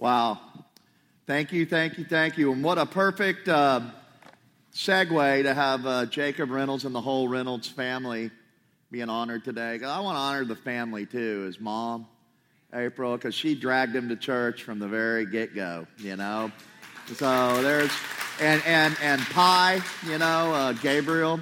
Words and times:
Wow. 0.00 0.40
Thank 1.26 1.52
you, 1.52 1.66
thank 1.66 1.98
you, 1.98 2.06
thank 2.06 2.38
you. 2.38 2.52
And 2.52 2.64
what 2.64 2.78
a 2.78 2.86
perfect 2.86 3.46
uh, 3.50 3.82
segue 4.72 5.42
to 5.42 5.52
have 5.52 5.84
uh, 5.84 6.06
Jacob 6.06 6.50
Reynolds 6.50 6.86
and 6.86 6.94
the 6.94 7.02
whole 7.02 7.28
Reynolds 7.28 7.68
family 7.68 8.30
being 8.90 9.10
honored 9.10 9.44
today. 9.44 9.78
I 9.84 10.00
want 10.00 10.16
to 10.16 10.20
honor 10.20 10.46
the 10.46 10.56
family 10.56 11.04
too, 11.04 11.40
his 11.40 11.60
mom, 11.60 12.06
April, 12.72 13.14
because 13.14 13.34
she 13.34 13.54
dragged 13.54 13.94
him 13.94 14.08
to 14.08 14.16
church 14.16 14.62
from 14.62 14.78
the 14.78 14.88
very 14.88 15.26
get 15.26 15.54
go, 15.54 15.86
you 15.98 16.16
know. 16.16 16.50
So 17.16 17.62
there's, 17.62 17.92
and, 18.40 18.62
and, 18.64 18.96
and 19.02 19.20
Pi, 19.20 19.82
you 20.06 20.16
know, 20.16 20.54
uh, 20.54 20.72
Gabriel. 20.72 21.40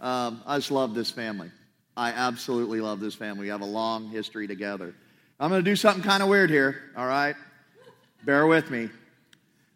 Um, 0.00 0.42
I 0.46 0.58
just 0.58 0.70
love 0.70 0.94
this 0.94 1.10
family. 1.10 1.50
I 1.96 2.10
absolutely 2.12 2.80
love 2.80 3.00
this 3.00 3.16
family. 3.16 3.40
We 3.40 3.48
have 3.48 3.62
a 3.62 3.64
long 3.64 4.10
history 4.10 4.46
together. 4.46 4.94
I'm 5.40 5.50
going 5.50 5.64
to 5.64 5.68
do 5.68 5.74
something 5.74 6.04
kind 6.04 6.22
of 6.22 6.28
weird 6.28 6.50
here, 6.50 6.80
all 6.96 7.08
right? 7.08 7.34
Bear 8.26 8.44
with 8.48 8.72
me. 8.72 8.90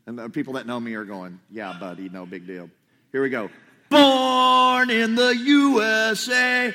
And 0.06 0.18
the 0.18 0.28
people 0.28 0.54
that 0.54 0.66
know 0.66 0.80
me 0.80 0.94
are 0.94 1.04
going, 1.04 1.38
yeah, 1.52 1.76
buddy, 1.78 2.08
no 2.08 2.26
big 2.26 2.48
deal. 2.48 2.68
Here 3.12 3.22
we 3.22 3.30
go. 3.30 3.48
Born 3.90 4.90
in 4.90 5.14
the 5.14 5.36
USA. 5.36 6.74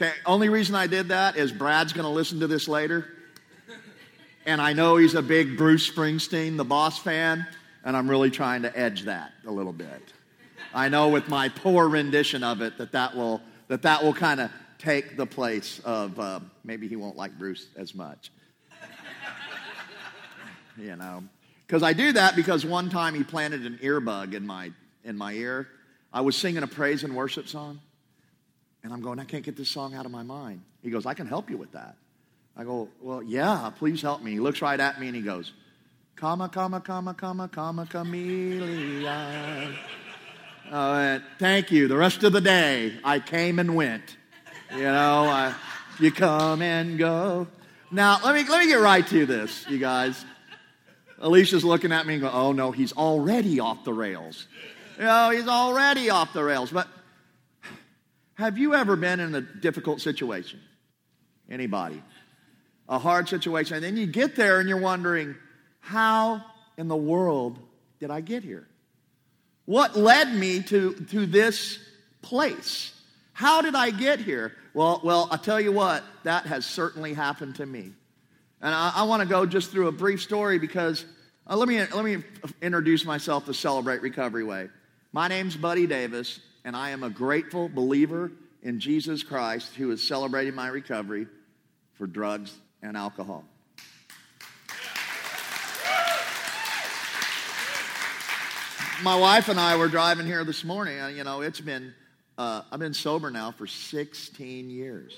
Okay, 0.00 0.12
only 0.24 0.48
reason 0.48 0.76
I 0.76 0.86
did 0.86 1.08
that 1.08 1.36
is 1.36 1.50
Brad's 1.50 1.92
going 1.92 2.04
to 2.04 2.10
listen 2.10 2.38
to 2.40 2.46
this 2.46 2.68
later. 2.68 3.04
And 4.46 4.62
I 4.62 4.72
know 4.72 4.96
he's 4.96 5.16
a 5.16 5.22
big 5.22 5.58
Bruce 5.58 5.90
Springsteen, 5.90 6.56
the 6.56 6.64
boss 6.64 6.96
fan, 6.96 7.44
and 7.84 7.96
I'm 7.96 8.08
really 8.08 8.30
trying 8.30 8.62
to 8.62 8.78
edge 8.78 9.02
that 9.02 9.32
a 9.48 9.50
little 9.50 9.72
bit. 9.72 10.00
I 10.72 10.88
know 10.88 11.08
with 11.08 11.28
my 11.28 11.48
poor 11.48 11.88
rendition 11.88 12.44
of 12.44 12.62
it 12.62 12.78
that 12.78 12.92
that 12.92 13.16
will, 13.16 13.42
that 13.66 13.82
that 13.82 14.04
will 14.04 14.14
kind 14.14 14.38
of 14.38 14.52
take 14.78 15.16
the 15.16 15.26
place 15.26 15.80
of 15.84 16.20
uh, 16.20 16.38
maybe 16.62 16.86
he 16.86 16.94
won't 16.94 17.16
like 17.16 17.36
Bruce 17.36 17.66
as 17.76 17.96
much. 17.96 18.30
You 20.78 20.96
know. 20.96 21.24
Because 21.66 21.82
I 21.82 21.92
do 21.92 22.12
that 22.12 22.34
because 22.34 22.64
one 22.64 22.88
time 22.88 23.14
he 23.14 23.22
planted 23.24 23.66
an 23.66 23.78
earbug 23.82 24.34
in 24.34 24.46
my, 24.46 24.72
in 25.04 25.18
my 25.18 25.32
ear. 25.32 25.68
I 26.12 26.22
was 26.22 26.36
singing 26.36 26.62
a 26.62 26.66
praise 26.66 27.04
and 27.04 27.14
worship 27.14 27.48
song, 27.48 27.80
and 28.82 28.92
I'm 28.92 29.02
going, 29.02 29.18
I 29.18 29.24
can't 29.24 29.44
get 29.44 29.56
this 29.56 29.68
song 29.68 29.94
out 29.94 30.06
of 30.06 30.12
my 30.12 30.22
mind. 30.22 30.62
He 30.82 30.90
goes, 30.90 31.04
I 31.04 31.12
can 31.12 31.26
help 31.26 31.50
you 31.50 31.58
with 31.58 31.72
that. 31.72 31.96
I 32.56 32.64
go, 32.64 32.88
Well, 33.00 33.22
yeah, 33.22 33.70
please 33.76 34.02
help 34.02 34.22
me. 34.22 34.32
He 34.32 34.40
looks 34.40 34.62
right 34.62 34.78
at 34.78 35.00
me 35.00 35.06
and 35.06 35.16
he 35.16 35.22
goes, 35.22 35.52
Comma, 36.16 36.48
comma, 36.48 36.80
comma, 36.80 37.14
comma, 37.14 37.48
comma, 37.48 37.86
chameleon. 37.86 39.76
I 40.70 41.20
Thank 41.38 41.70
you. 41.70 41.88
The 41.88 41.96
rest 41.96 42.24
of 42.24 42.32
the 42.32 42.40
day, 42.40 42.94
I 43.04 43.20
came 43.20 43.58
and 43.58 43.76
went. 43.76 44.16
You 44.72 44.82
know, 44.82 45.24
I, 45.24 45.54
you 46.00 46.10
come 46.10 46.60
and 46.60 46.98
go. 46.98 47.46
Now, 47.90 48.18
let 48.24 48.34
me, 48.34 48.48
let 48.48 48.60
me 48.60 48.66
get 48.66 48.80
right 48.80 49.06
to 49.06 49.24
this, 49.24 49.64
you 49.68 49.78
guys. 49.78 50.24
Alicia's 51.20 51.64
looking 51.64 51.92
at 51.92 52.06
me 52.06 52.14
and 52.14 52.22
going, 52.22 52.34
oh 52.34 52.52
no, 52.52 52.70
he's 52.70 52.92
already 52.92 53.60
off 53.60 53.84
the 53.84 53.92
rails. 53.92 54.46
You 54.96 55.04
know, 55.04 55.30
he's 55.30 55.48
already 55.48 56.10
off 56.10 56.32
the 56.32 56.44
rails. 56.44 56.70
But 56.70 56.88
have 58.34 58.58
you 58.58 58.74
ever 58.74 58.96
been 58.96 59.20
in 59.20 59.34
a 59.34 59.40
difficult 59.40 60.00
situation? 60.00 60.60
Anybody? 61.50 62.02
A 62.88 62.98
hard 62.98 63.28
situation. 63.28 63.76
And 63.76 63.84
then 63.84 63.96
you 63.96 64.06
get 64.06 64.36
there 64.36 64.60
and 64.60 64.68
you're 64.68 64.80
wondering, 64.80 65.34
how 65.80 66.44
in 66.76 66.88
the 66.88 66.96
world 66.96 67.58
did 68.00 68.10
I 68.10 68.20
get 68.20 68.44
here? 68.44 68.66
What 69.64 69.96
led 69.96 70.34
me 70.34 70.62
to, 70.62 70.94
to 71.10 71.26
this 71.26 71.78
place? 72.22 72.94
How 73.32 73.60
did 73.60 73.74
I 73.74 73.90
get 73.90 74.20
here? 74.20 74.54
Well, 74.72 75.00
well, 75.04 75.28
I'll 75.30 75.38
tell 75.38 75.60
you 75.60 75.72
what, 75.72 76.02
that 76.22 76.46
has 76.46 76.64
certainly 76.64 77.14
happened 77.14 77.56
to 77.56 77.66
me. 77.66 77.92
And 78.60 78.74
I, 78.74 78.92
I 78.96 79.02
want 79.04 79.22
to 79.22 79.28
go 79.28 79.46
just 79.46 79.70
through 79.70 79.86
a 79.88 79.92
brief 79.92 80.20
story 80.20 80.58
because 80.58 81.04
uh, 81.48 81.56
let, 81.56 81.68
me, 81.68 81.78
let 81.78 82.04
me 82.04 82.22
introduce 82.60 83.04
myself 83.04 83.46
to 83.46 83.54
Celebrate 83.54 84.02
Recovery 84.02 84.44
Way. 84.44 84.68
My 85.12 85.28
name's 85.28 85.56
Buddy 85.56 85.86
Davis, 85.86 86.40
and 86.64 86.74
I 86.74 86.90
am 86.90 87.04
a 87.04 87.10
grateful 87.10 87.68
believer 87.68 88.32
in 88.62 88.80
Jesus 88.80 89.22
Christ 89.22 89.74
who 89.76 89.92
is 89.92 90.06
celebrating 90.06 90.54
my 90.54 90.68
recovery 90.68 91.28
for 91.94 92.06
drugs 92.06 92.52
and 92.82 92.96
alcohol. 92.96 93.44
My 99.04 99.16
wife 99.16 99.48
and 99.48 99.60
I 99.60 99.76
were 99.76 99.86
driving 99.86 100.26
here 100.26 100.42
this 100.42 100.64
morning, 100.64 100.98
and 100.98 101.16
you 101.16 101.22
know, 101.22 101.42
it's 101.42 101.60
been, 101.60 101.94
uh, 102.36 102.62
I've 102.72 102.80
been 102.80 102.94
sober 102.94 103.30
now 103.30 103.52
for 103.52 103.68
16 103.68 104.68
years. 104.68 105.16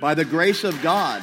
By 0.00 0.14
the 0.14 0.24
grace 0.24 0.64
of 0.64 0.82
God. 0.82 1.22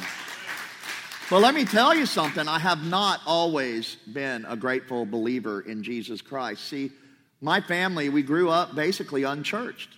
But 1.28 1.40
let 1.40 1.56
me 1.56 1.64
tell 1.64 1.92
you 1.92 2.06
something. 2.06 2.46
I 2.46 2.60
have 2.60 2.84
not 2.84 3.20
always 3.26 3.96
been 4.12 4.44
a 4.44 4.56
grateful 4.56 5.04
believer 5.04 5.60
in 5.60 5.82
Jesus 5.82 6.22
Christ. 6.22 6.64
See, 6.68 6.92
my 7.40 7.60
family, 7.60 8.08
we 8.10 8.22
grew 8.22 8.48
up 8.48 8.76
basically 8.76 9.24
unchurched. 9.24 9.88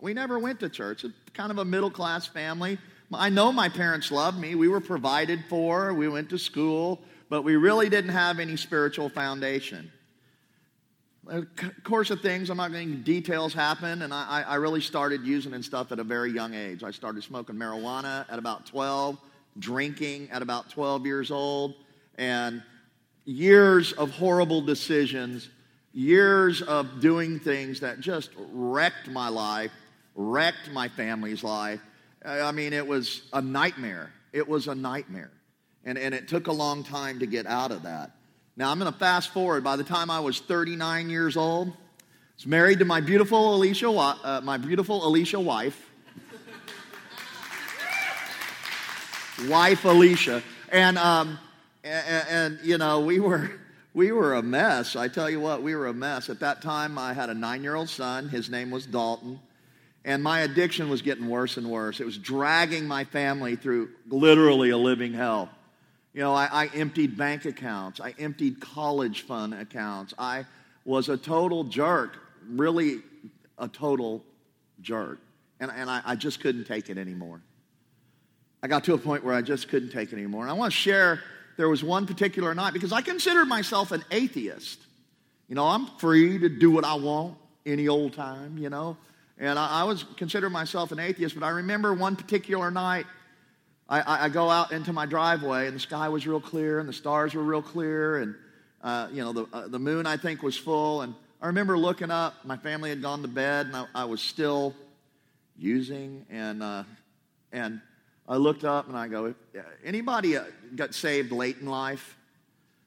We 0.00 0.14
never 0.14 0.38
went 0.38 0.60
to 0.60 0.70
church. 0.70 1.04
It's 1.04 1.14
kind 1.34 1.50
of 1.50 1.58
a 1.58 1.64
middle 1.66 1.90
class 1.90 2.26
family. 2.26 2.78
I 3.12 3.28
know 3.28 3.52
my 3.52 3.68
parents 3.68 4.10
loved 4.10 4.38
me. 4.38 4.54
We 4.54 4.68
were 4.68 4.80
provided 4.80 5.44
for. 5.50 5.92
We 5.92 6.08
went 6.08 6.30
to 6.30 6.38
school, 6.38 7.02
but 7.28 7.42
we 7.42 7.56
really 7.56 7.90
didn't 7.90 8.12
have 8.12 8.38
any 8.38 8.56
spiritual 8.56 9.10
foundation. 9.10 9.92
Course 11.84 12.10
of 12.10 12.22
things, 12.22 12.48
I'm 12.48 12.56
not 12.56 12.72
going 12.72 13.02
details 13.02 13.52
happen, 13.52 14.00
and 14.00 14.12
I, 14.12 14.42
I 14.48 14.54
really 14.54 14.80
started 14.80 15.20
using 15.20 15.52
and 15.52 15.62
stuff 15.62 15.92
at 15.92 15.98
a 15.98 16.04
very 16.04 16.32
young 16.32 16.54
age. 16.54 16.82
I 16.82 16.92
started 16.92 17.22
smoking 17.22 17.56
marijuana 17.56 18.24
at 18.30 18.38
about 18.38 18.64
12 18.66 19.18
drinking 19.58 20.30
at 20.30 20.42
about 20.42 20.70
12 20.70 21.06
years 21.06 21.30
old, 21.30 21.74
and 22.16 22.62
years 23.24 23.92
of 23.92 24.10
horrible 24.10 24.60
decisions, 24.60 25.48
years 25.92 26.62
of 26.62 27.00
doing 27.00 27.38
things 27.38 27.80
that 27.80 28.00
just 28.00 28.30
wrecked 28.36 29.08
my 29.08 29.28
life, 29.28 29.70
wrecked 30.14 30.70
my 30.72 30.88
family's 30.88 31.44
life. 31.44 31.80
I 32.24 32.52
mean, 32.52 32.72
it 32.72 32.86
was 32.86 33.22
a 33.32 33.42
nightmare. 33.42 34.12
It 34.32 34.48
was 34.48 34.68
a 34.68 34.74
nightmare. 34.74 35.30
And, 35.84 35.98
and 35.98 36.14
it 36.14 36.28
took 36.28 36.46
a 36.46 36.52
long 36.52 36.84
time 36.84 37.18
to 37.20 37.26
get 37.26 37.46
out 37.46 37.72
of 37.72 37.82
that. 37.82 38.12
Now, 38.56 38.70
I'm 38.70 38.78
going 38.78 38.92
to 38.92 38.98
fast 38.98 39.30
forward. 39.30 39.64
By 39.64 39.76
the 39.76 39.84
time 39.84 40.10
I 40.10 40.20
was 40.20 40.38
39 40.38 41.10
years 41.10 41.36
old, 41.36 41.68
I 41.68 41.72
was 42.36 42.46
married 42.46 42.78
to 42.80 42.84
my 42.84 43.00
beautiful 43.00 43.56
Alicia, 43.56 43.88
uh, 43.90 44.40
my 44.44 44.58
beautiful 44.58 45.06
Alicia 45.06 45.40
wife. 45.40 45.90
Wife 49.48 49.84
Alicia. 49.84 50.42
And, 50.70 50.98
um, 50.98 51.38
and, 51.84 52.28
and, 52.28 52.58
you 52.62 52.78
know, 52.78 53.00
we 53.00 53.20
were, 53.20 53.50
we 53.94 54.12
were 54.12 54.34
a 54.34 54.42
mess. 54.42 54.96
I 54.96 55.08
tell 55.08 55.28
you 55.28 55.40
what, 55.40 55.62
we 55.62 55.74
were 55.74 55.86
a 55.86 55.94
mess. 55.94 56.30
At 56.30 56.40
that 56.40 56.62
time, 56.62 56.98
I 56.98 57.12
had 57.12 57.30
a 57.30 57.34
nine 57.34 57.62
year 57.62 57.74
old 57.74 57.88
son. 57.88 58.28
His 58.28 58.48
name 58.50 58.70
was 58.70 58.86
Dalton. 58.86 59.40
And 60.04 60.22
my 60.22 60.40
addiction 60.40 60.88
was 60.88 61.00
getting 61.00 61.28
worse 61.28 61.56
and 61.56 61.70
worse. 61.70 62.00
It 62.00 62.06
was 62.06 62.18
dragging 62.18 62.86
my 62.86 63.04
family 63.04 63.54
through 63.54 63.90
literally 64.08 64.70
a 64.70 64.76
living 64.76 65.12
hell. 65.12 65.48
You 66.12 66.20
know, 66.20 66.34
I, 66.34 66.64
I 66.64 66.66
emptied 66.74 67.16
bank 67.16 67.44
accounts, 67.44 68.00
I 68.00 68.14
emptied 68.18 68.60
college 68.60 69.22
fund 69.22 69.54
accounts. 69.54 70.12
I 70.18 70.44
was 70.84 71.08
a 71.08 71.16
total 71.16 71.64
jerk, 71.64 72.18
really 72.48 73.02
a 73.58 73.68
total 73.68 74.24
jerk. 74.80 75.20
And, 75.60 75.70
and 75.70 75.88
I, 75.88 76.02
I 76.04 76.16
just 76.16 76.40
couldn't 76.40 76.64
take 76.64 76.90
it 76.90 76.98
anymore. 76.98 77.40
I 78.62 78.68
got 78.68 78.84
to 78.84 78.94
a 78.94 78.98
point 78.98 79.24
where 79.24 79.34
I 79.34 79.42
just 79.42 79.68
couldn't 79.68 79.90
take 79.90 80.12
it 80.12 80.16
anymore. 80.16 80.42
And 80.42 80.50
I 80.50 80.54
want 80.54 80.72
to 80.72 80.78
share 80.78 81.20
there 81.56 81.68
was 81.68 81.82
one 81.82 82.06
particular 82.06 82.54
night 82.54 82.72
because 82.72 82.92
I 82.92 83.02
considered 83.02 83.46
myself 83.46 83.92
an 83.92 84.04
atheist. 84.10 84.78
You 85.48 85.56
know, 85.56 85.66
I'm 85.66 85.86
free 85.98 86.38
to 86.38 86.48
do 86.48 86.70
what 86.70 86.84
I 86.84 86.94
want 86.94 87.36
any 87.66 87.88
old 87.88 88.14
time, 88.14 88.58
you 88.58 88.70
know. 88.70 88.96
And 89.38 89.58
I, 89.58 89.80
I 89.80 89.84
was 89.84 90.04
considering 90.16 90.52
myself 90.52 90.92
an 90.92 90.98
atheist, 90.98 91.34
but 91.34 91.44
I 91.44 91.50
remember 91.50 91.92
one 91.92 92.16
particular 92.16 92.70
night 92.70 93.06
I, 93.88 94.00
I, 94.00 94.24
I, 94.24 94.28
go 94.28 94.48
out 94.48 94.72
into 94.72 94.92
my 94.92 95.04
driveway 95.04 95.66
and 95.66 95.76
the 95.76 95.80
sky 95.80 96.08
was 96.08 96.26
real 96.26 96.40
clear 96.40 96.78
and 96.78 96.88
the 96.88 96.94
stars 96.94 97.34
were 97.34 97.42
real 97.42 97.60
clear 97.60 98.18
and, 98.18 98.34
uh, 98.82 99.08
you 99.12 99.22
know, 99.22 99.32
the, 99.32 99.46
uh, 99.52 99.68
the 99.68 99.78
moon 99.78 100.06
I 100.06 100.16
think 100.16 100.42
was 100.42 100.56
full. 100.56 101.02
And 101.02 101.14
I 101.42 101.48
remember 101.48 101.76
looking 101.76 102.10
up, 102.10 102.34
my 102.44 102.56
family 102.56 102.90
had 102.90 103.02
gone 103.02 103.20
to 103.22 103.28
bed 103.28 103.66
and 103.66 103.76
I, 103.76 103.86
I 103.94 104.04
was 104.04 104.22
still 104.22 104.74
using 105.58 106.24
and, 106.30 106.62
uh, 106.62 106.84
and 107.52 107.82
I 108.28 108.36
looked 108.36 108.64
up 108.64 108.88
and 108.88 108.96
I 108.96 109.08
go, 109.08 109.34
anybody 109.84 110.36
uh, 110.36 110.44
got 110.76 110.94
saved 110.94 111.32
late 111.32 111.58
in 111.60 111.66
life? 111.66 112.16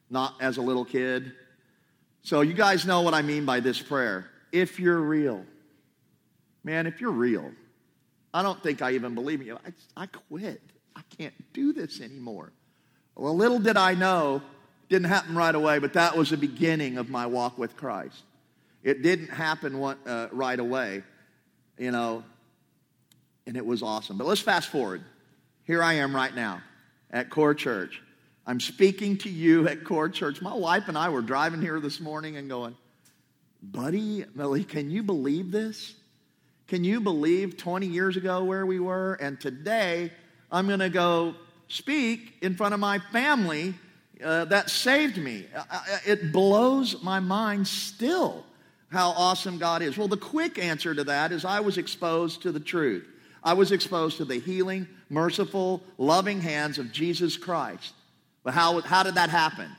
Not 0.08 0.34
as 0.40 0.56
a 0.56 0.62
little 0.62 0.84
kid? 0.84 1.32
So 2.22 2.40
you 2.40 2.54
guys 2.54 2.86
know 2.86 3.02
what 3.02 3.14
I 3.14 3.22
mean 3.22 3.44
by 3.44 3.60
this 3.60 3.80
prayer. 3.80 4.30
If 4.52 4.80
you're 4.80 5.00
real. 5.00 5.44
Man, 6.64 6.86
if 6.86 7.00
you're 7.00 7.12
real, 7.12 7.52
I 8.34 8.42
don't 8.42 8.60
think 8.62 8.82
I 8.82 8.92
even 8.92 9.14
believe 9.14 9.40
in 9.40 9.46
you. 9.46 9.58
I, 9.64 10.02
I 10.02 10.06
quit. 10.06 10.60
I 10.96 11.02
can't 11.16 11.34
do 11.52 11.72
this 11.72 12.00
anymore. 12.00 12.52
Well, 13.14 13.36
little 13.36 13.58
did 13.58 13.76
I 13.76 13.94
know, 13.94 14.42
didn't 14.88 15.08
happen 15.08 15.36
right 15.36 15.54
away, 15.54 15.78
but 15.78 15.92
that 15.92 16.16
was 16.16 16.30
the 16.30 16.36
beginning 16.36 16.98
of 16.98 17.08
my 17.08 17.26
walk 17.26 17.58
with 17.58 17.76
Christ. 17.76 18.22
It 18.82 19.02
didn't 19.02 19.28
happen 19.28 19.78
one, 19.78 19.98
uh, 20.06 20.28
right 20.32 20.58
away, 20.58 21.02
you 21.78 21.90
know, 21.90 22.24
and 23.46 23.56
it 23.56 23.64
was 23.64 23.82
awesome. 23.82 24.18
But 24.18 24.26
let's 24.26 24.40
fast 24.40 24.68
forward 24.68 25.02
here 25.66 25.82
I 25.82 25.94
am 25.94 26.14
right 26.14 26.34
now 26.34 26.62
at 27.10 27.28
Core 27.28 27.54
Church. 27.54 28.00
I'm 28.46 28.60
speaking 28.60 29.18
to 29.18 29.28
you 29.28 29.66
at 29.66 29.82
Core 29.82 30.08
Church. 30.08 30.40
My 30.40 30.54
wife 30.54 30.84
and 30.86 30.96
I 30.96 31.08
were 31.08 31.22
driving 31.22 31.60
here 31.60 31.80
this 31.80 31.98
morning 31.98 32.36
and 32.36 32.48
going, 32.48 32.76
Buddy, 33.60 34.24
Millie, 34.36 34.62
can 34.62 34.90
you 34.90 35.02
believe 35.02 35.50
this? 35.50 35.94
Can 36.68 36.84
you 36.84 37.00
believe 37.00 37.56
20 37.56 37.86
years 37.86 38.16
ago 38.16 38.44
where 38.44 38.64
we 38.64 38.78
were? 38.78 39.14
And 39.14 39.40
today, 39.40 40.12
I'm 40.52 40.68
going 40.68 40.78
to 40.78 40.88
go 40.88 41.34
speak 41.66 42.34
in 42.42 42.54
front 42.54 42.72
of 42.72 42.78
my 42.78 43.00
family 43.10 43.74
uh, 44.22 44.44
that 44.44 44.70
saved 44.70 45.18
me. 45.18 45.46
Uh, 45.54 45.64
uh, 45.68 45.98
it 46.06 46.30
blows 46.30 47.02
my 47.02 47.18
mind 47.18 47.66
still 47.66 48.44
how 48.92 49.10
awesome 49.10 49.58
God 49.58 49.82
is. 49.82 49.98
Well, 49.98 50.06
the 50.06 50.16
quick 50.16 50.60
answer 50.60 50.94
to 50.94 51.02
that 51.04 51.32
is 51.32 51.44
I 51.44 51.58
was 51.58 51.76
exposed 51.76 52.42
to 52.42 52.52
the 52.52 52.60
truth. 52.60 53.04
I 53.42 53.52
was 53.52 53.72
exposed 53.72 54.16
to 54.18 54.24
the 54.24 54.40
healing, 54.40 54.88
merciful, 55.08 55.82
loving 55.98 56.40
hands 56.40 56.78
of 56.78 56.92
Jesus 56.92 57.36
Christ. 57.36 57.94
But 58.42 58.54
how, 58.54 58.80
how 58.80 59.02
did 59.02 59.14
that 59.14 59.30
happen? 59.30 59.70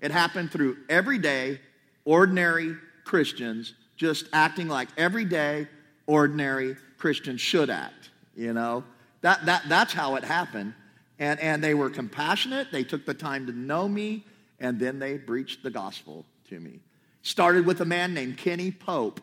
It 0.00 0.10
happened 0.10 0.50
through 0.50 0.78
everyday, 0.88 1.60
ordinary 2.04 2.76
Christians 3.04 3.74
just 4.02 4.26
acting 4.32 4.66
like 4.66 4.88
everyday, 4.96 5.68
ordinary 6.06 6.76
Christians 6.98 7.40
should 7.40 7.70
act. 7.70 8.10
You 8.34 8.52
know, 8.52 8.82
that, 9.20 9.46
that, 9.46 9.62
that's 9.68 9.92
how 9.92 10.16
it 10.16 10.24
happened. 10.24 10.74
And, 11.20 11.38
and 11.38 11.62
they 11.62 11.74
were 11.74 11.88
compassionate. 11.88 12.72
They 12.72 12.82
took 12.82 13.06
the 13.06 13.14
time 13.14 13.46
to 13.46 13.52
know 13.52 13.88
me, 13.88 14.24
and 14.58 14.80
then 14.80 14.98
they 14.98 15.18
preached 15.18 15.62
the 15.62 15.70
gospel 15.70 16.24
to 16.48 16.58
me. 16.58 16.80
Started 17.22 17.64
with 17.64 17.80
a 17.80 17.84
man 17.84 18.12
named 18.12 18.38
Kenny 18.38 18.72
Pope. 18.72 19.20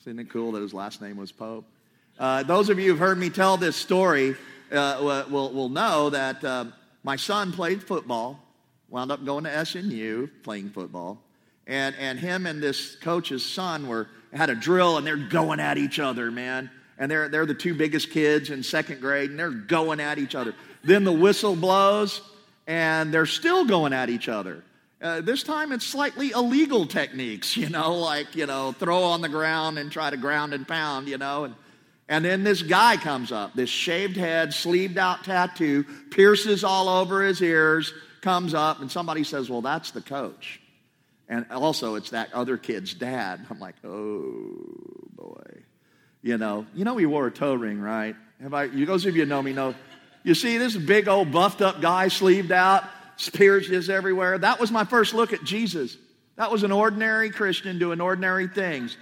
Isn't 0.00 0.18
it 0.18 0.30
cool 0.30 0.52
that 0.52 0.62
his 0.62 0.72
last 0.72 1.02
name 1.02 1.18
was 1.18 1.30
Pope? 1.30 1.66
Uh, 2.18 2.42
those 2.42 2.68
of 2.68 2.78
you 2.78 2.90
who've 2.90 2.98
heard 2.98 3.18
me 3.18 3.30
tell 3.30 3.56
this 3.56 3.76
story 3.76 4.36
uh, 4.72 5.24
will, 5.30 5.52
will 5.52 5.68
know 5.68 6.10
that 6.10 6.42
uh, 6.44 6.64
my 7.04 7.16
son 7.16 7.52
played 7.52 7.82
football, 7.82 8.40
wound 8.88 9.12
up 9.12 9.24
going 9.24 9.44
to 9.44 9.50
SNU 9.50 10.30
playing 10.42 10.70
football, 10.70 11.22
and, 11.66 11.94
and 11.96 12.18
him 12.18 12.46
and 12.46 12.62
this 12.62 12.96
coach's 12.96 13.44
son 13.44 13.86
were 13.86 14.08
had 14.32 14.50
a 14.50 14.54
drill 14.54 14.98
and 14.98 15.06
they're 15.06 15.16
going 15.16 15.60
at 15.60 15.78
each 15.78 15.98
other, 15.98 16.30
man 16.30 16.70
and 16.98 17.10
they're, 17.10 17.28
they're 17.28 17.46
the 17.46 17.54
two 17.54 17.74
biggest 17.74 18.10
kids 18.10 18.50
in 18.50 18.62
second 18.62 19.00
grade, 19.00 19.30
and 19.30 19.38
they're 19.38 19.50
going 19.50 20.00
at 20.00 20.18
each 20.18 20.34
other. 20.34 20.54
Then 20.82 21.04
the 21.04 21.12
whistle 21.12 21.54
blows, 21.54 22.20
and 22.66 23.14
they're 23.14 23.26
still 23.26 23.64
going 23.64 23.92
at 23.92 24.10
each 24.10 24.28
other. 24.28 24.64
Uh, 25.00 25.20
this 25.20 25.44
time 25.44 25.70
it's 25.70 25.86
slightly 25.86 26.32
illegal 26.32 26.86
techniques, 26.86 27.56
you 27.56 27.68
know, 27.68 27.94
like, 27.94 28.34
you 28.34 28.46
know, 28.46 28.72
throw 28.72 29.02
on 29.02 29.20
the 29.20 29.28
ground 29.28 29.78
and 29.78 29.92
try 29.92 30.10
to 30.10 30.16
ground 30.16 30.52
and 30.52 30.66
pound, 30.66 31.08
you 31.08 31.18
know. 31.18 31.44
And, 31.44 31.54
and 32.08 32.24
then 32.24 32.42
this 32.42 32.62
guy 32.62 32.96
comes 32.96 33.32
up, 33.32 33.54
this 33.54 33.68
shaved 33.68 34.16
head, 34.16 34.54
sleeved 34.54 34.96
out 34.96 35.24
tattoo, 35.24 35.84
pierces 36.10 36.64
all 36.64 36.88
over 36.88 37.22
his 37.22 37.42
ears, 37.42 37.92
comes 38.22 38.54
up, 38.54 38.80
and 38.80 38.90
somebody 38.90 39.24
says, 39.24 39.50
Well, 39.50 39.60
that's 39.60 39.90
the 39.90 40.00
coach. 40.00 40.60
And 41.28 41.44
also, 41.50 41.96
it's 41.96 42.10
that 42.10 42.32
other 42.32 42.56
kid's 42.56 42.94
dad. 42.94 43.44
I'm 43.50 43.60
like, 43.60 43.74
Oh, 43.84 44.56
boy. 45.14 45.62
You 46.22 46.38
know, 46.38 46.66
you 46.74 46.84
know 46.84 46.96
he 46.96 47.06
wore 47.06 47.26
a 47.26 47.30
toe 47.30 47.54
ring, 47.54 47.80
right? 47.80 48.16
Have 48.42 48.54
I? 48.54 48.64
You, 48.64 48.86
those 48.86 49.04
of 49.04 49.14
you 49.14 49.26
know 49.26 49.42
me 49.42 49.52
know. 49.52 49.74
You 50.24 50.34
see 50.34 50.58
this 50.58 50.76
big 50.76 51.08
old 51.08 51.30
buffed 51.30 51.60
up 51.60 51.80
guy, 51.80 52.08
sleeved 52.08 52.52
out, 52.52 52.84
spears 53.16 53.88
everywhere. 53.88 54.38
That 54.38 54.58
was 54.58 54.70
my 54.70 54.84
first 54.84 55.14
look 55.14 55.32
at 55.32 55.44
Jesus. 55.44 55.96
That 56.36 56.50
was 56.50 56.62
an 56.62 56.72
ordinary 56.72 57.30
Christian 57.30 57.78
doing 57.78 58.00
ordinary 58.00 58.48
things, 58.48 58.96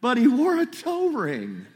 but 0.00 0.16
he 0.16 0.28
wore 0.28 0.58
a 0.58 0.66
toe 0.66 1.08
ring. 1.08 1.66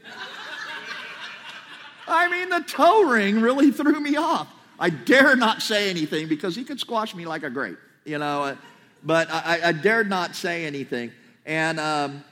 I 2.07 2.29
mean, 2.29 2.49
the 2.49 2.61
toe 2.61 3.09
ring 3.09 3.41
really 3.41 3.71
threw 3.71 3.99
me 3.99 4.15
off. 4.15 4.47
I 4.79 4.89
dare 4.89 5.35
not 5.35 5.61
say 5.61 5.89
anything 5.89 6.27
because 6.27 6.55
he 6.55 6.63
could 6.63 6.79
squash 6.79 7.15
me 7.15 7.25
like 7.25 7.43
a 7.43 7.49
grape, 7.49 7.79
you 8.05 8.17
know. 8.17 8.43
Uh, 8.43 8.55
but 9.03 9.29
I, 9.31 9.59
I 9.65 9.71
dared 9.71 10.09
not 10.09 10.35
say 10.35 10.65
anything. 10.65 11.11
And 11.45 11.79
um, 11.79 12.23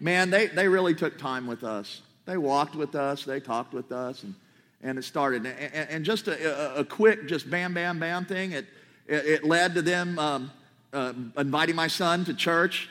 man, 0.00 0.30
they, 0.30 0.46
they 0.46 0.68
really 0.68 0.94
took 0.94 1.18
time 1.18 1.46
with 1.46 1.64
us. 1.64 2.02
They 2.24 2.36
walked 2.36 2.74
with 2.74 2.94
us, 2.94 3.24
they 3.24 3.38
talked 3.38 3.72
with 3.72 3.92
us, 3.92 4.24
and, 4.24 4.34
and 4.82 4.98
it 4.98 5.04
started. 5.04 5.46
And, 5.46 5.90
and 5.90 6.04
just 6.04 6.26
a, 6.26 6.78
a, 6.78 6.84
quick, 6.84 7.28
just 7.28 7.48
bam, 7.48 7.72
bam, 7.72 8.00
bam 8.00 8.24
thing, 8.24 8.52
it, 8.52 8.66
it, 9.06 9.26
it 9.26 9.44
led 9.44 9.74
to 9.74 9.82
them 9.82 10.18
um, 10.18 10.50
uh, 10.92 11.12
inviting 11.36 11.76
my 11.76 11.86
son 11.86 12.24
to 12.24 12.34
church. 12.34 12.88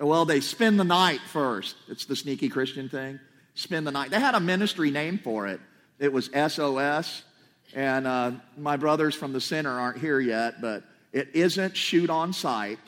Well, 0.00 0.24
they 0.24 0.40
spend 0.40 0.80
the 0.80 0.84
night 0.84 1.20
first. 1.28 1.76
It's 1.88 2.06
the 2.06 2.16
sneaky 2.16 2.48
Christian 2.48 2.88
thing. 2.88 3.20
Spend 3.54 3.86
the 3.86 3.90
night. 3.90 4.10
They 4.10 4.20
had 4.20 4.34
a 4.34 4.40
ministry 4.40 4.90
name 4.90 5.18
for 5.18 5.46
it. 5.46 5.60
It 5.98 6.12
was 6.12 6.30
SOS. 6.34 7.22
And 7.74 8.06
uh, 8.06 8.32
my 8.58 8.76
brothers 8.76 9.14
from 9.14 9.32
the 9.32 9.40
center 9.40 9.70
aren't 9.70 9.98
here 9.98 10.20
yet, 10.20 10.60
but 10.60 10.84
it 11.12 11.28
isn't 11.34 11.76
shoot 11.76 12.10
on 12.10 12.32
sight. 12.32 12.78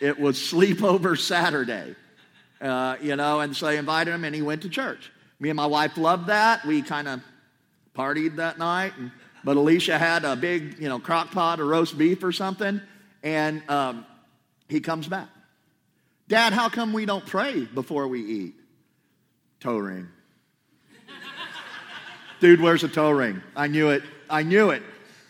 It 0.00 0.18
was 0.18 0.38
sleepover 0.38 1.18
Saturday. 1.18 1.94
Uh, 2.60 2.96
you 3.00 3.16
know, 3.16 3.40
and 3.40 3.56
so 3.56 3.66
they 3.66 3.78
invited 3.78 4.12
him 4.12 4.24
and 4.24 4.34
he 4.34 4.42
went 4.42 4.62
to 4.62 4.68
church. 4.68 5.10
Me 5.38 5.48
and 5.48 5.56
my 5.56 5.66
wife 5.66 5.96
loved 5.96 6.26
that. 6.26 6.64
We 6.66 6.82
kind 6.82 7.08
of 7.08 7.22
partied 7.96 8.36
that 8.36 8.58
night. 8.58 8.92
And, 8.98 9.10
but 9.42 9.56
Alicia 9.56 9.98
had 9.98 10.24
a 10.24 10.36
big, 10.36 10.78
you 10.78 10.88
know, 10.88 10.98
crock 10.98 11.30
pot 11.30 11.60
of 11.60 11.66
roast 11.66 11.96
beef 11.96 12.22
or 12.22 12.32
something. 12.32 12.80
And 13.22 13.62
um, 13.68 14.04
he 14.68 14.80
comes 14.80 15.08
back. 15.08 15.28
Dad, 16.28 16.52
how 16.52 16.68
come 16.68 16.92
we 16.92 17.06
don't 17.06 17.24
pray 17.24 17.64
before 17.64 18.06
we 18.06 18.20
eat? 18.20 18.54
Toe 19.60 19.76
ring. 19.76 20.08
Dude 22.40 22.60
wears 22.60 22.82
a 22.82 22.88
toe 22.88 23.10
ring. 23.10 23.42
I 23.54 23.66
knew 23.66 23.90
it. 23.90 24.02
I 24.28 24.42
knew 24.42 24.70
it. 24.70 24.82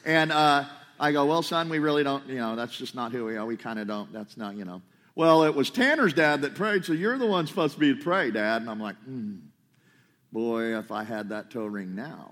And 0.05 0.31
uh, 0.31 0.65
I 0.99 1.13
go, 1.13 1.27
well, 1.27 1.43
son, 1.43 1.69
we 1.69 1.81
really 1.81 2.05
don't, 2.05 2.27
you 2.27 2.37
know, 2.37 2.55
that's 2.55 2.77
just 2.77 2.95
not 2.95 3.11
who 3.11 3.25
we 3.25 3.37
are. 3.37 3.45
We 3.45 3.57
kind 3.57 3.79
of 3.79 3.89
don't, 3.89 4.13
that's 4.13 4.37
not, 4.37 4.57
you 4.57 4.65
know. 4.65 4.83
Well, 5.17 5.43
it 5.43 5.55
was 5.55 5.71
Tanner's 5.71 6.13
dad 6.13 6.43
that 6.43 6.55
prayed, 6.55 6.85
so 6.85 6.93
you're 6.93 7.19
the 7.19 7.27
one 7.27 7.47
supposed 7.47 7.75
to 7.75 7.81
be 7.81 7.95
to 7.95 8.01
pray, 8.01 8.31
Dad. 8.31 8.63
And 8.63 8.71
I'm 8.71 8.81
like, 8.81 8.97
hmm, 9.05 9.39
boy, 10.33 10.79
if 10.79 10.93
I 10.93 11.03
had 11.03 11.31
that 11.31 11.51
toe 11.51 11.67
ring 11.67 11.95
now, 11.95 12.31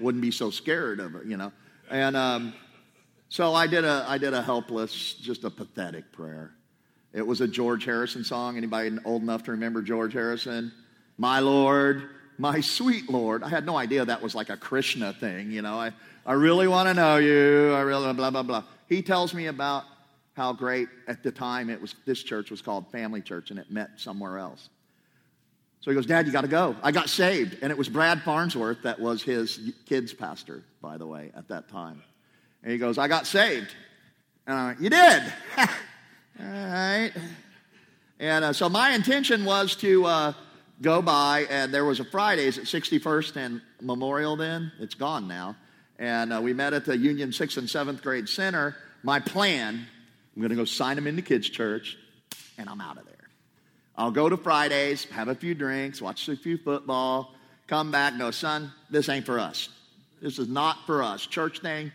wouldn't 0.00 0.22
be 0.22 0.30
so 0.30 0.50
scared 0.50 0.98
of 0.98 1.14
it, 1.14 1.26
you 1.26 1.36
know. 1.36 1.52
And 1.90 2.16
um, 2.16 2.52
so 3.28 3.54
I 3.54 3.66
did 3.66 3.84
a 3.84 4.04
I 4.08 4.18
did 4.18 4.34
a 4.34 4.42
helpless, 4.42 5.14
just 5.14 5.44
a 5.44 5.50
pathetic 5.50 6.12
prayer. 6.12 6.52
It 7.12 7.26
was 7.26 7.40
a 7.40 7.48
George 7.48 7.84
Harrison 7.84 8.24
song. 8.24 8.56
Anybody 8.56 8.96
old 9.04 9.22
enough 9.22 9.44
to 9.44 9.52
remember 9.52 9.82
George 9.82 10.12
Harrison? 10.12 10.72
My 11.16 11.38
Lord, 11.40 12.08
my 12.38 12.60
sweet 12.60 13.08
Lord. 13.08 13.42
I 13.42 13.48
had 13.48 13.66
no 13.66 13.76
idea 13.76 14.04
that 14.04 14.20
was 14.20 14.34
like 14.34 14.50
a 14.50 14.56
Krishna 14.56 15.12
thing, 15.12 15.50
you 15.50 15.62
know. 15.62 15.78
I, 15.78 15.92
I 16.26 16.32
really 16.32 16.66
want 16.66 16.88
to 16.88 16.94
know 16.94 17.16
you. 17.16 17.72
I 17.72 17.80
really 17.80 18.12
blah 18.12 18.30
blah 18.30 18.42
blah. 18.42 18.64
He 18.88 19.02
tells 19.02 19.32
me 19.34 19.46
about 19.46 19.84
how 20.34 20.52
great 20.52 20.88
at 21.06 21.22
the 21.22 21.30
time 21.30 21.70
it 21.70 21.80
was 21.80 21.94
this 22.06 22.22
church 22.22 22.50
was 22.50 22.60
called 22.60 22.90
family 22.90 23.20
church 23.20 23.50
and 23.50 23.58
it 23.58 23.70
met 23.70 23.90
somewhere 23.96 24.38
else 24.38 24.68
so 25.80 25.90
he 25.90 25.94
goes 25.94 26.06
dad 26.06 26.26
you 26.26 26.32
got 26.32 26.42
to 26.42 26.48
go 26.48 26.76
i 26.82 26.90
got 26.90 27.08
saved 27.08 27.56
and 27.62 27.70
it 27.70 27.78
was 27.78 27.88
brad 27.88 28.20
farnsworth 28.22 28.82
that 28.82 28.98
was 28.98 29.22
his 29.22 29.72
kids 29.86 30.12
pastor 30.12 30.62
by 30.82 30.96
the 30.96 31.06
way 31.06 31.30
at 31.36 31.48
that 31.48 31.68
time 31.68 32.02
and 32.62 32.72
he 32.72 32.78
goes 32.78 32.98
i 32.98 33.08
got 33.08 33.26
saved 33.26 33.74
and 34.46 34.56
I'm 34.56 34.66
like, 34.68 34.80
you 34.80 34.90
did 34.90 35.22
all 35.58 35.66
right 36.38 37.12
and 38.18 38.44
uh, 38.44 38.52
so 38.52 38.68
my 38.68 38.90
intention 38.90 39.44
was 39.44 39.76
to 39.76 40.04
uh, 40.04 40.32
go 40.82 41.00
by 41.00 41.46
and 41.50 41.72
there 41.72 41.84
was 41.84 42.00
a 42.00 42.04
fridays 42.04 42.58
at 42.58 42.64
61st 42.64 43.36
and 43.36 43.60
memorial 43.80 44.36
then 44.36 44.72
it's 44.80 44.94
gone 44.94 45.28
now 45.28 45.56
and 45.98 46.32
uh, 46.32 46.40
we 46.42 46.52
met 46.52 46.72
at 46.72 46.84
the 46.84 46.96
union 46.96 47.30
6th 47.30 47.56
and 47.56 47.68
7th 47.68 48.02
grade 48.02 48.28
center 48.28 48.76
my 49.02 49.20
plan 49.20 49.86
I'm 50.34 50.42
going 50.42 50.50
to 50.50 50.56
go 50.56 50.64
sign 50.64 50.96
them 50.96 51.06
into 51.06 51.22
kids' 51.22 51.48
church, 51.48 51.96
and 52.58 52.68
I'm 52.68 52.80
out 52.80 52.98
of 52.98 53.04
there. 53.04 53.14
I'll 53.96 54.10
go 54.10 54.28
to 54.28 54.36
Fridays, 54.36 55.04
have 55.06 55.28
a 55.28 55.34
few 55.34 55.54
drinks, 55.54 56.02
watch 56.02 56.28
a 56.28 56.36
few 56.36 56.58
football, 56.58 57.34
come 57.68 57.92
back, 57.92 58.14
no, 58.14 58.32
son, 58.32 58.72
this 58.90 59.08
ain't 59.08 59.26
for 59.26 59.38
us. 59.38 59.68
This 60.20 60.40
is 60.40 60.48
not 60.48 60.86
for 60.86 61.04
us. 61.04 61.26
Church 61.26 61.60
thing, 61.60 61.92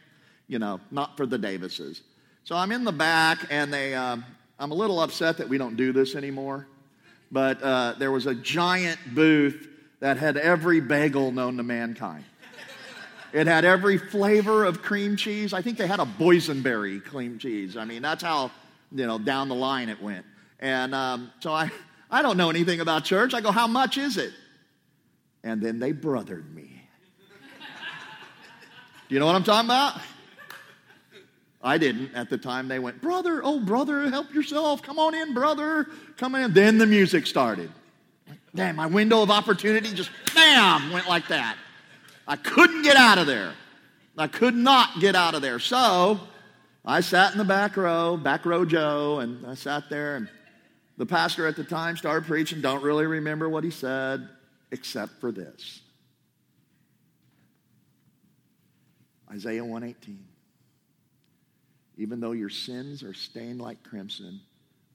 you 0.48 0.57
know, 0.57 0.79
not 0.89 1.17
for 1.17 1.25
the 1.25 1.38
Davises. 1.38 2.01
So 2.45 2.55
I'm 2.55 2.71
in 2.71 2.86
the 2.86 2.93
back, 2.93 3.39
and 3.50 3.74
they, 3.74 3.93
um, 3.93 4.24
I'm 4.57 4.71
a 4.71 4.75
little 4.75 5.01
upset 5.01 5.38
that 5.38 5.50
we 5.50 5.57
don't 5.57 5.75
do 5.75 5.91
this 5.91 6.15
anymore. 6.15 6.65
But 7.31 7.62
uh, 7.62 7.93
there 8.00 8.12
was 8.12 8.25
a 8.25 8.36
giant 8.36 9.00
booth 9.13 9.67
that 10.00 10.17
had 10.17 10.38
every 10.38 10.79
bagel 10.79 11.31
known 11.31 11.57
to 11.57 11.63
mankind. 11.63 12.25
It 13.31 13.45
had 13.45 13.63
every 13.65 13.98
flavor 14.00 14.65
of 14.65 14.81
cream 14.81 15.15
cheese. 15.15 15.53
I 15.53 15.62
think 15.62 15.77
they 15.77 15.86
had 15.86 16.00
a 16.00 16.05
boysenberry 16.05 17.03
cream 17.03 17.38
cheese. 17.38 17.77
I 17.77 17.86
mean, 17.86 18.01
that's 18.01 18.24
how, 18.24 18.50
you 18.91 19.05
know, 19.05 19.19
down 19.19 19.50
the 19.50 19.55
line 19.55 19.89
it 19.89 20.01
went. 20.01 20.25
And 20.59 20.95
um, 20.95 21.31
so 21.39 21.53
I, 21.53 21.69
I 22.09 22.24
don't 22.24 22.38
know 22.38 22.50
anything 22.50 22.79
about 22.79 23.03
church. 23.03 23.36
I 23.36 23.41
go, 23.41 23.51
how 23.51 23.67
much 23.67 24.00
is 24.00 24.17
it? 24.17 24.33
And 25.43 25.62
then 25.62 25.77
they 25.77 25.93
brothered 25.93 26.51
me. 26.53 26.81
Do 29.07 29.15
you 29.15 29.19
know 29.19 29.27
what 29.27 29.36
I'm 29.36 29.43
talking 29.43 29.67
about? 29.67 30.01
I 31.61 31.77
didn't 31.77 32.15
at 32.15 32.29
the 32.29 32.37
time. 32.37 32.67
They 32.67 32.79
went, 32.79 33.01
brother, 33.01 33.41
oh, 33.43 33.59
brother, 33.59 34.09
help 34.09 34.33
yourself. 34.33 34.81
Come 34.81 34.97
on 34.97 35.13
in, 35.13 35.33
brother. 35.33 35.87
Come 36.17 36.35
in. 36.35 36.53
Then 36.53 36.77
the 36.77 36.85
music 36.85 37.27
started. 37.27 37.71
Damn, 38.55 38.77
my 38.77 38.87
window 38.87 39.21
of 39.21 39.29
opportunity 39.29 39.93
just, 39.93 40.09
bam, 40.33 40.91
went 40.91 41.07
like 41.07 41.27
that. 41.27 41.57
I 42.27 42.35
couldn't 42.35 42.83
get 42.83 42.95
out 42.95 43.17
of 43.17 43.27
there. 43.27 43.53
I 44.17 44.27
could 44.27 44.55
not 44.55 44.99
get 44.99 45.15
out 45.15 45.35
of 45.35 45.41
there. 45.41 45.59
So 45.59 46.19
I 46.85 47.01
sat 47.01 47.31
in 47.31 47.37
the 47.37 47.43
back 47.43 47.75
row, 47.77 48.17
back 48.17 48.45
row 48.45 48.65
Joe, 48.65 49.19
and 49.19 49.45
I 49.45 49.55
sat 49.55 49.89
there, 49.89 50.15
and 50.15 50.29
the 50.97 51.05
pastor 51.05 51.47
at 51.47 51.55
the 51.55 51.63
time 51.63 51.97
started 51.97 52.27
preaching. 52.27 52.61
Don't 52.61 52.83
really 52.83 53.05
remember 53.05 53.49
what 53.49 53.63
he 53.63 53.71
said, 53.71 54.27
except 54.71 55.19
for 55.19 55.31
this 55.31 55.81
Isaiah 59.31 59.63
118. 59.63 60.28
Even 62.00 62.22
though 62.22 62.32
your 62.32 62.50
sins 62.50 63.03
are 63.03 63.13
stained 63.13 63.60
like 63.60 63.84
crimson, 63.84 64.39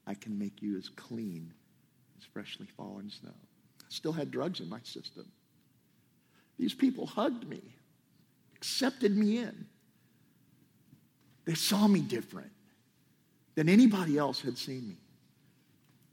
I 0.06 0.14
can 0.14 0.38
make 0.38 0.62
you 0.62 0.78
as 0.78 0.88
clean 0.88 1.52
as 2.18 2.24
freshly 2.24 2.66
fallen 2.78 3.10
snow. 3.10 3.34
I 3.82 3.84
still 3.90 4.12
had 4.12 4.30
drugs 4.30 4.60
in 4.60 4.70
my 4.70 4.80
system. 4.84 5.30
These 6.58 6.72
people 6.72 7.04
hugged 7.04 7.46
me, 7.46 7.60
accepted 8.56 9.14
me 9.14 9.36
in. 9.36 9.66
They 11.44 11.52
saw 11.52 11.86
me 11.86 12.00
different 12.00 12.50
than 13.54 13.68
anybody 13.68 14.16
else 14.16 14.40
had 14.40 14.56
seen 14.56 14.88
me. 14.88 14.96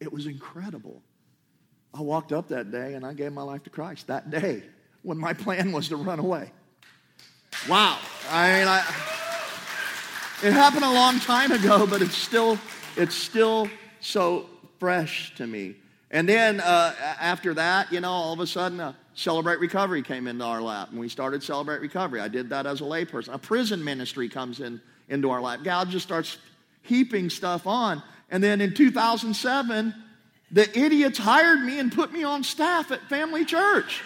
It 0.01 0.11
was 0.11 0.25
incredible. 0.25 1.01
I 1.93 2.01
walked 2.01 2.33
up 2.33 2.49
that 2.49 2.69
day 2.69 2.95
and 2.95 3.05
I 3.05 3.13
gave 3.13 3.31
my 3.31 3.43
life 3.43 3.63
to 3.63 3.69
Christ 3.69 4.07
that 4.07 4.29
day 4.29 4.63
when 5.03 5.17
my 5.17 5.31
plan 5.31 5.71
was 5.71 5.87
to 5.87 5.95
run 5.95 6.19
away. 6.19 6.51
Wow. 7.69 7.97
I 8.29 8.51
mean, 8.51 8.67
I, 8.67 9.10
it 10.43 10.53
happened 10.53 10.83
a 10.83 10.91
long 10.91 11.19
time 11.19 11.51
ago, 11.51 11.85
but 11.89 12.01
it's 12.01 12.17
still, 12.17 12.57
it's 12.95 13.15
still 13.15 13.69
so 13.99 14.49
fresh 14.79 15.33
to 15.35 15.45
me. 15.45 15.75
And 16.09 16.27
then 16.27 16.59
uh, 16.59 16.93
after 17.19 17.53
that, 17.53 17.91
you 17.91 18.01
know, 18.01 18.09
all 18.09 18.33
of 18.33 18.39
a 18.39 18.47
sudden, 18.47 18.79
uh, 18.79 18.93
Celebrate 19.13 19.59
Recovery 19.59 20.01
came 20.01 20.27
into 20.27 20.43
our 20.43 20.61
lap, 20.61 20.89
and 20.89 20.99
we 20.99 21.09
started 21.09 21.43
Celebrate 21.43 21.81
Recovery. 21.81 22.21
I 22.21 22.27
did 22.27 22.49
that 22.49 22.65
as 22.65 22.81
a 22.81 22.85
layperson. 22.85 23.33
A 23.33 23.37
prison 23.37 23.83
ministry 23.83 24.29
comes 24.29 24.59
in 24.59 24.81
into 25.09 25.29
our 25.29 25.41
lap. 25.41 25.59
God 25.63 25.89
just 25.89 26.05
starts 26.05 26.37
heaping 26.81 27.29
stuff 27.29 27.67
on. 27.67 28.01
And 28.29 28.43
then 28.43 28.61
in 28.61 28.73
2007, 28.73 29.93
the 30.51 30.79
idiots 30.79 31.17
hired 31.17 31.61
me 31.61 31.79
and 31.79 31.91
put 31.91 32.11
me 32.11 32.23
on 32.23 32.43
staff 32.43 32.91
at 32.91 33.01
Family 33.09 33.45
Church. 33.45 34.01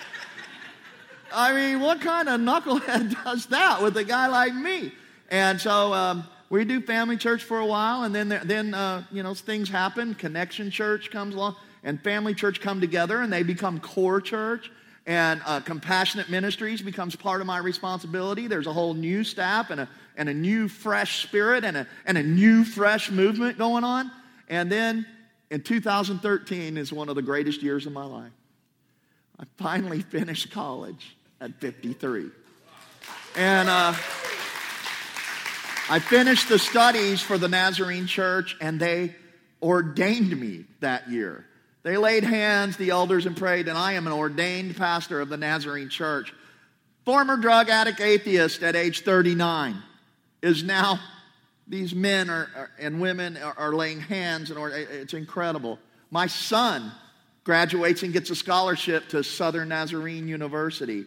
I 1.33 1.53
mean, 1.53 1.79
what 1.79 2.01
kind 2.01 2.27
of 2.27 2.41
knucklehead 2.41 3.23
does 3.23 3.45
that 3.47 3.81
with 3.81 3.95
a 3.97 4.03
guy 4.03 4.27
like 4.27 4.53
me? 4.53 4.91
And 5.29 5.59
so 5.59 5.93
um, 5.93 6.23
we 6.49 6.65
do 6.65 6.81
Family 6.81 7.17
Church 7.17 7.43
for 7.43 7.59
a 7.59 7.65
while, 7.65 8.03
and 8.03 8.13
then 8.13 8.41
then 8.45 8.73
uh, 8.73 9.03
you 9.11 9.23
know 9.23 9.33
things 9.33 9.69
happen. 9.69 10.13
Connection 10.15 10.69
Church 10.69 11.11
comes 11.11 11.35
along, 11.35 11.55
and 11.83 12.01
Family 12.01 12.33
Church 12.33 12.61
come 12.61 12.79
together, 12.79 13.21
and 13.21 13.31
they 13.33 13.43
become 13.43 13.79
Core 13.79 14.21
Church 14.21 14.71
and 15.05 15.41
uh, 15.45 15.59
compassionate 15.59 16.29
ministries 16.29 16.81
becomes 16.81 17.15
part 17.15 17.39
of 17.41 17.47
my 17.47 17.59
responsibility. 17.59 18.47
There's 18.47 18.67
a 18.67 18.73
whole 18.73 18.93
new 18.93 19.23
staff 19.23 19.69
and 19.69 19.81
a, 19.81 19.89
and 20.17 20.27
a 20.29 20.33
new 20.33 20.67
fresh 20.67 21.21
spirit 21.21 21.63
and 21.63 21.77
a, 21.77 21.87
and 22.05 22.17
a 22.17 22.23
new 22.23 22.63
fresh 22.63 23.11
movement 23.11 23.57
going 23.57 23.83
on. 23.83 24.11
And 24.49 24.71
then 24.71 25.05
in 25.51 25.61
2013 25.61 26.77
is 26.77 26.91
one 26.91 27.09
of 27.09 27.15
the 27.15 27.21
greatest 27.21 27.61
years 27.61 27.85
of 27.85 27.93
my 27.93 28.05
life. 28.05 28.31
I 29.39 29.43
finally 29.57 30.01
finished 30.09 30.51
college 30.51 31.15
at 31.39 31.53
53. 31.59 32.31
And 33.35 33.69
uh, 33.69 33.93
I 35.87 35.99
finished 35.99 36.49
the 36.49 36.57
studies 36.57 37.21
for 37.21 37.37
the 37.37 37.47
Nazarene 37.47 38.07
Church, 38.07 38.57
and 38.59 38.79
they 38.79 39.13
ordained 39.61 40.35
me 40.35 40.65
that 40.79 41.11
year. 41.11 41.45
They 41.83 41.95
laid 41.97 42.23
hands, 42.23 42.75
the 42.75 42.89
elders, 42.89 43.27
and 43.27 43.37
prayed, 43.37 43.67
and 43.67 43.77
I 43.77 43.93
am 43.93 44.07
an 44.07 44.13
ordained 44.13 44.75
pastor 44.75 45.21
of 45.21 45.29
the 45.29 45.37
Nazarene 45.37 45.89
Church. 45.89 46.33
Former 47.05 47.37
drug 47.37 47.69
addict 47.69 48.01
atheist 48.01 48.63
at 48.63 48.75
age 48.75 49.01
39 49.01 49.75
is 50.41 50.63
now, 50.63 50.99
these 51.67 51.93
men 51.93 52.31
are, 52.31 52.71
and 52.79 52.99
women 52.99 53.37
are, 53.37 53.53
are, 53.55 53.73
laying 53.75 53.99
hands, 53.99 54.49
and 54.49 54.59
it's 54.73 55.13
incredible. 55.13 55.77
My 56.09 56.25
son 56.25 56.91
graduates 57.43 58.01
and 58.01 58.11
gets 58.11 58.31
a 58.31 58.35
scholarship 58.35 59.07
to 59.09 59.23
Southern 59.23 59.69
Nazarene 59.69 60.27
University. 60.27 61.05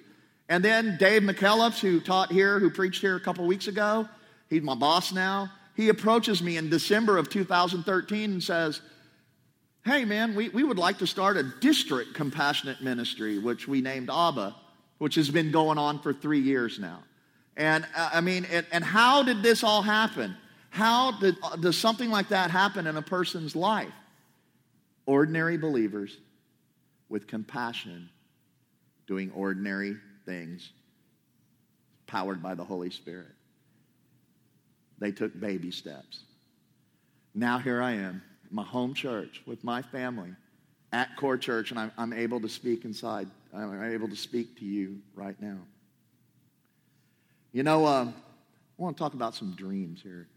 And 0.49 0.65
then 0.65 0.99
Dave 1.01 1.23
McKellips, 1.23 1.81
who 1.81 1.99
taught 1.99 2.31
here, 2.31 2.61
who 2.61 2.71
preached 2.71 3.01
here 3.01 3.17
a 3.17 3.21
couple 3.21 3.45
weeks 3.45 3.67
ago, 3.67 4.09
he's 4.49 4.63
my 4.63 4.75
boss 4.75 5.13
now. 5.13 5.51
He 5.75 5.89
approaches 5.89 6.43
me 6.43 6.57
in 6.57 6.71
December 6.71 7.19
of 7.19 7.31
2013 7.31 8.33
and 8.33 8.43
says, 8.43 8.81
hey, 9.85 10.05
man, 10.05 10.35
we, 10.35 10.49
we 10.51 10.65
would 10.65 10.79
like 10.79 10.99
to 10.99 11.07
start 11.07 11.37
a 11.37 11.43
district 11.61 12.15
compassionate 12.15 12.83
ministry, 12.83 13.39
which 13.39 13.67
we 13.67 13.81
named 13.81 14.11
ABBA, 14.11 14.55
which 14.99 15.15
has 15.15 15.31
been 15.31 15.51
going 15.51 15.79
on 15.79 16.01
for 16.01 16.13
three 16.13 16.41
years 16.41 16.79
now. 16.79 17.03
And 17.57 17.87
uh, 17.97 18.11
I 18.15 18.21
mean, 18.21 18.47
and, 18.51 18.67
and, 18.71 18.85
how 18.85 19.23
did 19.23 19.43
this 19.43 19.65
all 19.65 19.83
happen? 19.83 20.37
How 20.71 21.19
did, 21.19 21.37
uh, 21.43 21.57
does 21.57 21.77
something 21.77 22.11
like 22.11 22.29
that 22.29 22.51
happen 22.51 22.87
in 22.87 22.97
a 22.97 23.03
person's 23.03 23.57
life? 23.57 23.93
Ordinary 25.07 25.57
believers 25.57 26.17
with 27.09 27.27
compassion 27.27 28.11
doing 29.07 29.33
ordinary 29.35 29.97
things, 30.27 30.71
powered 32.07 32.43
by 32.43 32.55
the 32.55 32.63
Holy 32.63 32.91
Spirit. 32.91 33.35
They 34.99 35.13
took 35.13 35.39
baby 35.39 35.71
steps. 35.71 36.21
Now 37.35 37.59
here 37.59 37.83
I 37.83 37.93
am 37.93 38.23
my 38.51 38.65
home 38.65 38.95
church 38.95 39.43
with 39.47 39.63
my 39.63 39.83
family 39.83 40.31
at 40.93 41.17
Core 41.17 41.37
Church, 41.37 41.71
and 41.71 41.79
I'm, 41.79 41.93
I'm 41.99 42.13
able 42.13 42.41
to 42.41 42.49
speak 42.49 42.85
inside. 42.85 43.29
I'm 43.55 43.83
able 43.83 44.09
to 44.09 44.17
speak 44.17 44.59
to 44.59 44.65
you 44.65 44.99
right 45.15 45.41
now. 45.41 45.59
You 47.53 47.63
know, 47.63 47.85
uh, 47.85 48.05
I 48.05 48.13
want 48.83 48.97
to 48.97 49.03
talk 49.03 49.15
about 49.15 49.35
some 49.35 49.53
dreams 49.53 50.01
here. 50.03 50.29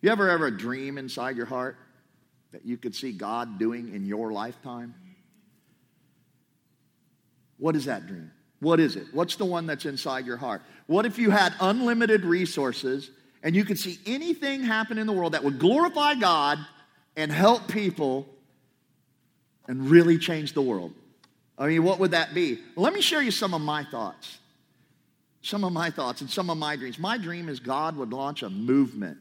You 0.00 0.10
ever 0.10 0.28
ever 0.28 0.46
a 0.46 0.56
dream 0.56 0.98
inside 0.98 1.36
your 1.36 1.46
heart 1.46 1.76
that 2.50 2.66
you 2.66 2.76
could 2.76 2.94
see 2.94 3.12
God 3.12 3.58
doing 3.58 3.94
in 3.94 4.04
your 4.04 4.32
lifetime? 4.32 4.94
What 7.58 7.76
is 7.76 7.84
that 7.84 8.06
dream? 8.06 8.32
What 8.58 8.80
is 8.80 8.96
it? 8.96 9.06
What's 9.12 9.36
the 9.36 9.44
one 9.44 9.66
that's 9.66 9.86
inside 9.86 10.26
your 10.26 10.36
heart? 10.36 10.62
What 10.86 11.06
if 11.06 11.18
you 11.18 11.30
had 11.30 11.54
unlimited 11.60 12.24
resources 12.24 13.10
and 13.42 13.56
you 13.56 13.64
could 13.64 13.78
see 13.78 13.98
anything 14.06 14.62
happen 14.62 14.98
in 14.98 15.06
the 15.06 15.12
world 15.12 15.32
that 15.32 15.42
would 15.44 15.58
glorify 15.58 16.14
God 16.14 16.58
and 17.16 17.30
help 17.30 17.68
people 17.68 18.26
and 19.66 19.90
really 19.90 20.18
change 20.18 20.52
the 20.52 20.62
world. 20.62 20.92
I 21.58 21.68
mean, 21.68 21.84
what 21.84 21.98
would 21.98 22.12
that 22.12 22.34
be? 22.34 22.58
Let 22.76 22.92
me 22.92 23.00
share 23.00 23.22
you 23.22 23.30
some 23.30 23.54
of 23.54 23.60
my 23.60 23.84
thoughts. 23.84 24.38
Some 25.42 25.64
of 25.64 25.72
my 25.72 25.90
thoughts 25.90 26.20
and 26.20 26.30
some 26.30 26.50
of 26.50 26.58
my 26.58 26.76
dreams. 26.76 26.98
My 26.98 27.18
dream 27.18 27.48
is 27.48 27.58
God 27.60 27.96
would 27.96 28.12
launch 28.12 28.42
a 28.42 28.50
movement 28.50 29.18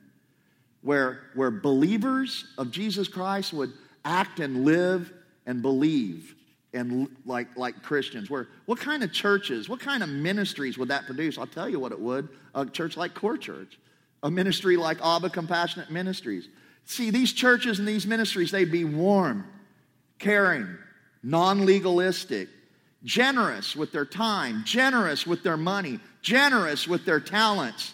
where, 0.82 1.22
where 1.36 1.52
believers 1.52 2.46
of 2.58 2.72
Jesus 2.72 3.08
Christ 3.08 3.54
would 3.54 3.74
act 4.06 4.40
and 4.40 4.66
live 4.66 5.12
and 5.46 5.62
believe 5.62 6.36
and 6.74 7.10
like, 7.26 7.48
like 7.58 7.82
Christians. 7.84 8.30
Where, 8.30 8.48
what 8.66 8.80
kind 8.80 9.04
of 9.04 9.12
churches, 9.12 9.68
what 9.68 9.80
kind 9.80 10.04
of 10.04 10.10
ministries 10.10 10.78
would 10.78 10.90
that 10.90 11.06
produce? 11.06 11.38
I'll 11.38 11.48
tell 11.48 11.68
you 11.68 11.80
what 11.80 11.92
it 11.92 12.00
would. 12.00 12.30
A 12.56 12.66
church 12.66 12.98
like 12.98 13.14
Core 13.14 13.38
Church, 13.38 13.80
a 14.24 14.32
ministry 14.32 14.78
like 14.78 14.98
Abba 15.04 15.30
Compassionate 15.30 15.90
Ministries, 15.90 16.48
See, 16.86 17.10
these 17.10 17.34
churches 17.34 17.80
and 17.80 17.88
these 17.88 18.08
ministries, 18.08 18.52
they'd 18.52 18.72
be 18.72 18.86
warm, 18.86 19.48
caring, 20.20 20.68
non 21.24 21.66
legalistic, 21.66 22.50
generous 23.04 23.76
with 23.76 23.92
their 23.92 24.06
time, 24.06 24.64
generous 24.66 25.26
with 25.26 25.44
their 25.44 25.58
money, 25.58 26.00
generous 26.22 26.88
with 26.88 27.06
their 27.06 27.20
talents. 27.20 27.94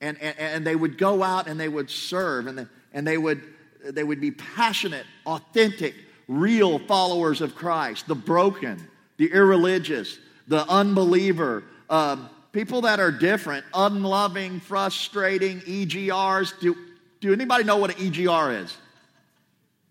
And, 0.00 0.20
and, 0.20 0.38
and 0.38 0.66
they 0.66 0.76
would 0.76 0.98
go 0.98 1.22
out 1.22 1.46
and 1.46 1.58
they 1.58 1.68
would 1.68 1.88
serve 1.88 2.46
and, 2.46 2.58
the, 2.58 2.68
and 2.92 3.06
they, 3.06 3.16
would, 3.16 3.42
they 3.82 4.04
would 4.04 4.20
be 4.20 4.32
passionate, 4.32 5.06
authentic, 5.24 5.94
real 6.28 6.78
followers 6.80 7.40
of 7.40 7.54
Christ, 7.54 8.06
the 8.06 8.14
broken, 8.14 8.86
the 9.16 9.32
irreligious, 9.32 10.18
the 10.46 10.68
unbeliever, 10.68 11.64
um, 11.88 12.28
people 12.54 12.82
that 12.82 13.00
are 13.00 13.10
different, 13.10 13.66
unloving, 13.74 14.60
frustrating, 14.60 15.60
EGRs. 15.62 16.58
Do, 16.60 16.76
do 17.20 17.32
anybody 17.32 17.64
know 17.64 17.76
what 17.76 17.90
an 17.90 17.96
EGR 17.96 18.62
is? 18.62 18.74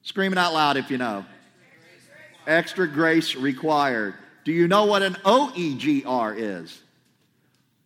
Screaming 0.02 0.40
out 0.40 0.54
loud 0.54 0.78
if 0.78 0.90
you 0.90 0.98
know. 0.98 1.26
Extra 2.48 2.88
grace 2.88 3.36
required. 3.36 4.16
Do 4.46 4.52
you 4.52 4.68
know 4.68 4.86
what 4.86 5.02
an 5.04 5.14
OEGR 5.26 6.36
is? 6.38 6.82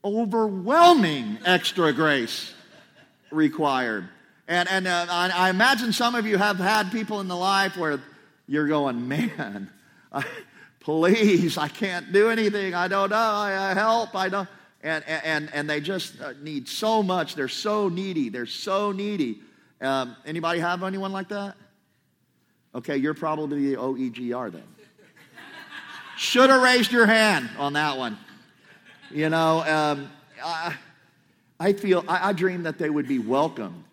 Overwhelming 0.05 1.39
extra 1.43 1.91
grace 1.91 2.53
required. 3.31 4.07
And, 4.47 4.69
and 4.69 4.87
uh, 4.87 5.07
I, 5.09 5.29
I, 5.29 5.49
imagine 5.49 5.91
some 5.91 6.15
of 6.15 6.25
you 6.25 6.37
have 6.37 6.57
had 6.57 6.91
people 6.91 7.19
in 7.19 7.27
the 7.27 7.35
life 7.35 7.75
where 7.75 7.99
you're 8.47 8.67
going, 8.67 9.07
man, 9.07 9.69
I, 10.11 10.23
please, 10.79 11.57
I 11.57 11.67
can't 11.67 12.13
do 12.13 12.29
anything. 12.29 12.73
I 12.73 12.87
don't 12.87 13.09
know. 13.09 13.17
I, 13.17 13.71
I 13.71 13.73
help. 13.73 14.15
I 14.15 14.29
don't 14.29 14.47
and, 14.87 15.03
and, 15.07 15.49
and 15.53 15.69
they 15.69 15.81
just 15.81 16.19
uh, 16.21 16.33
need 16.41 16.67
so 16.67 17.03
much. 17.03 17.35
They're 17.35 17.47
so 17.47 17.89
needy. 17.89 18.29
They're 18.29 18.45
so 18.45 18.91
needy. 18.91 19.39
Um, 19.81 20.15
anybody 20.25 20.59
have 20.59 20.81
anyone 20.83 21.11
like 21.11 21.29
that? 21.29 21.55
Okay, 22.73 22.97
you're 22.97 23.13
probably 23.13 23.71
the 23.71 23.75
OEGR 23.75 24.51
then. 24.51 24.63
Should 26.17 26.49
have 26.49 26.61
raised 26.61 26.91
your 26.91 27.05
hand 27.05 27.49
on 27.59 27.73
that 27.73 27.97
one. 27.97 28.17
You 29.11 29.29
know, 29.29 29.61
um, 29.61 30.09
I 31.59 31.73
feel, 31.73 32.03
I, 32.07 32.29
I 32.29 32.33
dream 32.33 32.63
that 32.63 32.77
they 32.77 32.89
would 32.89 33.07
be 33.07 33.19
welcomed, 33.19 33.83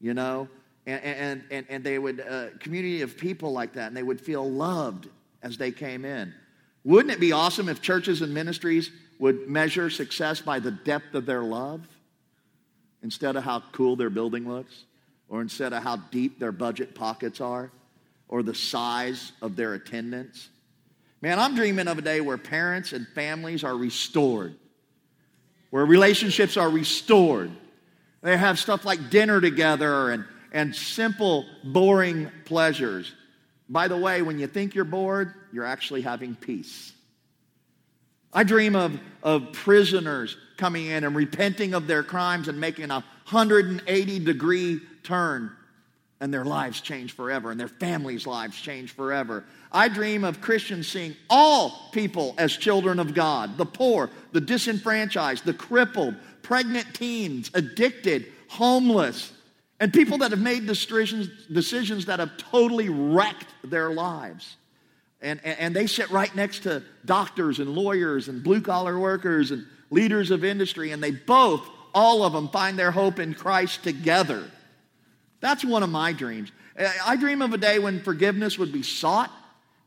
you 0.00 0.12
know, 0.12 0.48
and, 0.86 1.02
and, 1.02 1.42
and, 1.50 1.66
and 1.68 1.84
they 1.84 1.98
would, 1.98 2.20
uh, 2.20 2.46
community 2.60 3.02
of 3.02 3.16
people 3.16 3.52
like 3.52 3.72
that, 3.74 3.88
and 3.88 3.96
they 3.96 4.02
would 4.02 4.20
feel 4.20 4.48
loved 4.50 5.08
as 5.42 5.56
they 5.56 5.70
came 5.70 6.04
in. 6.04 6.34
Wouldn't 6.84 7.12
it 7.12 7.20
be 7.20 7.32
awesome 7.32 7.68
if 7.68 7.80
churches 7.80 8.22
and 8.22 8.32
ministries 8.32 8.90
would 9.18 9.48
measure 9.48 9.90
success 9.90 10.40
by 10.40 10.58
the 10.60 10.70
depth 10.70 11.14
of 11.14 11.26
their 11.26 11.42
love 11.42 11.86
instead 13.02 13.36
of 13.36 13.44
how 13.44 13.62
cool 13.72 13.96
their 13.96 14.10
building 14.10 14.48
looks, 14.48 14.84
or 15.28 15.40
instead 15.40 15.72
of 15.72 15.82
how 15.82 15.96
deep 15.96 16.38
their 16.38 16.52
budget 16.52 16.94
pockets 16.94 17.40
are, 17.40 17.70
or 18.28 18.42
the 18.42 18.54
size 18.54 19.32
of 19.40 19.56
their 19.56 19.74
attendance? 19.74 20.48
Man, 21.22 21.38
I'm 21.38 21.54
dreaming 21.54 21.88
of 21.88 21.98
a 21.98 22.02
day 22.02 22.20
where 22.20 22.38
parents 22.38 22.92
and 22.92 23.06
families 23.08 23.64
are 23.64 23.76
restored, 23.76 24.54
where 25.70 25.84
relationships 25.84 26.56
are 26.56 26.68
restored. 26.68 27.50
They 28.22 28.36
have 28.36 28.58
stuff 28.58 28.84
like 28.84 29.10
dinner 29.10 29.40
together 29.40 30.10
and, 30.10 30.24
and 30.52 30.74
simple, 30.74 31.46
boring 31.64 32.30
pleasures. 32.44 33.12
By 33.68 33.88
the 33.88 33.96
way, 33.96 34.22
when 34.22 34.38
you 34.38 34.46
think 34.46 34.74
you're 34.74 34.84
bored, 34.84 35.32
you're 35.52 35.64
actually 35.64 36.02
having 36.02 36.34
peace. 36.34 36.92
I 38.36 38.44
dream 38.44 38.76
of, 38.76 39.00
of 39.22 39.52
prisoners 39.52 40.36
coming 40.58 40.84
in 40.84 41.04
and 41.04 41.16
repenting 41.16 41.72
of 41.72 41.86
their 41.86 42.02
crimes 42.02 42.48
and 42.48 42.60
making 42.60 42.90
a 42.90 43.02
180 43.30 44.18
degree 44.18 44.78
turn, 45.02 45.50
and 46.20 46.34
their 46.34 46.44
lives 46.44 46.82
change 46.82 47.12
forever, 47.12 47.50
and 47.50 47.58
their 47.58 47.66
families' 47.66 48.26
lives 48.26 48.60
change 48.60 48.92
forever. 48.92 49.44
I 49.72 49.88
dream 49.88 50.22
of 50.22 50.42
Christians 50.42 50.86
seeing 50.86 51.16
all 51.30 51.88
people 51.92 52.34
as 52.36 52.54
children 52.54 52.98
of 52.98 53.14
God 53.14 53.56
the 53.56 53.64
poor, 53.64 54.10
the 54.32 54.40
disenfranchised, 54.42 55.46
the 55.46 55.54
crippled, 55.54 56.14
pregnant 56.42 56.92
teens, 56.92 57.50
addicted, 57.54 58.26
homeless, 58.48 59.32
and 59.80 59.94
people 59.94 60.18
that 60.18 60.30
have 60.30 60.40
made 60.40 60.66
decisions, 60.66 61.30
decisions 61.50 62.04
that 62.04 62.18
have 62.18 62.36
totally 62.36 62.90
wrecked 62.90 63.48
their 63.64 63.88
lives. 63.94 64.56
And, 65.26 65.44
and, 65.44 65.74
they 65.74 65.88
sit 65.88 66.08
right 66.10 66.32
next 66.36 66.60
to 66.60 66.84
doctors 67.04 67.58
and 67.58 67.74
lawyers 67.74 68.28
and 68.28 68.44
blue 68.44 68.60
collar 68.60 68.96
workers 68.96 69.50
and 69.50 69.66
leaders 69.90 70.30
of 70.30 70.44
industry, 70.44 70.92
and 70.92 71.02
they 71.02 71.10
both, 71.10 71.68
all 71.92 72.22
of 72.22 72.32
them, 72.32 72.48
find 72.48 72.78
their 72.78 72.92
hope 72.92 73.18
in 73.18 73.34
Christ 73.34 73.82
together. 73.82 74.48
That's 75.40 75.64
one 75.64 75.82
of 75.82 75.90
my 75.90 76.12
dreams. 76.12 76.52
I 77.04 77.16
dream 77.16 77.42
of 77.42 77.52
a 77.52 77.58
day 77.58 77.80
when 77.80 78.02
forgiveness 78.04 78.56
would 78.56 78.72
be 78.72 78.84
sought 78.84 79.32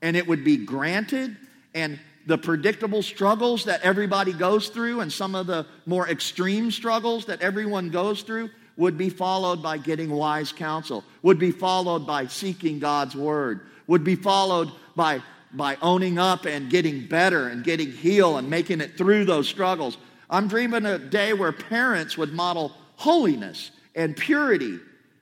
and 0.02 0.18
it 0.18 0.28
would 0.28 0.44
be 0.44 0.58
granted, 0.58 1.38
and 1.74 2.00
the 2.26 2.38
predictable 2.38 3.02
struggles 3.02 3.64
that 3.64 3.82
everybody 3.82 4.34
goes 4.34 4.68
through 4.68 5.00
and 5.00 5.12
some 5.12 5.36
of 5.36 5.48
the 5.48 5.66
more 5.86 6.08
extreme 6.10 6.70
struggles 6.70 7.26
that 7.26 7.42
everyone 7.42 7.92
goes 7.92 8.24
through 8.24 8.50
would 8.76 8.98
be 8.98 9.10
followed 9.10 9.64
by 9.64 9.78
getting 9.78 10.10
wise 10.10 10.52
counsel, 10.52 11.06
would 11.22 11.40
be 11.40 11.52
followed 11.52 12.06
by 12.06 12.28
seeking 12.28 12.80
God's 12.80 13.16
word, 13.16 13.62
would 13.88 14.04
be 14.04 14.16
followed 14.16 14.70
by, 15.00 15.24
by 15.54 15.78
owning 15.82 16.20
up 16.20 16.46
and 16.46 16.70
getting 16.70 17.08
better 17.08 17.48
and 17.48 17.64
getting 17.64 17.90
healed 17.90 18.38
and 18.38 18.50
making 18.50 18.82
it 18.82 18.98
through 18.98 19.24
those 19.24 19.48
struggles. 19.48 19.98
I'm 20.30 20.50
dreaming 20.50 20.86
a 20.86 21.00
day 21.00 21.32
where 21.32 21.54
parents 21.54 22.18
would 22.18 22.34
model 22.34 22.74
holiness 22.98 23.72
and 23.96 24.16
purity 24.16 24.78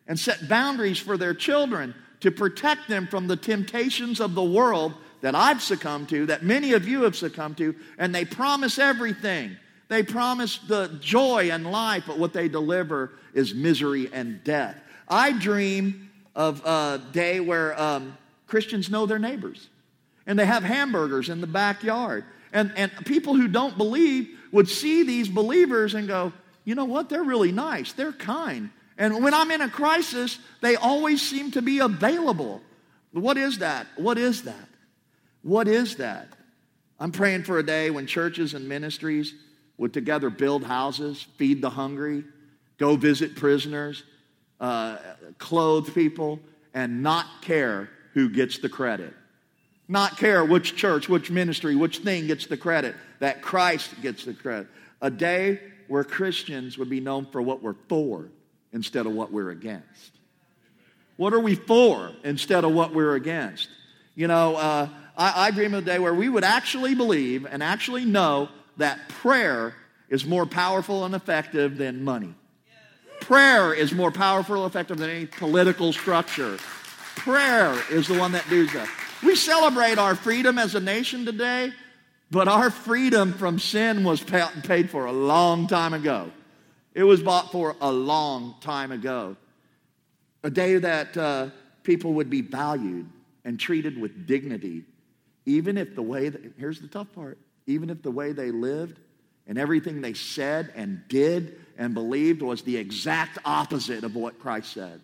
and 0.07 0.19
set 0.19 0.50
boundaries 0.50 0.98
for 0.98 1.15
their 1.15 1.36
children 1.36 1.93
to 2.22 2.31
protect 2.31 2.88
them 2.88 3.05
from 3.05 3.27
the 3.27 3.36
temptations 3.36 4.19
of 4.19 4.34
the 4.34 4.43
world 4.43 4.93
that 5.22 5.36
I've 5.36 5.62
succumbed 5.62 6.10
to, 6.10 6.25
that 6.25 6.41
many 6.41 6.74
of 6.74 6.88
you 6.88 7.03
have 7.03 7.15
succumbed 7.15 7.57
to, 7.57 7.75
and 8.00 8.15
they 8.15 8.25
promise 8.25 8.79
everything. 8.79 9.55
They 9.89 10.01
promise 10.01 10.57
the 10.57 10.98
joy 11.00 11.51
and 11.51 11.72
life, 11.72 12.05
but 12.07 12.17
what 12.17 12.34
they 12.34 12.48
deliver 12.48 13.12
is 13.36 13.53
misery 13.53 14.10
and 14.12 14.43
death. 14.43 14.75
I 15.07 15.34
dream 15.34 16.10
of 16.36 16.65
a 16.65 17.00
day 17.12 17.39
where 17.39 17.79
um, 17.79 18.17
Christians 18.47 18.89
know 18.89 19.06
their 19.06 19.19
neighbors 19.19 19.69
and 20.27 20.37
they 20.37 20.45
have 20.45 20.61
hamburgers 20.61 21.29
in 21.29 21.41
the 21.41 21.47
backyard. 21.47 22.25
And, 22.53 22.71
and 22.75 22.91
people 23.05 23.35
who 23.35 23.47
don't 23.47 23.77
believe 23.77 24.29
would 24.51 24.69
see 24.69 25.03
these 25.03 25.27
believers 25.27 25.95
and 25.95 26.07
go, 26.07 26.33
you 26.65 26.75
know 26.75 26.85
what? 26.85 27.09
They're 27.09 27.23
really 27.23 27.51
nice. 27.51 27.93
They're 27.93 28.11
kind. 28.11 28.69
And 28.97 29.23
when 29.23 29.33
I'm 29.33 29.49
in 29.51 29.61
a 29.61 29.69
crisis, 29.69 30.37
they 30.61 30.75
always 30.75 31.21
seem 31.21 31.51
to 31.51 31.61
be 31.61 31.79
available. 31.79 32.61
What 33.11 33.37
is 33.37 33.59
that? 33.59 33.87
What 33.95 34.17
is 34.17 34.43
that? 34.43 34.67
What 35.43 35.67
is 35.67 35.95
that? 35.95 36.27
I'm 36.99 37.11
praying 37.11 37.43
for 37.43 37.59
a 37.59 37.63
day 37.63 37.89
when 37.89 38.05
churches 38.05 38.53
and 38.53 38.67
ministries 38.67 39.33
would 39.77 39.93
together 39.93 40.29
build 40.29 40.63
houses, 40.63 41.25
feed 41.37 41.61
the 41.61 41.69
hungry, 41.69 42.23
go 42.77 42.95
visit 42.95 43.35
prisoners, 43.35 44.03
uh, 44.59 44.97
clothe 45.37 45.93
people, 45.93 46.39
and 46.73 47.03
not 47.03 47.25
care 47.41 47.89
who 48.13 48.29
gets 48.29 48.57
the 48.57 48.69
credit. 48.69 49.13
Not 49.88 50.17
care 50.17 50.43
which 50.43 50.76
church, 50.76 51.08
which 51.08 51.32
ministry, 51.32 51.76
which 51.76 52.00
thing 52.00 52.28
gets 52.28 52.47
the 52.47 52.58
credit, 52.58 52.95
that 53.19 53.41
Christ 53.41 53.89
gets 54.02 54.26
the 54.26 54.34
credit. 54.34 54.67
A 55.02 55.10
day 55.10 55.62
where 55.88 56.04
Christians 56.04 56.78
would 56.78 56.89
be 56.89 57.00
known 57.00 57.26
for 57.26 57.41
what 57.41 57.63
we're 57.63 57.76
for 57.88 58.30
instead 58.73 59.06
of 59.06 59.13
what 59.13 59.32
we're 59.32 59.52
against. 59.52 60.12
What 61.15 61.34
are 61.34 61.39
we 61.39 61.56
for 61.56 62.12
instead 62.23 62.63
of 62.63 62.73
what 62.73 62.93
we're 62.93 63.15
against? 63.15 63.69
You 64.15 64.28
know, 64.28 64.56
uh, 64.56 64.89
I, 65.17 65.47
I 65.47 65.52
dream 65.52 65.73
of 65.73 65.84
a 65.84 65.86
day 65.86 66.00
where 66.00 66.13
we 66.13 66.30
would 66.30 66.43
actually 66.43 66.93
believe 66.93 67.45
and 67.50 67.63
actually 67.63 68.06
know 68.06 68.50
that 68.78 69.08
prayer 69.10 69.73
is 70.10 70.26
more 70.26 70.45
powerful 70.45 71.06
and 71.06 71.15
effective 71.15 71.78
than 71.78 72.04
money. 72.04 72.34
Prayer 73.21 73.73
is 73.73 73.93
more 73.93 74.12
powerful 74.12 74.63
and 74.63 74.69
effective 74.69 74.97
than 74.97 75.10
any 75.10 75.26
political 75.26 75.91
structure. 75.91 76.58
Prayer 77.15 77.76
is 77.89 78.08
the 78.08 78.17
one 78.17 78.32
that 78.34 78.47
does 78.50 78.71
that. 78.73 78.89
We 79.23 79.36
celebrate 79.36 79.97
our 79.97 80.15
freedom 80.15 80.60
as 80.60 80.75
a 80.75 80.80
nation 80.80 81.25
today, 81.25 81.71
but 82.30 82.47
our 82.47 82.69
freedom 82.69 83.34
from 83.34 83.58
sin 83.58 84.03
was 84.03 84.21
paid 84.21 84.89
for 84.89 85.06
a 85.06 85.12
long 85.12 85.67
time 85.67 85.93
ago. 85.93 86.32
It 86.93 87.03
was 87.03 87.21
bought 87.21 87.51
for 87.51 87.75
a 87.82 87.91
long 87.91 88.56
time 88.62 88.91
ago. 88.91 89.36
A 90.43 90.49
day 90.49 90.77
that 90.77 91.17
uh, 91.17 91.49
people 91.84 92.13
would 92.13 92.30
be 92.30 92.41
valued 92.41 93.10
and 93.43 93.60
treated 93.60 93.99
with 93.99 94.27
dignity, 94.27 94.84
even 95.45 95.77
if 95.77 95.95
the 95.95 96.01
way, 96.01 96.30
that, 96.30 96.41
here's 96.58 96.80
the 96.80 96.88
tough 96.88 97.12
part, 97.13 97.38
even 97.65 97.89
if 97.89 98.03
the 98.03 98.12
way 98.12 98.34
they 98.34 98.51
lived 98.51 98.99
and 99.47 99.58
everything 99.58 100.01
they 100.01 100.13
said 100.13 100.71
and 100.75 101.01
did 101.08 101.60
and 101.77 101.93
believed 101.93 102.41
was 102.41 102.62
the 102.63 102.77
exact 102.77 103.38
opposite 103.45 104.03
of 104.03 104.15
what 104.15 104.39
Christ 104.39 104.73
said. 104.73 105.01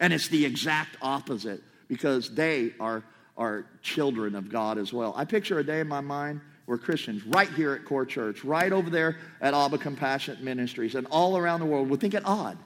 And 0.00 0.12
it's 0.12 0.28
the 0.28 0.44
exact 0.44 0.96
opposite 1.00 1.62
because 1.88 2.34
they 2.34 2.72
are, 2.80 3.04
are 3.36 3.66
children 3.82 4.34
of 4.34 4.50
God 4.50 4.78
as 4.78 4.92
well. 4.92 5.12
I 5.16 5.24
picture 5.24 5.58
a 5.58 5.64
day 5.64 5.80
in 5.80 5.88
my 5.88 6.00
mind 6.00 6.40
where 6.66 6.78
Christians 6.78 7.24
right 7.26 7.50
here 7.50 7.72
at 7.72 7.84
Core 7.84 8.06
Church, 8.06 8.44
right 8.44 8.72
over 8.72 8.88
there 8.88 9.18
at 9.40 9.54
Abba 9.54 9.78
Compassionate 9.78 10.42
Ministries, 10.42 10.94
and 10.94 11.06
all 11.10 11.36
around 11.36 11.60
the 11.60 11.66
world 11.66 11.90
would 11.90 12.00
think 12.00 12.14
it 12.14 12.22
odd 12.24 12.56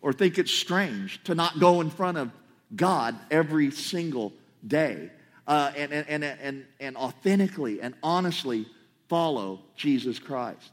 or 0.00 0.12
think 0.12 0.38
it's 0.38 0.52
strange 0.52 1.22
to 1.24 1.34
not 1.34 1.58
go 1.60 1.80
in 1.80 1.90
front 1.90 2.18
of 2.18 2.30
God 2.74 3.16
every 3.30 3.70
single 3.70 4.32
day 4.66 5.10
uh, 5.46 5.72
and, 5.76 5.92
and, 5.92 6.08
and, 6.08 6.24
and, 6.24 6.64
and 6.80 6.96
authentically 6.96 7.80
and 7.80 7.94
honestly 8.02 8.66
follow 9.08 9.60
Jesus 9.76 10.18
Christ. 10.18 10.70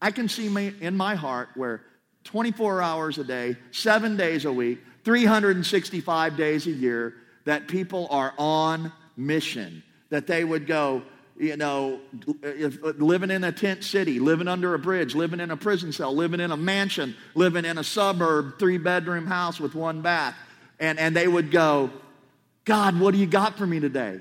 I 0.00 0.10
can 0.10 0.28
see 0.28 0.46
in 0.80 0.96
my 0.96 1.14
heart 1.14 1.48
where 1.54 1.82
24 2.24 2.82
hours 2.82 3.18
a 3.18 3.24
day, 3.24 3.56
seven 3.70 4.16
days 4.16 4.44
a 4.44 4.52
week, 4.52 4.80
365 5.04 6.36
days 6.36 6.66
a 6.66 6.70
year, 6.70 7.14
that 7.48 7.66
people 7.66 8.06
are 8.10 8.34
on 8.36 8.92
mission, 9.16 9.82
that 10.10 10.26
they 10.26 10.44
would 10.44 10.66
go, 10.66 11.02
you 11.38 11.56
know, 11.56 11.98
if, 12.42 12.76
uh, 12.84 12.88
living 12.98 13.30
in 13.30 13.42
a 13.42 13.50
tent 13.50 13.82
city, 13.82 14.20
living 14.20 14.46
under 14.46 14.74
a 14.74 14.78
bridge, 14.78 15.14
living 15.14 15.40
in 15.40 15.50
a 15.50 15.56
prison 15.56 15.90
cell, 15.90 16.14
living 16.14 16.40
in 16.40 16.50
a 16.50 16.58
mansion, 16.58 17.16
living 17.34 17.64
in 17.64 17.78
a 17.78 17.84
suburb, 17.84 18.58
three 18.58 18.76
bedroom 18.76 19.26
house 19.26 19.58
with 19.58 19.74
one 19.74 20.02
bath. 20.02 20.34
And, 20.78 20.98
and 20.98 21.16
they 21.16 21.26
would 21.26 21.50
go, 21.50 21.90
God, 22.66 23.00
what 23.00 23.14
do 23.14 23.18
you 23.18 23.26
got 23.26 23.56
for 23.56 23.66
me 23.66 23.80
today? 23.80 24.20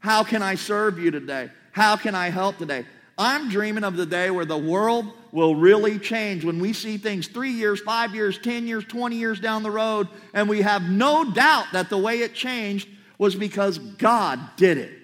How 0.00 0.24
can 0.24 0.42
I 0.42 0.56
serve 0.56 0.98
you 0.98 1.12
today? 1.12 1.48
How 1.70 1.96
can 1.96 2.16
I 2.16 2.30
help 2.30 2.58
today? 2.58 2.86
I'm 3.16 3.50
dreaming 3.50 3.84
of 3.84 3.96
the 3.96 4.04
day 4.04 4.32
where 4.32 4.44
the 4.44 4.58
world 4.58 5.12
will 5.32 5.56
really 5.56 5.98
change 5.98 6.44
when 6.44 6.60
we 6.60 6.72
see 6.72 6.98
things 6.98 7.26
three 7.26 7.52
years, 7.52 7.80
five 7.80 8.14
years, 8.14 8.38
10 8.38 8.66
years, 8.66 8.84
20 8.84 9.16
years 9.16 9.40
down 9.40 9.62
the 9.62 9.70
road, 9.70 10.06
and 10.34 10.48
we 10.48 10.62
have 10.62 10.82
no 10.82 11.32
doubt 11.32 11.66
that 11.72 11.88
the 11.88 11.98
way 11.98 12.20
it 12.20 12.34
changed 12.34 12.88
was 13.18 13.34
because 13.34 13.78
God 13.78 14.38
did 14.56 14.78
it 14.78 15.02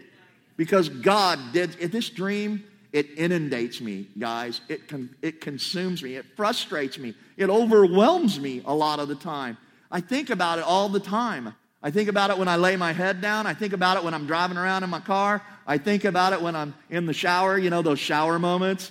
because 0.59 0.91
God 0.91 1.39
did 1.53 1.71
this 1.73 2.11
dream. 2.11 2.65
It 2.93 3.07
inundates 3.17 3.81
me, 3.81 4.09
guys. 4.19 4.61
It, 4.69 4.89
con- 4.89 5.15
it 5.23 5.41
consumes 5.41 6.03
me. 6.03 6.17
It 6.17 6.27
frustrates 6.37 6.99
me. 6.99 7.15
It 7.39 7.49
overwhelms 7.49 8.39
me 8.39 8.63
a 8.67 8.75
lot 8.75 8.99
of 8.99 9.09
the 9.09 9.15
time. 9.15 9.57
I 9.91 10.01
think 10.01 10.29
about 10.29 10.59
it 10.59 10.65
all 10.65 10.91
the 10.91 11.01
time. 11.01 11.55
I 11.83 11.91
think 11.91 12.09
about 12.09 12.31
it 12.31 12.39
when 12.39 12.49
I 12.49 12.57
lay 12.57 12.77
my 12.77 12.93
head 12.93 13.21
down. 13.21 13.47
I 13.47 13.55
think 13.55 13.73
about 13.73 13.97
it 13.97 14.05
when 14.05 14.13
I'm 14.13 14.27
driving 14.27 14.59
around 14.59 14.83
in 14.83 14.91
my 14.91 15.01
car. 15.01 15.43
I 15.67 15.79
think 15.79 16.05
about 16.05 16.33
it 16.33 16.43
when 16.43 16.57
I'm 16.57 16.75
in 16.91 17.07
the 17.07 17.13
shower, 17.13 17.57
you 17.57 17.71
know, 17.71 17.83
those 17.83 18.01
shower 18.01 18.39
moments. 18.39 18.91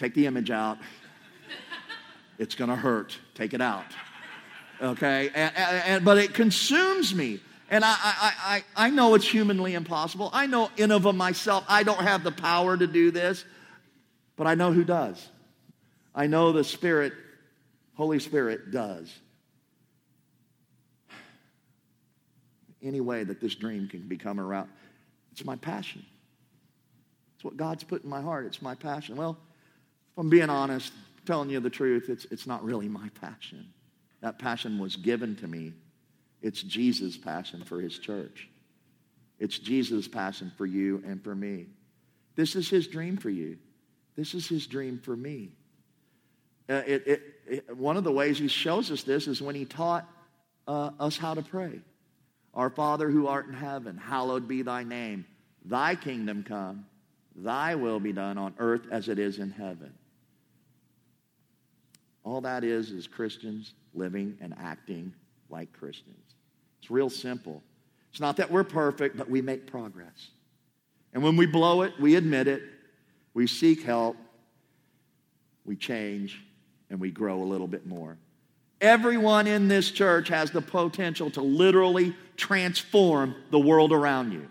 Take 0.00 0.14
the 0.14 0.24
image 0.24 0.50
out. 0.50 0.78
It's 2.38 2.54
going 2.54 2.70
to 2.70 2.76
hurt. 2.76 3.18
Take 3.34 3.52
it 3.52 3.60
out. 3.60 3.84
Okay? 4.80 5.28
And, 5.34 5.52
and, 5.54 6.04
but 6.06 6.16
it 6.16 6.32
consumes 6.32 7.14
me. 7.14 7.38
And 7.68 7.84
I, 7.84 7.94
I, 8.00 8.32
I, 8.42 8.86
I 8.86 8.90
know 8.90 9.14
it's 9.14 9.28
humanly 9.28 9.74
impossible. 9.74 10.30
I 10.32 10.46
know 10.46 10.70
in 10.78 10.90
of 10.90 11.14
myself, 11.14 11.66
I 11.68 11.82
don't 11.82 12.00
have 12.00 12.24
the 12.24 12.32
power 12.32 12.78
to 12.78 12.86
do 12.86 13.10
this, 13.10 13.44
but 14.36 14.46
I 14.46 14.54
know 14.54 14.72
who 14.72 14.84
does. 14.84 15.28
I 16.14 16.28
know 16.28 16.52
the 16.52 16.64
Spirit, 16.64 17.12
Holy 17.92 18.20
Spirit, 18.20 18.70
does. 18.70 19.14
Any 22.82 23.02
way 23.02 23.22
that 23.22 23.38
this 23.38 23.54
dream 23.54 23.86
can 23.86 24.08
become 24.08 24.40
around, 24.40 24.70
it's 25.30 25.44
my 25.44 25.56
passion. 25.56 26.06
It's 27.34 27.44
what 27.44 27.58
God's 27.58 27.84
put 27.84 28.02
in 28.02 28.08
my 28.08 28.22
heart. 28.22 28.46
It's 28.46 28.62
my 28.62 28.74
passion. 28.74 29.16
Well, 29.16 29.36
if 30.12 30.18
I'm 30.18 30.30
being 30.30 30.50
honest, 30.50 30.92
telling 31.26 31.50
you 31.50 31.60
the 31.60 31.70
truth, 31.70 32.08
it's, 32.08 32.26
it's 32.26 32.46
not 32.46 32.64
really 32.64 32.88
my 32.88 33.08
passion. 33.20 33.72
That 34.20 34.38
passion 34.38 34.78
was 34.78 34.96
given 34.96 35.36
to 35.36 35.48
me 35.48 35.72
it's 36.42 36.62
Jesus' 36.62 37.16
passion 37.16 37.64
for 37.64 37.80
his 37.80 37.98
church. 37.98 38.48
It's 39.38 39.58
Jesus' 39.58 40.08
passion 40.08 40.52
for 40.56 40.66
you 40.66 41.02
and 41.06 41.22
for 41.22 41.34
me. 41.34 41.66
This 42.36 42.56
is 42.56 42.68
his 42.68 42.86
dream 42.86 43.16
for 43.16 43.30
you. 43.30 43.58
This 44.16 44.34
is 44.34 44.48
his 44.48 44.66
dream 44.66 44.98
for 45.02 45.16
me. 45.16 45.50
Uh, 46.68 46.82
it, 46.86 47.06
it, 47.06 47.22
it, 47.46 47.76
one 47.76 47.96
of 47.96 48.04
the 48.04 48.12
ways 48.12 48.38
he 48.38 48.48
shows 48.48 48.90
us 48.90 49.02
this 49.02 49.26
is 49.26 49.42
when 49.42 49.54
he 49.54 49.64
taught 49.64 50.08
uh, 50.68 50.90
us 51.00 51.16
how 51.16 51.34
to 51.34 51.42
pray. 51.42 51.80
Our 52.54 52.70
Father 52.70 53.10
who 53.10 53.26
art 53.26 53.46
in 53.46 53.54
heaven, 53.54 53.96
hallowed 53.96 54.46
be 54.48 54.62
thy 54.62 54.84
name. 54.84 55.24
Thy 55.64 55.94
kingdom 55.94 56.42
come, 56.42 56.86
thy 57.34 57.74
will 57.74 58.00
be 58.00 58.12
done 58.12 58.38
on 58.38 58.54
earth 58.58 58.86
as 58.90 59.08
it 59.08 59.18
is 59.18 59.38
in 59.38 59.50
heaven. 59.50 59.92
All 62.24 62.40
that 62.42 62.64
is 62.64 62.90
is 62.90 63.06
Christians 63.06 63.74
living 63.94 64.36
and 64.40 64.54
acting 64.58 65.12
like 65.48 65.72
Christians. 65.72 66.34
It's 66.80 66.90
real 66.90 67.10
simple. 67.10 67.62
It's 68.10 68.20
not 68.20 68.36
that 68.36 68.50
we're 68.50 68.64
perfect, 68.64 69.16
but 69.16 69.30
we 69.30 69.42
make 69.42 69.66
progress. 69.66 70.30
And 71.12 71.22
when 71.22 71.36
we 71.36 71.46
blow 71.46 71.82
it, 71.82 71.92
we 72.00 72.16
admit 72.16 72.48
it, 72.48 72.62
we 73.34 73.46
seek 73.46 73.82
help, 73.82 74.16
we 75.64 75.76
change, 75.76 76.44
and 76.88 77.00
we 77.00 77.10
grow 77.10 77.42
a 77.42 77.44
little 77.44 77.66
bit 77.66 77.86
more. 77.86 78.16
Everyone 78.80 79.46
in 79.46 79.68
this 79.68 79.90
church 79.90 80.28
has 80.28 80.50
the 80.50 80.62
potential 80.62 81.30
to 81.32 81.42
literally 81.42 82.16
transform 82.36 83.34
the 83.50 83.58
world 83.58 83.92
around 83.92 84.32
you. 84.32 84.48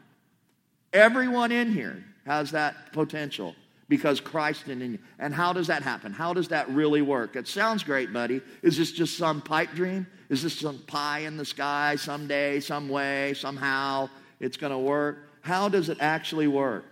Everyone 0.94 1.52
in 1.52 1.72
here 1.72 2.04
has 2.26 2.52
that 2.52 2.94
potential 2.94 3.56
because 3.90 4.22
Christ 4.22 4.68
in 4.68 4.80
you. 4.80 5.00
And 5.18 5.34
how 5.34 5.52
does 5.52 5.68
that 5.68 5.82
happen? 5.82 6.14
How 6.14 6.34
does 6.34 6.50
that 6.50 6.70
really 6.70 7.02
work? 7.02 7.36
It 7.36 7.48
sounds 7.48 7.84
great, 7.84 8.14
buddy. 8.14 8.42
Is 8.62 8.78
this 8.78 8.92
just 8.92 9.18
some 9.18 9.42
pipe 9.42 9.72
dream? 9.74 10.06
Is 10.30 10.44
this 10.44 10.58
some 10.58 10.78
pie 10.86 11.20
in 11.20 11.36
the 11.36 11.44
sky 11.44 11.96
someday, 11.96 12.60
some 12.60 12.88
way, 12.88 13.34
somehow 13.34 14.10
it's 14.40 14.58
going 14.58 14.72
to 14.72 14.78
work? 14.78 15.28
How 15.42 15.68
does 15.68 15.90
it 15.90 15.98
actually 16.00 16.48
work? 16.48 16.86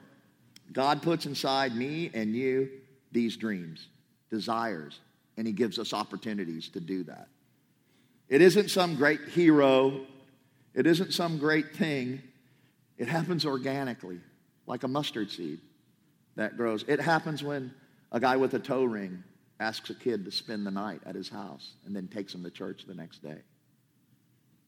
God 0.74 1.04
puts 1.04 1.28
inside 1.28 1.76
me 1.76 2.10
and 2.14 2.36
you 2.36 2.70
these 3.12 3.38
dreams, 3.38 3.88
desires, 4.32 5.00
and 5.38 5.46
He 5.46 5.54
gives 5.54 5.78
us 5.78 5.94
opportunities 5.94 6.68
to 6.70 6.80
do 6.80 7.04
that. 7.04 7.28
It 8.28 8.42
isn't 8.42 8.70
some 8.72 8.96
great 8.96 9.22
hero, 9.30 10.02
it 10.74 10.88
isn't 10.88 11.14
some 11.14 11.38
great 11.38 11.76
thing. 11.76 12.24
It 12.98 13.08
happens 13.08 13.46
organically, 13.46 14.20
like 14.66 14.82
a 14.82 14.88
mustard 14.88 15.30
seed 15.30 15.60
that 16.38 16.56
grows. 16.56 16.86
It 16.88 17.02
happens 17.02 17.44
when 17.44 17.74
a 18.12 18.20
guy 18.20 18.38
with 18.38 18.54
a 18.54 18.60
toe 18.60 18.86
ring 18.86 19.24
asks 19.60 19.90
a 19.90 19.96
kid 19.96 20.24
to 20.26 20.32
spend 20.32 20.66
the 20.66 20.72
night 20.72 21.02
at 21.06 21.16
his 21.16 21.28
house 21.28 21.74
and 21.86 21.96
then 21.96 22.08
takes 22.08 22.34
him 22.34 22.44
to 22.44 22.50
church 22.50 22.86
the 22.88 22.94
next 22.94 23.22
day. 23.22 23.40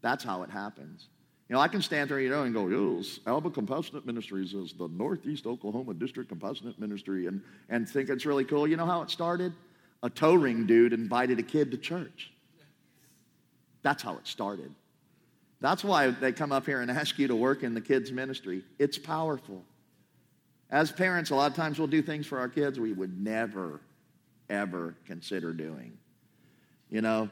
That's 0.02 0.24
how 0.24 0.44
it 0.44 0.50
happens. 0.50 1.08
You 1.48 1.56
know, 1.56 1.62
I 1.62 1.68
can 1.68 1.82
stand 1.82 2.10
there 2.10 2.20
you 2.20 2.30
know, 2.30 2.44
and 2.44 2.54
go, 2.54 2.68
yes, 2.68 3.20
Abba 3.26 3.50
Compassionate 3.50 4.06
Ministries 4.06 4.54
is 4.54 4.74
the 4.74 4.88
Northeast 4.88 5.48
Oklahoma 5.48 5.96
District 5.96 6.30
Compassionate 6.30 6.80
Ministry, 6.80 7.26
and, 7.26 7.42
and 7.70 7.90
think 7.90 8.10
it's 8.10 8.26
really 8.26 8.46
cool. 8.46 8.68
You 8.68 8.78
know 8.78 8.86
how 8.86 9.02
it 9.02 9.10
started? 9.10 9.54
A 10.04 10.10
toe 10.10 10.36
ring 10.36 10.68
dude 10.68 10.94
invited 10.94 11.40
a 11.40 11.44
kid 11.44 11.72
to 11.72 11.78
church. 11.78 12.32
That's 13.82 14.04
how 14.04 14.18
it 14.18 14.28
started. 14.28 14.74
That's 15.60 15.84
why 15.84 16.12
they 16.12 16.32
come 16.32 16.52
up 16.52 16.66
here 16.66 16.82
and 16.82 16.92
ask 16.92 17.18
you 17.18 17.28
to 17.28 17.36
work 17.36 17.64
in 17.64 17.74
the 17.74 17.82
kids' 17.82 18.12
ministry. 18.12 18.64
It's 18.78 18.98
powerful. 18.98 19.64
As 20.72 20.92
parents, 20.92 21.32
a 21.32 21.36
lot 21.36 21.50
of 21.50 21.58
times 21.58 21.80
we'll 21.80 21.88
do 21.88 22.02
things 22.02 22.28
for 22.28 22.40
our 22.40 22.50
kids 22.50 22.80
we 22.80 22.94
would 22.94 23.20
never 23.22 23.82
ever 24.50 24.96
consider 25.06 25.54
doing. 25.54 25.98
You 26.90 27.02
know, 27.02 27.30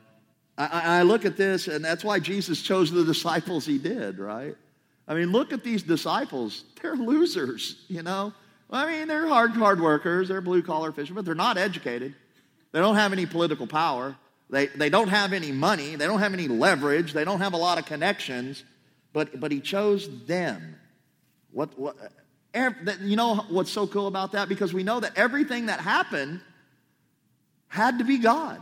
I, 0.58 1.00
I, 1.00 1.02
look 1.02 1.26
at 1.26 1.36
this, 1.36 1.68
and 1.68 1.84
that's 1.84 2.04
why 2.04 2.20
Jesus 2.20 2.62
chose 2.62 2.92
the 2.92 3.04
disciples 3.06 3.66
he 3.66 3.78
did, 3.78 4.20
right? 4.20 4.56
I 5.08 5.16
mean, 5.16 5.32
look 5.32 5.54
at 5.54 5.64
these 5.64 5.84
disciples. 5.84 6.64
They're 6.82 6.96
losers, 6.96 7.84
you 7.88 8.04
know? 8.04 8.34
I 8.70 8.86
mean, 8.86 9.08
they're 9.08 9.28
hard, 9.28 9.52
hard 9.52 9.82
workers, 9.82 10.28
they're 10.28 10.42
blue 10.42 10.62
collar 10.62 10.92
fishermen, 10.92 11.24
but 11.24 11.26
they're 11.26 11.36
not 11.36 11.58
educated. 11.58 12.14
They 12.72 12.80
don't 12.80 12.96
have 12.96 13.14
any 13.14 13.26
political 13.26 13.66
power. 13.66 14.16
They, 14.50 14.68
they 14.68 14.90
don't 14.90 15.08
have 15.08 15.34
any 15.34 15.52
money. 15.52 15.96
They 15.96 16.06
don't 16.06 16.20
have 16.20 16.34
any 16.34 16.48
leverage. 16.48 17.14
They 17.14 17.24
don't 17.24 17.40
have 17.40 17.54
a 17.54 17.58
lot 17.58 17.78
of 17.78 17.86
connections. 17.86 18.64
But, 19.14 19.40
but 19.40 19.52
he 19.52 19.62
chose 19.62 20.26
them. 20.26 20.76
What, 21.52 21.78
what, 21.80 21.96
you 23.02 23.16
know 23.16 23.36
what's 23.50 23.72
so 23.72 23.88
cool 23.88 24.08
about 24.08 24.34
that? 24.34 24.50
Because 24.50 24.74
we 24.74 24.84
know 24.84 25.00
that 25.00 25.18
everything 25.18 25.68
that 25.68 25.80
happened 25.80 26.42
had 27.68 28.00
to 28.00 28.04
be 28.04 28.18
God. 28.18 28.62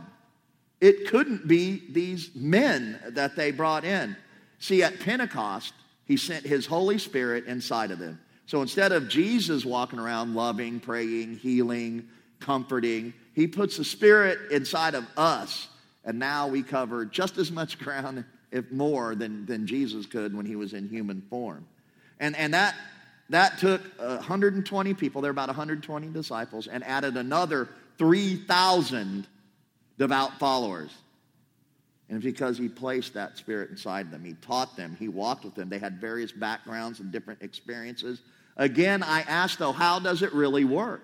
It 0.80 1.08
couldn't 1.08 1.48
be 1.48 1.82
these 1.90 2.30
men 2.34 3.00
that 3.10 3.36
they 3.36 3.50
brought 3.50 3.84
in. 3.84 4.16
See, 4.58 4.82
at 4.82 5.00
Pentecost, 5.00 5.72
he 6.04 6.16
sent 6.16 6.44
his 6.44 6.66
Holy 6.66 6.98
Spirit 6.98 7.46
inside 7.46 7.90
of 7.90 7.98
them. 7.98 8.20
So 8.46 8.62
instead 8.62 8.92
of 8.92 9.08
Jesus 9.08 9.64
walking 9.64 9.98
around 9.98 10.34
loving, 10.34 10.78
praying, 10.80 11.38
healing, 11.38 12.08
comforting, 12.40 13.12
he 13.34 13.46
puts 13.46 13.76
the 13.76 13.84
Spirit 13.84 14.38
inside 14.52 14.94
of 14.94 15.06
us. 15.16 15.68
And 16.04 16.18
now 16.18 16.46
we 16.46 16.62
cover 16.62 17.04
just 17.04 17.38
as 17.38 17.50
much 17.50 17.78
ground, 17.80 18.24
if 18.52 18.70
more, 18.70 19.14
than, 19.14 19.46
than 19.46 19.66
Jesus 19.66 20.06
could 20.06 20.34
when 20.36 20.46
he 20.46 20.56
was 20.56 20.72
in 20.72 20.88
human 20.88 21.22
form. 21.28 21.66
And, 22.20 22.36
and 22.36 22.54
that, 22.54 22.74
that 23.30 23.58
took 23.58 23.82
120 23.98 24.94
people, 24.94 25.20
there 25.20 25.30
are 25.30 25.32
about 25.32 25.48
120 25.48 26.08
disciples, 26.08 26.66
and 26.66 26.84
added 26.84 27.16
another 27.16 27.68
3,000 27.98 29.26
devout 29.98 30.38
followers. 30.38 30.90
And 32.08 32.22
because 32.22 32.56
he 32.56 32.68
placed 32.68 33.14
that 33.14 33.36
spirit 33.36 33.70
inside 33.70 34.12
them, 34.12 34.24
he 34.24 34.34
taught 34.34 34.76
them, 34.76 34.96
he 34.98 35.08
walked 35.08 35.44
with 35.44 35.56
them. 35.56 35.68
They 35.68 35.80
had 35.80 36.00
various 36.00 36.30
backgrounds 36.30 37.00
and 37.00 37.10
different 37.10 37.42
experiences. 37.42 38.20
Again, 38.56 39.02
I 39.02 39.22
ask 39.22 39.58
though, 39.58 39.72
how 39.72 39.98
does 39.98 40.22
it 40.22 40.32
really 40.32 40.64
work? 40.64 41.02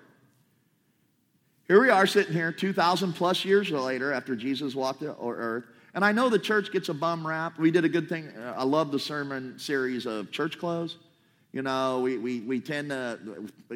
Here 1.66 1.80
we 1.80 1.90
are 1.90 2.06
sitting 2.06 2.32
here 2.32 2.52
2,000 2.52 3.14
plus 3.14 3.44
years 3.44 3.70
later 3.70 4.12
after 4.12 4.36
Jesus 4.36 4.74
walked 4.74 5.00
the 5.00 5.16
earth. 5.16 5.64
And 5.94 6.04
I 6.04 6.12
know 6.12 6.28
the 6.28 6.38
church 6.38 6.72
gets 6.72 6.88
a 6.88 6.94
bum 6.94 7.26
rap. 7.26 7.58
We 7.58 7.70
did 7.70 7.84
a 7.84 7.88
good 7.88 8.08
thing. 8.08 8.28
Uh, 8.28 8.54
I 8.56 8.64
love 8.64 8.92
the 8.92 8.98
sermon 8.98 9.58
series 9.58 10.06
of 10.06 10.30
church 10.30 10.58
clothes. 10.58 10.96
You 11.52 11.62
know, 11.62 12.00
we, 12.00 12.16
we, 12.16 12.40
we 12.40 12.60
tend 12.60 12.90
to 12.90 13.18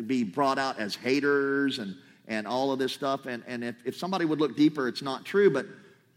be 0.06 0.24
brought 0.24 0.58
out 0.58 0.78
as 0.78 0.94
haters 0.94 1.78
and 1.78 1.94
and 2.28 2.46
all 2.46 2.72
of 2.72 2.78
this 2.78 2.92
stuff. 2.92 3.26
And, 3.26 3.42
and 3.46 3.64
if, 3.64 3.76
if 3.84 3.96
somebody 3.96 4.24
would 4.24 4.40
look 4.40 4.56
deeper, 4.56 4.88
it's 4.88 5.02
not 5.02 5.24
true. 5.24 5.50
But, 5.50 5.66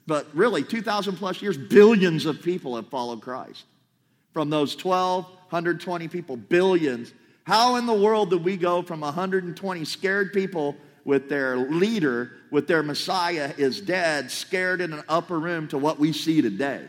but 0.07 0.27
really, 0.33 0.63
2,000 0.63 1.15
plus 1.15 1.41
years, 1.41 1.57
billions 1.57 2.25
of 2.25 2.41
people 2.41 2.75
have 2.75 2.87
followed 2.89 3.21
Christ. 3.21 3.65
From 4.33 4.49
those 4.49 4.75
12, 4.75 5.25
120 5.25 6.07
people, 6.07 6.37
billions. 6.37 7.13
How 7.43 7.75
in 7.77 7.85
the 7.85 7.93
world 7.93 8.29
did 8.29 8.43
we 8.43 8.57
go 8.57 8.81
from 8.81 9.01
120 9.01 9.85
scared 9.85 10.33
people 10.33 10.75
with 11.03 11.29
their 11.29 11.57
leader, 11.57 12.31
with 12.51 12.67
their 12.67 12.83
Messiah 12.83 13.53
is 13.57 13.81
dead, 13.81 14.29
scared 14.29 14.81
in 14.81 14.93
an 14.93 15.03
upper 15.09 15.39
room 15.39 15.67
to 15.69 15.77
what 15.77 15.99
we 15.99 16.13
see 16.13 16.41
today? 16.41 16.85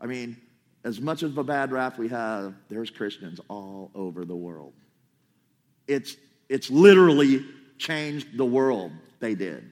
I 0.00 0.06
mean, 0.06 0.36
as 0.84 1.00
much 1.00 1.22
of 1.22 1.36
a 1.38 1.44
bad 1.44 1.72
rap 1.72 1.98
we 1.98 2.08
have, 2.08 2.54
there's 2.68 2.90
Christians 2.90 3.40
all 3.48 3.90
over 3.94 4.24
the 4.24 4.36
world. 4.36 4.74
It's, 5.88 6.16
it's 6.48 6.70
literally 6.70 7.44
changed 7.78 8.36
the 8.36 8.44
world. 8.44 8.92
They 9.18 9.34
did 9.34 9.70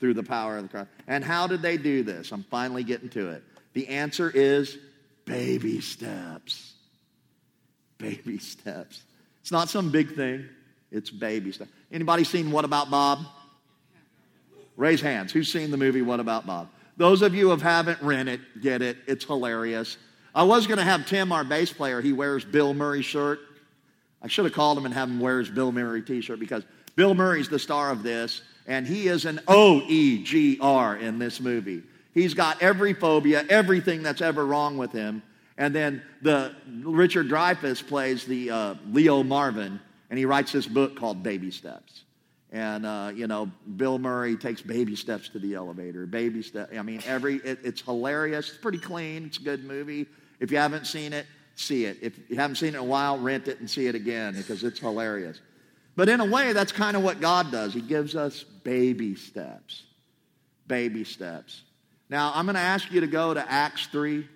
through 0.00 0.14
the 0.14 0.22
power 0.22 0.56
of 0.56 0.62
the 0.62 0.68
cross. 0.68 0.86
And 1.06 1.22
how 1.22 1.46
did 1.46 1.60
they 1.60 1.76
do 1.76 2.02
this? 2.02 2.32
I'm 2.32 2.44
finally 2.44 2.84
getting 2.84 3.10
to 3.10 3.30
it. 3.30 3.42
The 3.74 3.88
answer 3.88 4.30
is 4.30 4.78
baby 5.26 5.80
steps. 5.80 6.74
Baby 7.98 8.38
steps. 8.38 9.02
It's 9.42 9.52
not 9.52 9.68
some 9.68 9.90
big 9.90 10.14
thing. 10.14 10.48
It's 10.90 11.10
baby 11.10 11.52
steps. 11.52 11.70
Anybody 11.92 12.24
seen 12.24 12.50
What 12.50 12.64
About 12.64 12.90
Bob? 12.90 13.18
Raise 14.76 15.00
hands. 15.00 15.32
Who's 15.32 15.52
seen 15.52 15.70
the 15.70 15.76
movie 15.76 16.02
What 16.02 16.20
About 16.20 16.46
Bob? 16.46 16.68
Those 16.96 17.22
of 17.22 17.34
you 17.34 17.50
who 17.50 17.56
haven't, 17.56 18.00
rent 18.00 18.28
it, 18.28 18.40
get 18.62 18.80
it. 18.80 18.96
It's 19.06 19.24
hilarious. 19.24 19.98
I 20.34 20.44
was 20.44 20.66
going 20.66 20.78
to 20.78 20.84
have 20.84 21.06
Tim, 21.06 21.32
our 21.32 21.44
bass 21.44 21.72
player, 21.72 22.00
he 22.00 22.12
wears 22.12 22.44
Bill 22.44 22.74
Murray 22.74 23.02
shirt. 23.02 23.40
I 24.22 24.28
should 24.28 24.44
have 24.44 24.54
called 24.54 24.76
him 24.78 24.84
and 24.84 24.94
have 24.94 25.08
him 25.08 25.20
wear 25.20 25.38
his 25.38 25.48
Bill 25.48 25.72
Murray 25.72 26.02
t 26.02 26.20
shirt 26.20 26.40
because 26.40 26.64
Bill 26.96 27.14
Murray's 27.14 27.48
the 27.48 27.58
star 27.58 27.90
of 27.90 28.02
this, 28.02 28.42
and 28.66 28.86
he 28.86 29.08
is 29.08 29.24
an 29.24 29.40
O 29.46 29.80
E 29.86 30.22
G 30.22 30.58
R 30.60 30.96
in 30.96 31.18
this 31.18 31.40
movie. 31.40 31.82
He's 32.12 32.34
got 32.34 32.60
every 32.60 32.94
phobia, 32.94 33.44
everything 33.48 34.02
that's 34.02 34.20
ever 34.20 34.44
wrong 34.44 34.76
with 34.76 34.90
him. 34.90 35.22
And 35.56 35.74
then 35.74 36.02
the 36.22 36.54
Richard 36.82 37.28
Dreyfuss 37.28 37.86
plays 37.86 38.24
the 38.24 38.50
uh, 38.50 38.74
Leo 38.90 39.22
Marvin, 39.22 39.80
and 40.10 40.18
he 40.18 40.24
writes 40.24 40.52
this 40.52 40.66
book 40.66 40.96
called 40.96 41.22
Baby 41.22 41.50
Steps. 41.50 42.04
And 42.50 42.86
uh, 42.86 43.12
you 43.14 43.26
know, 43.26 43.50
Bill 43.76 43.98
Murray 43.98 44.36
takes 44.36 44.62
baby 44.62 44.96
steps 44.96 45.28
to 45.30 45.38
the 45.38 45.54
elevator. 45.54 46.06
Baby 46.06 46.42
step. 46.42 46.70
I 46.74 46.82
mean, 46.82 47.02
every 47.06 47.36
it, 47.36 47.58
it's 47.62 47.82
hilarious. 47.82 48.48
It's 48.48 48.58
pretty 48.58 48.78
clean. 48.78 49.26
It's 49.26 49.38
a 49.38 49.42
good 49.42 49.64
movie. 49.64 50.06
If 50.40 50.50
you 50.50 50.58
haven't 50.58 50.86
seen 50.86 51.12
it, 51.12 51.26
see 51.56 51.84
it. 51.84 51.98
If 52.00 52.18
you 52.30 52.36
haven't 52.36 52.56
seen 52.56 52.68
it 52.68 52.74
in 52.74 52.80
a 52.80 52.84
while, 52.84 53.18
rent 53.18 53.48
it 53.48 53.60
and 53.60 53.68
see 53.68 53.86
it 53.86 53.94
again 53.94 54.34
because 54.34 54.64
it's 54.64 54.80
hilarious. 54.80 55.40
But 55.96 56.08
in 56.08 56.20
a 56.20 56.24
way, 56.24 56.52
that's 56.52 56.72
kind 56.72 56.96
of 56.96 57.02
what 57.02 57.20
God 57.20 57.50
does. 57.50 57.74
He 57.74 57.80
gives 57.80 58.14
us 58.14 58.44
baby 58.44 59.16
steps. 59.16 59.82
Baby 60.68 61.02
steps. 61.02 61.62
Now, 62.08 62.32
I'm 62.34 62.46
going 62.46 62.54
to 62.54 62.60
ask 62.60 62.90
you 62.92 63.00
to 63.00 63.06
go 63.06 63.34
to 63.34 63.50
Acts 63.50 63.88
3. 63.88 64.26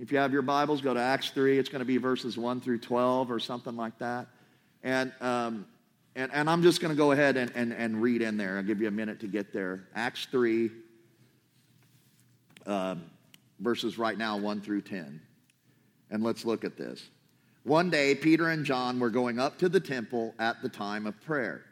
If 0.00 0.10
you 0.10 0.18
have 0.18 0.32
your 0.32 0.42
Bibles, 0.42 0.80
go 0.80 0.94
to 0.94 1.00
Acts 1.00 1.30
3. 1.30 1.58
It's 1.58 1.68
going 1.68 1.80
to 1.80 1.84
be 1.84 1.98
verses 1.98 2.38
1 2.38 2.62
through 2.62 2.78
12 2.78 3.30
or 3.30 3.38
something 3.38 3.76
like 3.76 3.98
that. 3.98 4.26
And, 4.82 5.12
um, 5.20 5.66
and, 6.16 6.30
and 6.32 6.48
I'm 6.48 6.62
just 6.62 6.80
going 6.80 6.92
to 6.92 6.96
go 6.96 7.12
ahead 7.12 7.36
and, 7.36 7.50
and, 7.54 7.72
and 7.72 8.00
read 8.00 8.22
in 8.22 8.36
there. 8.36 8.56
I'll 8.56 8.62
give 8.62 8.80
you 8.80 8.88
a 8.88 8.92
minute 8.92 9.20
to 9.20 9.26
get 9.26 9.52
there. 9.52 9.84
Acts 9.94 10.26
3, 10.30 10.70
um, 12.66 13.04
verses 13.60 13.98
right 13.98 14.16
now 14.16 14.36
1 14.36 14.60
through 14.60 14.82
10. 14.82 15.20
And 16.10 16.22
let's 16.22 16.44
look 16.44 16.64
at 16.64 16.76
this. 16.76 17.08
One 17.64 17.90
day, 17.90 18.14
Peter 18.14 18.50
and 18.50 18.64
John 18.64 19.00
were 19.00 19.10
going 19.10 19.38
up 19.38 19.58
to 19.58 19.68
the 19.68 19.80
temple 19.80 20.34
at 20.38 20.62
the 20.62 20.68
time 20.68 21.06
of 21.06 21.20
prayer. 21.22 21.64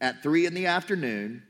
At 0.00 0.22
3 0.22 0.46
in 0.46 0.54
the 0.54 0.66
afternoon, 0.66 1.42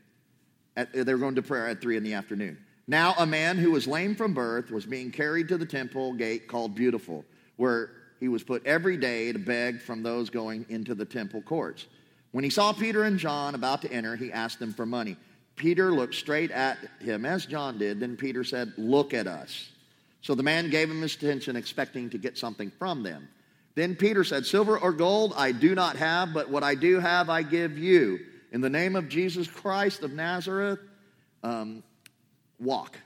at, 0.77 0.93
they 0.93 1.13
were 1.13 1.19
going 1.19 1.35
to 1.35 1.43
prayer 1.43 1.67
at 1.67 1.81
3 1.81 1.97
in 1.97 2.05
the 2.05 2.13
afternoon. 2.13 2.59
Now, 2.87 3.15
a 3.19 3.27
man 3.27 3.57
who 3.57 3.73
was 3.73 3.89
lame 3.89 4.15
from 4.15 4.35
birth 4.35 4.71
was 4.71 4.87
being 4.87 5.11
carried 5.11 5.49
to 5.49 5.59
the 5.59 5.67
temple 5.67 6.13
gate 6.13 6.47
called 6.47 6.77
Beautiful, 6.77 7.25
where 7.57 7.91
he 8.21 8.29
was 8.29 8.45
put 8.45 8.65
every 8.65 8.97
day 8.97 9.33
to 9.33 9.39
beg 9.39 9.81
from 9.81 10.03
those 10.03 10.31
going 10.31 10.65
into 10.69 10.95
the 10.95 11.05
temple 11.05 11.43
courts. 11.43 11.87
When 12.37 12.45
he 12.45 12.51
saw 12.51 12.75
Peter 12.75 13.05
and 13.05 13.19
John 13.19 13.55
about 13.55 13.81
to 13.81 13.91
enter, 13.91 14.15
he 14.15 14.31
asked 14.31 14.59
them 14.59 14.75
for 14.75 14.85
money. 14.85 15.17
Peter 15.57 15.91
looked 15.91 16.15
straight 16.15 16.51
at 16.51 16.77
him, 17.01 17.25
as 17.25 17.47
John 17.47 17.79
did. 17.79 17.99
Then 17.99 18.15
Peter 18.15 18.45
said, 18.45 18.75
Look 18.77 19.15
at 19.15 19.27
us. 19.27 19.71
So 20.21 20.35
the 20.35 20.43
man 20.43 20.69
gave 20.69 20.91
him 20.91 21.01
his 21.01 21.15
attention, 21.17 21.57
expecting 21.57 22.11
to 22.11 22.19
get 22.19 22.37
something 22.37 22.71
from 22.79 23.03
them. 23.03 23.27
Then 23.75 23.97
Peter 23.97 24.23
said, 24.23 24.45
Silver 24.45 24.79
or 24.79 24.93
gold 24.93 25.33
I 25.35 25.51
do 25.53 25.75
not 25.75 25.97
have, 25.97 26.35
but 26.35 26.51
what 26.51 26.63
I 26.63 26.75
do 26.75 27.01
have 27.01 27.31
I 27.31 27.41
give 27.43 27.79
you. 27.79 28.19
In 28.53 28.61
the 28.61 28.69
name 28.69 28.97
of 28.97 29.09
Jesus 29.09 29.49
Christ 29.49 30.03
of 30.03 30.13
Nazareth, 30.13 30.81
um, 31.43 31.83
walk. 32.61 32.99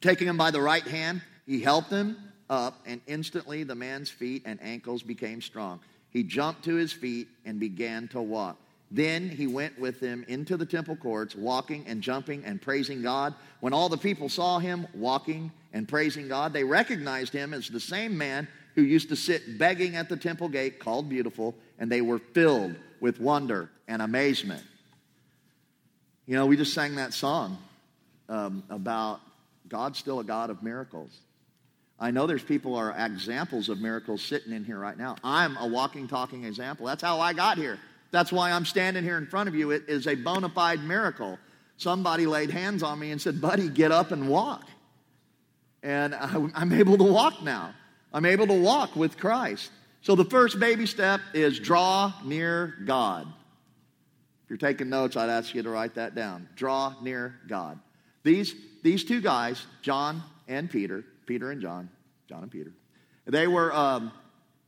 Taking 0.00 0.28
him 0.28 0.36
by 0.36 0.52
the 0.52 0.60
right 0.60 0.86
hand, 0.86 1.20
he 1.46 1.60
helped 1.60 1.90
him 1.90 2.16
up, 2.48 2.78
and 2.86 3.00
instantly 3.08 3.64
the 3.64 3.74
man's 3.74 4.08
feet 4.08 4.42
and 4.46 4.62
ankles 4.62 5.02
became 5.02 5.42
strong. 5.42 5.80
He 6.10 6.22
jumped 6.22 6.64
to 6.64 6.74
his 6.74 6.92
feet 6.92 7.28
and 7.44 7.60
began 7.60 8.08
to 8.08 8.22
walk. 8.22 8.58
Then 8.90 9.28
he 9.28 9.46
went 9.46 9.78
with 9.78 10.00
them 10.00 10.24
into 10.28 10.56
the 10.56 10.66
temple 10.66 10.96
courts, 10.96 11.34
walking 11.34 11.84
and 11.88 12.02
jumping 12.02 12.44
and 12.44 12.62
praising 12.62 13.02
God. 13.02 13.34
When 13.60 13.72
all 13.72 13.88
the 13.88 13.98
people 13.98 14.28
saw 14.28 14.58
him 14.58 14.86
walking 14.94 15.50
and 15.72 15.88
praising 15.88 16.28
God, 16.28 16.52
they 16.52 16.64
recognized 16.64 17.32
him 17.32 17.52
as 17.52 17.68
the 17.68 17.80
same 17.80 18.16
man 18.16 18.46
who 18.76 18.82
used 18.82 19.08
to 19.08 19.16
sit 19.16 19.58
begging 19.58 19.96
at 19.96 20.08
the 20.08 20.16
temple 20.16 20.48
gate 20.48 20.78
called 20.78 21.08
Beautiful, 21.08 21.54
and 21.78 21.90
they 21.90 22.00
were 22.00 22.18
filled 22.18 22.76
with 23.00 23.18
wonder 23.20 23.70
and 23.88 24.00
amazement. 24.00 24.62
You 26.26 26.34
know, 26.34 26.46
we 26.46 26.56
just 26.56 26.74
sang 26.74 26.96
that 26.96 27.12
song 27.12 27.58
um, 28.28 28.62
about 28.70 29.20
God's 29.68 29.98
still 29.98 30.20
a 30.20 30.24
God 30.24 30.50
of 30.50 30.62
miracles. 30.62 31.10
I 31.98 32.10
know 32.10 32.26
there's 32.26 32.42
people 32.42 32.74
are 32.74 32.94
examples 32.96 33.68
of 33.68 33.80
miracles 33.80 34.22
sitting 34.22 34.52
in 34.52 34.64
here 34.64 34.78
right 34.78 34.98
now. 34.98 35.16
I'm 35.24 35.56
a 35.56 35.66
walking, 35.66 36.08
talking 36.08 36.44
example. 36.44 36.86
That's 36.86 37.02
how 37.02 37.20
I 37.20 37.32
got 37.32 37.56
here. 37.56 37.78
That's 38.10 38.30
why 38.30 38.52
I'm 38.52 38.64
standing 38.64 39.02
here 39.02 39.16
in 39.16 39.26
front 39.26 39.48
of 39.48 39.54
you. 39.54 39.70
It 39.70 39.84
is 39.88 40.06
a 40.06 40.14
bona 40.14 40.50
fide 40.50 40.82
miracle. 40.82 41.38
Somebody 41.78 42.26
laid 42.26 42.50
hands 42.50 42.82
on 42.82 42.98
me 42.98 43.10
and 43.12 43.20
said, 43.20 43.40
Buddy, 43.40 43.68
get 43.68 43.92
up 43.92 44.12
and 44.12 44.28
walk. 44.28 44.64
And 45.82 46.14
I'm 46.54 46.72
able 46.72 46.98
to 46.98 47.04
walk 47.04 47.42
now. 47.42 47.74
I'm 48.12 48.26
able 48.26 48.46
to 48.46 48.60
walk 48.60 48.94
with 48.94 49.16
Christ. 49.16 49.70
So 50.02 50.14
the 50.14 50.24
first 50.24 50.60
baby 50.60 50.86
step 50.86 51.20
is 51.34 51.58
draw 51.58 52.12
near 52.24 52.74
God. 52.84 53.26
If 54.44 54.50
you're 54.50 54.58
taking 54.58 54.88
notes, 54.88 55.16
I'd 55.16 55.30
ask 55.30 55.54
you 55.54 55.62
to 55.62 55.70
write 55.70 55.94
that 55.96 56.14
down. 56.14 56.48
Draw 56.56 56.94
near 57.02 57.34
God. 57.48 57.80
These, 58.22 58.54
these 58.82 59.04
two 59.04 59.20
guys, 59.20 59.66
John 59.82 60.22
and 60.46 60.70
Peter, 60.70 61.04
Peter 61.26 61.50
and 61.50 61.60
John, 61.60 61.90
John 62.28 62.42
and 62.42 62.50
Peter. 62.50 62.72
They 63.26 63.46
were, 63.46 63.74
um, 63.74 64.12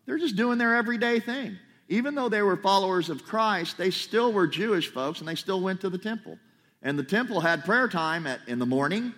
they're 0.07 0.19
just 0.19 0.37
doing 0.37 0.59
their 0.59 0.77
everyday 0.77 1.21
thing. 1.21 1.57
Even 1.89 2.15
though 2.15 2.29
they 2.29 2.43
were 2.43 2.57
followers 2.57 3.09
of 3.09 3.25
Christ, 3.25 3.79
they 3.79 3.91
still 3.91 4.33
were 4.33 4.47
Jewish 4.47 4.89
folks 4.89 5.21
and 5.21 5.29
they 5.29 5.35
still 5.35 5.61
went 5.61 5.81
to 5.83 5.91
the 5.91 5.99
temple. 5.99 6.39
And 6.83 6.99
the 6.99 7.05
temple 7.05 7.41
had 7.41 7.65
prayer 7.65 7.89
time 7.89 8.27
at, 8.27 8.41
in 8.47 8.59
the 8.59 8.67
morning, 8.67 9.15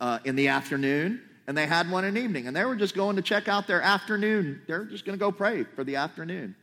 uh, 0.00 0.20
in 0.24 0.34
the 0.36 0.48
afternoon, 0.48 1.20
and 1.46 1.56
they 1.56 1.66
had 1.66 1.90
one 1.90 2.04
in 2.04 2.14
the 2.14 2.20
evening. 2.20 2.46
And 2.46 2.56
they 2.56 2.64
were 2.64 2.76
just 2.76 2.94
going 2.94 3.16
to 3.16 3.22
check 3.22 3.46
out 3.46 3.66
their 3.66 3.82
afternoon. 3.82 4.62
They're 4.66 4.84
just 4.84 5.04
going 5.04 5.18
to 5.18 5.20
go 5.20 5.30
pray 5.30 5.64
for 5.64 5.84
the 5.84 5.96
afternoon. 5.96 6.56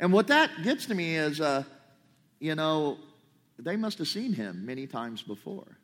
And 0.00 0.12
what 0.12 0.28
that 0.28 0.50
gets 0.64 0.86
to 0.86 0.94
me 0.94 1.16
is, 1.16 1.40
uh, 1.40 1.64
you 2.40 2.54
know, 2.54 2.98
they 3.58 3.76
must 3.76 3.98
have 3.98 4.08
seen 4.08 4.32
him 4.32 4.64
many 4.66 4.86
times 4.86 5.22
before. 5.22 5.78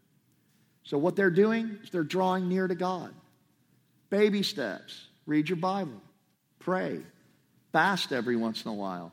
So 0.84 0.96
what 0.96 1.16
they're 1.16 1.30
doing 1.30 1.78
is 1.82 1.90
they're 1.90 2.02
drawing 2.02 2.48
near 2.48 2.66
to 2.66 2.74
God. 2.74 3.14
Baby 4.11 4.42
steps. 4.42 5.07
Read 5.27 5.49
your 5.49 5.57
Bible. 5.57 6.01
Pray. 6.59 7.01
Fast 7.73 8.12
every 8.12 8.37
once 8.37 8.64
in 8.64 8.71
a 8.71 8.75
while. 8.75 9.12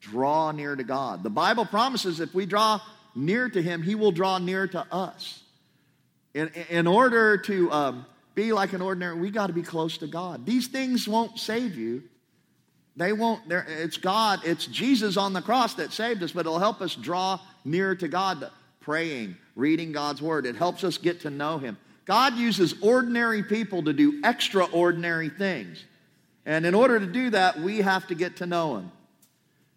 Draw 0.00 0.52
near 0.52 0.76
to 0.76 0.84
God. 0.84 1.22
The 1.22 1.30
Bible 1.30 1.66
promises 1.66 2.20
if 2.20 2.34
we 2.34 2.46
draw 2.46 2.80
near 3.14 3.48
to 3.48 3.60
Him, 3.60 3.82
He 3.82 3.94
will 3.94 4.12
draw 4.12 4.38
near 4.38 4.68
to 4.68 4.86
us. 4.92 5.42
In, 6.34 6.48
in 6.70 6.86
order 6.86 7.38
to 7.38 7.72
um, 7.72 8.06
be 8.34 8.52
like 8.52 8.72
an 8.72 8.82
ordinary, 8.82 9.18
we 9.18 9.30
got 9.30 9.48
to 9.48 9.52
be 9.52 9.62
close 9.62 9.98
to 9.98 10.06
God. 10.06 10.46
These 10.46 10.68
things 10.68 11.08
won't 11.08 11.38
save 11.38 11.76
you. 11.76 12.04
They 12.96 13.12
won't, 13.12 13.42
it's 13.50 13.96
God, 13.96 14.40
it's 14.44 14.66
Jesus 14.66 15.16
on 15.16 15.32
the 15.32 15.42
cross 15.42 15.74
that 15.74 15.92
saved 15.92 16.22
us, 16.22 16.32
but 16.32 16.40
it'll 16.40 16.58
help 16.58 16.80
us 16.80 16.94
draw 16.96 17.38
near 17.64 17.94
to 17.94 18.08
God, 18.08 18.50
praying, 18.80 19.36
reading 19.54 19.92
God's 19.92 20.20
Word. 20.20 20.46
It 20.46 20.56
helps 20.56 20.82
us 20.82 20.98
get 20.98 21.20
to 21.20 21.30
know 21.30 21.58
Him. 21.58 21.76
God 22.08 22.36
uses 22.36 22.74
ordinary 22.80 23.42
people 23.42 23.82
to 23.82 23.92
do 23.92 24.22
extraordinary 24.24 25.28
things. 25.28 25.84
And 26.46 26.64
in 26.64 26.74
order 26.74 26.98
to 26.98 27.06
do 27.06 27.28
that, 27.30 27.60
we 27.60 27.82
have 27.82 28.06
to 28.06 28.14
get 28.14 28.36
to 28.38 28.46
know 28.46 28.78
Him. 28.78 28.90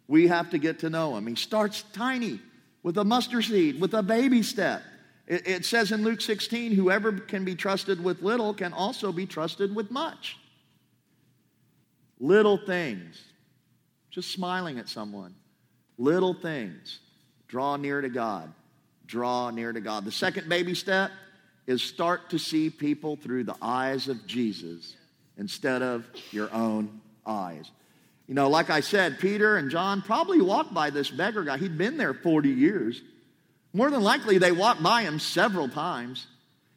We 0.07 0.29
have 0.29 0.49
to 0.51 0.57
get 0.57 0.79
to 0.79 0.89
know 0.89 1.17
Him. 1.17 1.27
He 1.27 1.35
starts 1.35 1.83
tiny 1.91 2.39
with 2.83 2.97
a 2.97 3.03
mustard 3.03 3.43
seed, 3.43 3.81
with 3.81 3.93
a 3.93 4.01
baby 4.01 4.43
step. 4.43 4.81
It, 5.27 5.45
it 5.45 5.65
says 5.65 5.91
in 5.91 6.03
Luke 6.03 6.21
16, 6.21 6.71
whoever 6.71 7.11
can 7.11 7.43
be 7.43 7.53
trusted 7.53 8.01
with 8.01 8.21
little 8.21 8.53
can 8.53 8.71
also 8.71 9.11
be 9.11 9.25
trusted 9.25 9.75
with 9.75 9.91
much. 9.91 10.37
Little 12.21 12.57
things, 12.57 13.21
just 14.09 14.31
smiling 14.31 14.79
at 14.79 14.87
someone. 14.87 15.35
Little 15.97 16.33
things, 16.33 16.99
draw 17.49 17.75
near 17.75 17.99
to 17.99 18.09
God. 18.09 18.53
Draw 19.05 19.49
near 19.49 19.73
to 19.73 19.81
God. 19.81 20.05
The 20.05 20.13
second 20.13 20.47
baby 20.47 20.73
step 20.75 21.11
is 21.67 21.81
start 21.81 22.31
to 22.31 22.39
see 22.39 22.69
people 22.69 23.15
through 23.15 23.43
the 23.43 23.55
eyes 23.61 24.07
of 24.07 24.25
Jesus 24.25 24.95
instead 25.37 25.81
of 25.81 26.05
your 26.31 26.51
own 26.53 27.01
eyes. 27.25 27.69
You 28.27 28.35
know, 28.35 28.49
like 28.49 28.69
I 28.69 28.79
said, 28.79 29.19
Peter 29.19 29.57
and 29.57 29.69
John 29.69 30.01
probably 30.01 30.41
walked 30.41 30.73
by 30.73 30.89
this 30.89 31.09
beggar 31.09 31.43
guy. 31.43 31.57
He'd 31.57 31.77
been 31.77 31.97
there 31.97 32.13
40 32.13 32.49
years. 32.49 33.01
More 33.73 33.89
than 33.89 34.01
likely, 34.01 34.37
they 34.37 34.51
walked 34.51 34.83
by 34.83 35.03
him 35.03 35.19
several 35.19 35.69
times 35.69 36.27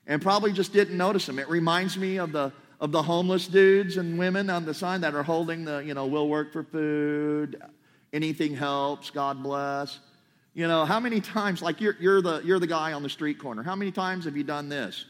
and 0.07 0.20
probably 0.20 0.53
just 0.53 0.73
didn't 0.73 0.97
notice 0.97 1.29
him. 1.29 1.38
It 1.38 1.49
reminds 1.49 1.97
me 1.97 2.18
of 2.18 2.33
the, 2.33 2.53
of 2.81 2.92
the 2.92 3.03
homeless 3.03 3.47
dudes 3.47 3.97
and 3.97 4.18
women 4.18 4.51
on 4.51 4.64
the 4.64 4.75
sign 4.75 5.01
that 5.03 5.14
are 5.14 5.23
holding 5.23 5.64
the, 5.64 5.79
you 5.79 5.94
know, 5.94 6.07
we'll 6.07 6.29
work 6.29 6.53
for 6.53 6.62
food, 6.62 7.61
anything 8.12 8.55
helps, 8.55 9.11
God 9.11 9.42
bless. 9.42 9.99
You 10.54 10.68
know, 10.68 10.84
how 10.84 11.00
many 11.00 11.20
times, 11.20 11.62
like 11.62 11.80
you're, 11.80 11.96
you're, 11.98 12.22
the, 12.22 12.40
you're 12.44 12.60
the 12.60 12.68
guy 12.68 12.92
on 12.92 13.02
the 13.02 13.08
street 13.08 13.40
corner, 13.40 13.64
how 13.64 13.74
many 13.74 13.90
times 13.90 14.24
have 14.24 14.36
you 14.36 14.44
done 14.44 14.68
this? 14.68 15.04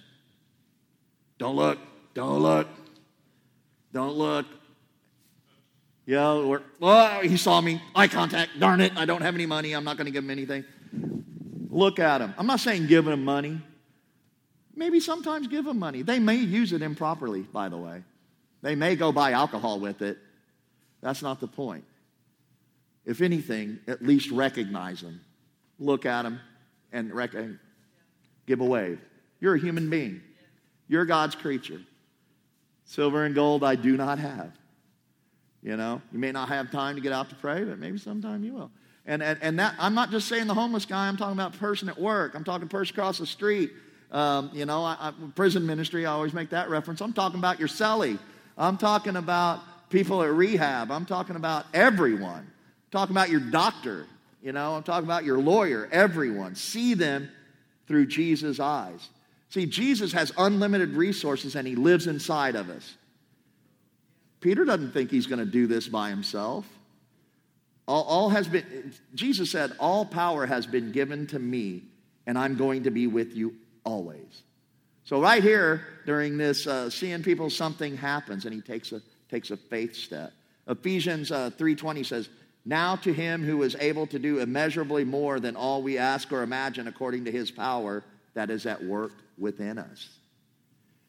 Don't 1.38 1.54
look, 1.54 1.78
don't 2.14 2.40
look, 2.40 2.66
don't 3.92 4.14
look. 4.14 4.46
Know, 6.06 6.44
or, 6.46 6.62
well, 6.80 7.20
he 7.20 7.36
saw 7.36 7.60
me, 7.60 7.82
eye 7.94 8.08
contact, 8.08 8.58
darn 8.58 8.80
it, 8.80 8.96
I 8.96 9.04
don't 9.04 9.20
have 9.20 9.34
any 9.34 9.46
money, 9.46 9.74
I'm 9.74 9.84
not 9.84 9.98
going 9.98 10.06
to 10.06 10.10
give 10.10 10.24
him 10.24 10.30
anything. 10.30 10.64
Look 11.70 11.98
at 11.98 12.20
him. 12.20 12.32
I'm 12.38 12.46
not 12.46 12.60
saying 12.60 12.86
give 12.86 13.06
him 13.06 13.24
money. 13.24 13.60
Maybe 14.76 15.00
sometimes 15.00 15.48
give 15.48 15.64
them 15.64 15.78
money. 15.78 16.02
They 16.02 16.18
may 16.18 16.36
use 16.36 16.72
it 16.72 16.82
improperly, 16.82 17.42
by 17.42 17.68
the 17.68 17.76
way. 17.76 18.02
They 18.62 18.74
may 18.74 18.96
go 18.96 19.12
buy 19.12 19.32
alcohol 19.32 19.80
with 19.80 20.00
it. 20.00 20.18
That's 21.00 21.20
not 21.20 21.40
the 21.40 21.48
point. 21.48 21.84
If 23.04 23.20
anything, 23.20 23.80
at 23.86 24.02
least 24.02 24.30
recognize 24.30 25.00
them 25.00 25.20
look 25.78 26.06
at 26.06 26.22
them 26.22 26.40
and 26.92 27.12
reckon, 27.12 27.58
give 28.46 28.60
a 28.60 28.64
wave. 28.64 29.00
You're 29.40 29.54
a 29.54 29.58
human 29.58 29.90
being. 29.90 30.20
You're 30.88 31.04
God's 31.04 31.34
creature. 31.34 31.80
Silver 32.84 33.24
and 33.24 33.34
gold 33.34 33.64
I 33.64 33.74
do 33.74 33.96
not 33.96 34.18
have. 34.18 34.52
You 35.62 35.76
know, 35.76 36.02
you 36.12 36.18
may 36.18 36.30
not 36.30 36.48
have 36.50 36.70
time 36.70 36.94
to 36.96 37.00
get 37.00 37.12
out 37.12 37.30
to 37.30 37.34
pray, 37.36 37.64
but 37.64 37.78
maybe 37.78 37.96
sometime 37.96 38.44
you 38.44 38.52
will. 38.52 38.70
And, 39.06 39.22
and, 39.22 39.38
and 39.42 39.58
that, 39.58 39.74
I'm 39.78 39.94
not 39.94 40.10
just 40.10 40.28
saying 40.28 40.46
the 40.46 40.54
homeless 40.54 40.84
guy, 40.84 41.08
I'm 41.08 41.16
talking 41.16 41.34
about 41.34 41.58
person 41.58 41.88
at 41.88 41.98
work. 41.98 42.34
I'm 42.34 42.44
talking 42.44 42.68
person 42.68 42.94
across 42.94 43.18
the 43.18 43.26
street. 43.26 43.70
Um, 44.10 44.50
you 44.52 44.66
know, 44.66 44.84
I, 44.84 44.96
I, 44.98 45.12
prison 45.34 45.66
ministry, 45.66 46.06
I 46.06 46.12
always 46.12 46.32
make 46.32 46.50
that 46.50 46.68
reference. 46.68 47.00
I'm 47.00 47.12
talking 47.12 47.38
about 47.38 47.58
your 47.58 47.68
cellie. 47.68 48.18
I'm 48.56 48.76
talking 48.76 49.16
about 49.16 49.60
people 49.90 50.22
at 50.22 50.30
rehab. 50.30 50.90
I'm 50.90 51.06
talking 51.06 51.36
about 51.36 51.66
everyone. 51.74 52.40
I'm 52.40 52.90
talking 52.90 53.14
about 53.14 53.30
your 53.30 53.40
doctor. 53.40 54.06
You 54.44 54.52
know, 54.52 54.74
I'm 54.74 54.82
talking 54.82 55.06
about 55.06 55.24
your 55.24 55.38
lawyer, 55.38 55.88
everyone. 55.90 56.54
See 56.54 56.92
them 56.92 57.30
through 57.88 58.08
Jesus' 58.08 58.60
eyes. 58.60 59.08
See, 59.48 59.64
Jesus 59.64 60.12
has 60.12 60.32
unlimited 60.36 60.90
resources 60.90 61.56
and 61.56 61.66
he 61.66 61.76
lives 61.76 62.06
inside 62.06 62.54
of 62.54 62.68
us. 62.68 62.94
Peter 64.42 64.66
doesn't 64.66 64.92
think 64.92 65.10
he's 65.10 65.26
going 65.26 65.38
to 65.38 65.50
do 65.50 65.66
this 65.66 65.88
by 65.88 66.10
himself. 66.10 66.66
All, 67.88 68.02
all, 68.02 68.28
has 68.28 68.46
been, 68.46 68.92
Jesus 69.14 69.50
said, 69.50 69.72
All 69.80 70.04
power 70.04 70.44
has 70.44 70.66
been 70.66 70.92
given 70.92 71.26
to 71.28 71.38
me, 71.38 71.84
and 72.26 72.36
I'm 72.36 72.56
going 72.56 72.82
to 72.82 72.90
be 72.90 73.06
with 73.06 73.34
you 73.34 73.54
always. 73.82 74.42
So, 75.04 75.22
right 75.22 75.42
here, 75.42 75.86
during 76.04 76.36
this, 76.36 76.66
uh, 76.66 76.90
seeing 76.90 77.22
people, 77.22 77.48
something 77.48 77.96
happens, 77.96 78.44
and 78.44 78.54
he 78.54 78.60
takes 78.60 78.92
a, 78.92 79.00
takes 79.30 79.50
a 79.50 79.56
faith 79.56 79.96
step. 79.96 80.32
Ephesians 80.66 81.30
uh, 81.30 81.50
3.20 81.58 82.04
says, 82.06 82.28
Now 82.64 82.96
to 82.96 83.12
him 83.12 83.42
who 83.44 83.62
is 83.62 83.76
able 83.78 84.06
to 84.08 84.18
do 84.18 84.38
immeasurably 84.38 85.04
more 85.04 85.38
than 85.38 85.54
all 85.54 85.82
we 85.82 85.98
ask 85.98 86.32
or 86.32 86.42
imagine 86.42 86.88
according 86.88 87.26
to 87.26 87.30
his 87.30 87.50
power 87.50 88.02
that 88.32 88.50
is 88.50 88.64
at 88.64 88.82
work 88.82 89.12
within 89.38 89.78
us. 89.78 90.08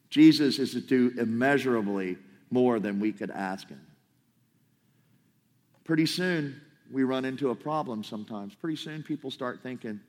Jesus 0.09 0.59
is 0.59 0.71
to 0.71 0.81
do 0.81 1.13
immeasurably 1.17 2.17
more 2.51 2.79
than 2.79 2.99
we 2.99 3.11
could 3.11 3.31
ask 3.31 3.67
him. 3.69 3.81
Pretty 5.85 6.05
soon, 6.05 6.59
we 6.91 7.03
run 7.03 7.25
into 7.25 7.49
a 7.49 7.55
problem 7.55 8.03
sometimes. 8.03 8.53
Pretty 8.55 8.75
soon, 8.75 9.03
people 9.03 9.31
start 9.31 9.61
thinking, 9.61 9.99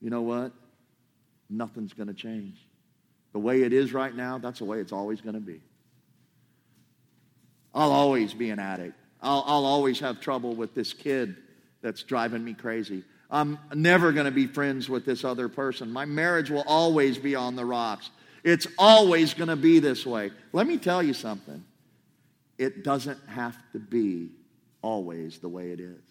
you 0.00 0.10
know 0.10 0.22
what? 0.22 0.52
Nothing's 1.50 1.92
going 1.92 2.08
to 2.08 2.14
change. 2.14 2.58
The 3.32 3.38
way 3.38 3.62
it 3.62 3.72
is 3.72 3.92
right 3.92 4.14
now, 4.14 4.38
that's 4.38 4.60
the 4.60 4.64
way 4.64 4.80
it's 4.80 4.92
always 4.92 5.20
going 5.20 5.34
to 5.34 5.40
be. 5.40 5.60
I'll 7.74 7.92
always 7.92 8.32
be 8.32 8.50
an 8.50 8.58
addict. 8.58 8.98
I'll, 9.22 9.44
I'll 9.46 9.64
always 9.64 10.00
have 10.00 10.20
trouble 10.20 10.54
with 10.54 10.74
this 10.74 10.92
kid 10.92 11.36
that's 11.82 12.02
driving 12.02 12.44
me 12.44 12.54
crazy. 12.54 13.04
I'm 13.30 13.58
never 13.74 14.12
going 14.12 14.26
to 14.26 14.30
be 14.30 14.46
friends 14.46 14.88
with 14.88 15.04
this 15.04 15.24
other 15.24 15.48
person. 15.48 15.90
My 15.90 16.04
marriage 16.04 16.50
will 16.50 16.64
always 16.66 17.18
be 17.18 17.34
on 17.34 17.56
the 17.56 17.64
rocks. 17.64 18.10
It's 18.44 18.66
always 18.78 19.34
going 19.34 19.48
to 19.48 19.56
be 19.56 19.80
this 19.80 20.06
way. 20.06 20.30
Let 20.52 20.66
me 20.66 20.78
tell 20.78 21.02
you 21.02 21.12
something. 21.12 21.64
It 22.58 22.84
doesn't 22.84 23.18
have 23.28 23.56
to 23.72 23.78
be 23.78 24.30
always 24.82 25.38
the 25.38 25.48
way 25.48 25.72
it 25.72 25.80
is. 25.80 26.02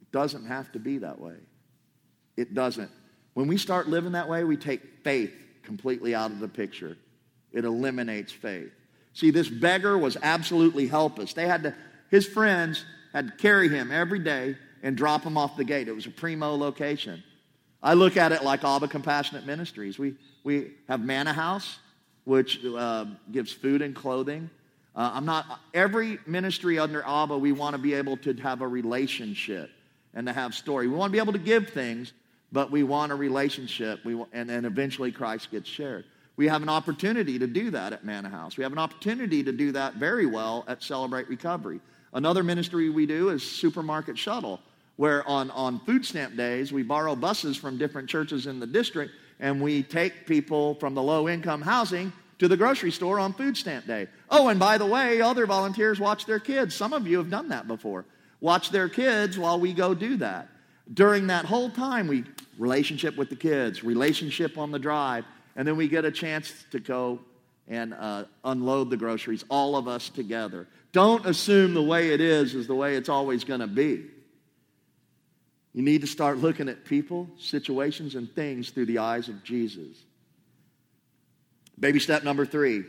It 0.00 0.12
doesn't 0.12 0.46
have 0.46 0.70
to 0.72 0.78
be 0.78 0.98
that 0.98 1.18
way. 1.18 1.36
It 2.36 2.54
doesn't. 2.54 2.90
When 3.34 3.48
we 3.48 3.56
start 3.56 3.88
living 3.88 4.12
that 4.12 4.28
way, 4.28 4.44
we 4.44 4.56
take 4.56 5.02
faith 5.02 5.34
completely 5.64 6.14
out 6.14 6.30
of 6.30 6.38
the 6.38 6.48
picture. 6.48 6.96
It 7.52 7.64
eliminates 7.64 8.32
faith. 8.32 8.72
See, 9.14 9.30
this 9.30 9.48
beggar 9.48 9.96
was 9.96 10.16
absolutely 10.22 10.86
helpless. 10.88 11.32
They 11.32 11.46
had 11.46 11.62
to, 11.62 11.74
his 12.10 12.26
friends 12.26 12.84
had 13.12 13.28
to 13.28 13.36
carry 13.36 13.68
him 13.68 13.90
every 13.90 14.18
day 14.18 14.56
and 14.82 14.96
drop 14.96 15.22
him 15.22 15.38
off 15.38 15.56
the 15.56 15.64
gate. 15.64 15.88
It 15.88 15.94
was 15.94 16.06
a 16.06 16.10
primo 16.10 16.56
location. 16.56 17.22
I 17.82 17.94
look 17.94 18.16
at 18.16 18.32
it 18.32 18.42
like 18.42 18.64
Abba 18.64 18.88
Compassionate 18.88 19.46
Ministries. 19.46 19.98
We, 19.98 20.16
we 20.42 20.72
have 20.88 21.00
Manna 21.00 21.32
House, 21.32 21.78
which 22.24 22.64
uh, 22.64 23.06
gives 23.30 23.52
food 23.52 23.82
and 23.82 23.94
clothing. 23.94 24.50
Uh, 24.96 25.12
I'm 25.14 25.24
not, 25.24 25.60
every 25.72 26.18
ministry 26.26 26.78
under 26.78 27.02
Abba, 27.06 27.38
we 27.38 27.52
want 27.52 27.74
to 27.74 27.78
be 27.78 27.94
able 27.94 28.16
to 28.18 28.34
have 28.34 28.62
a 28.62 28.68
relationship 28.68 29.70
and 30.12 30.26
to 30.26 30.32
have 30.32 30.54
story. 30.54 30.88
We 30.88 30.96
want 30.96 31.10
to 31.10 31.12
be 31.12 31.18
able 31.18 31.32
to 31.34 31.38
give 31.38 31.70
things, 31.70 32.12
but 32.50 32.70
we 32.70 32.82
want 32.82 33.12
a 33.12 33.14
relationship, 33.14 34.04
we, 34.04 34.20
and 34.32 34.48
then 34.48 34.64
eventually 34.64 35.12
Christ 35.12 35.50
gets 35.50 35.68
shared. 35.68 36.04
We 36.36 36.48
have 36.48 36.62
an 36.62 36.68
opportunity 36.68 37.38
to 37.38 37.46
do 37.46 37.70
that 37.70 37.92
at 37.92 38.04
Manna 38.04 38.28
House. 38.28 38.56
We 38.56 38.64
have 38.64 38.72
an 38.72 38.78
opportunity 38.78 39.44
to 39.44 39.52
do 39.52 39.72
that 39.72 39.94
very 39.94 40.26
well 40.26 40.64
at 40.66 40.82
Celebrate 40.82 41.28
Recovery. 41.28 41.80
Another 42.12 42.42
ministry 42.42 42.90
we 42.90 43.06
do 43.06 43.30
is 43.30 43.42
Supermarket 43.42 44.18
Shuttle, 44.18 44.60
where 44.96 45.26
on, 45.28 45.50
on 45.52 45.80
food 45.80 46.04
stamp 46.04 46.36
days, 46.36 46.72
we 46.72 46.82
borrow 46.82 47.14
buses 47.14 47.56
from 47.56 47.78
different 47.78 48.08
churches 48.08 48.46
in 48.46 48.58
the 48.58 48.66
district 48.66 49.12
and 49.40 49.60
we 49.60 49.82
take 49.82 50.26
people 50.26 50.74
from 50.76 50.94
the 50.94 51.02
low 51.02 51.28
income 51.28 51.60
housing 51.60 52.12
to 52.38 52.48
the 52.48 52.56
grocery 52.56 52.90
store 52.90 53.18
on 53.18 53.32
food 53.32 53.56
stamp 53.56 53.86
day. 53.86 54.08
Oh, 54.30 54.48
and 54.48 54.58
by 54.58 54.78
the 54.78 54.86
way, 54.86 55.20
other 55.20 55.46
volunteers 55.46 56.00
watch 56.00 56.26
their 56.26 56.40
kids. 56.40 56.74
Some 56.74 56.92
of 56.92 57.06
you 57.06 57.18
have 57.18 57.30
done 57.30 57.48
that 57.48 57.68
before. 57.68 58.04
Watch 58.40 58.70
their 58.70 58.88
kids 58.88 59.38
while 59.38 59.58
we 59.58 59.72
go 59.72 59.94
do 59.94 60.16
that. 60.18 60.48
During 60.92 61.28
that 61.28 61.44
whole 61.44 61.70
time, 61.70 62.08
we 62.08 62.24
relationship 62.58 63.16
with 63.16 63.30
the 63.30 63.36
kids, 63.36 63.82
relationship 63.82 64.58
on 64.58 64.70
the 64.70 64.78
drive, 64.78 65.24
and 65.56 65.66
then 65.66 65.76
we 65.76 65.88
get 65.88 66.04
a 66.04 66.10
chance 66.10 66.52
to 66.70 66.80
go 66.80 67.20
and 67.68 67.94
uh, 67.94 68.24
unload 68.44 68.90
the 68.90 68.96
groceries, 68.96 69.44
all 69.48 69.76
of 69.76 69.88
us 69.88 70.08
together. 70.08 70.66
Don't 70.92 71.24
assume 71.26 71.74
the 71.74 71.82
way 71.82 72.10
it 72.10 72.20
is 72.20 72.54
is 72.54 72.66
the 72.66 72.74
way 72.74 72.96
it's 72.96 73.08
always 73.08 73.44
going 73.44 73.60
to 73.60 73.66
be. 73.66 74.04
You 75.72 75.82
need 75.82 76.02
to 76.02 76.06
start 76.06 76.38
looking 76.38 76.68
at 76.68 76.84
people, 76.84 77.28
situations, 77.38 78.14
and 78.14 78.32
things 78.32 78.70
through 78.70 78.86
the 78.86 78.98
eyes 78.98 79.28
of 79.28 79.42
Jesus. 79.42 79.96
Baby 81.78 81.98
step 81.98 82.22
number 82.22 82.46
three 82.46 82.84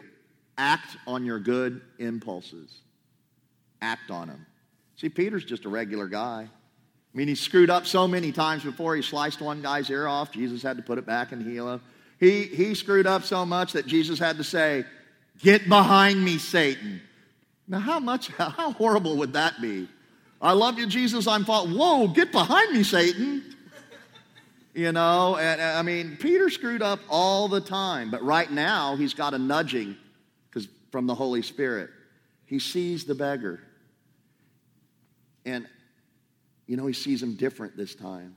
act 0.58 0.96
on 1.08 1.26
your 1.26 1.40
good 1.40 1.82
impulses. 2.00 2.74
Act 3.82 4.10
on 4.10 4.28
them. 4.28 4.46
See, 4.96 5.10
Peter's 5.10 5.44
just 5.44 5.66
a 5.66 5.70
regular 5.70 6.08
guy. 6.08 6.48
I 6.48 7.18
mean, 7.18 7.28
he 7.28 7.36
screwed 7.36 7.70
up 7.70 7.86
so 7.86 8.08
many 8.08 8.32
times 8.32 8.64
before. 8.64 8.96
He 8.96 9.02
sliced 9.02 9.42
one 9.42 9.62
guy's 9.62 9.90
ear 9.90 10.08
off. 10.08 10.32
Jesus 10.32 10.62
had 10.62 10.78
to 10.78 10.84
put 10.84 10.98
it 10.98 11.06
back 11.06 11.32
and 11.32 11.46
heal 11.46 11.74
him. 11.74 11.82
He, 12.26 12.44
he 12.46 12.74
screwed 12.74 13.06
up 13.06 13.24
so 13.24 13.46
much 13.46 13.74
that 13.74 13.86
Jesus 13.86 14.18
had 14.18 14.38
to 14.38 14.44
say, 14.44 14.84
Get 15.38 15.70
behind 15.70 16.24
me, 16.24 16.40
Satan. 16.40 17.00
Now, 17.68 17.80
how 17.80 18.00
much, 18.00 18.30
how 18.30 18.72
horrible 18.72 19.18
would 19.18 19.34
that 19.34 19.62
be? 19.62 19.88
I 20.42 20.54
love 20.54 20.80
you, 20.80 20.88
Jesus. 20.88 21.28
I'm 21.28 21.46
fault. 21.46 21.70
Whoa, 21.70 22.08
get 22.08 22.32
behind 22.32 22.74
me, 22.74 22.82
Satan. 22.82 23.44
You 24.74 24.92
know, 24.92 25.38
and 25.38 25.62
I 25.62 25.84
mean, 25.84 26.18
Peter 26.20 26.50
screwed 26.50 26.82
up 26.82 27.00
all 27.10 27.48
the 27.48 27.62
time, 27.62 28.10
but 28.10 28.24
right 28.24 28.52
now 28.52 28.96
he's 28.96 29.14
got 29.14 29.36
a 29.36 29.38
nudging 29.38 29.96
because 30.50 30.68
from 30.92 31.06
the 31.06 31.16
Holy 31.16 31.44
Spirit. 31.44 31.92
He 32.46 32.58
sees 32.58 33.06
the 33.06 33.16
beggar. 33.16 33.62
And, 35.46 35.68
you 36.66 36.76
know, 36.76 36.88
he 36.88 36.94
sees 36.94 37.22
him 37.22 37.36
different 37.36 37.78
this 37.78 37.94
time. 37.94 38.36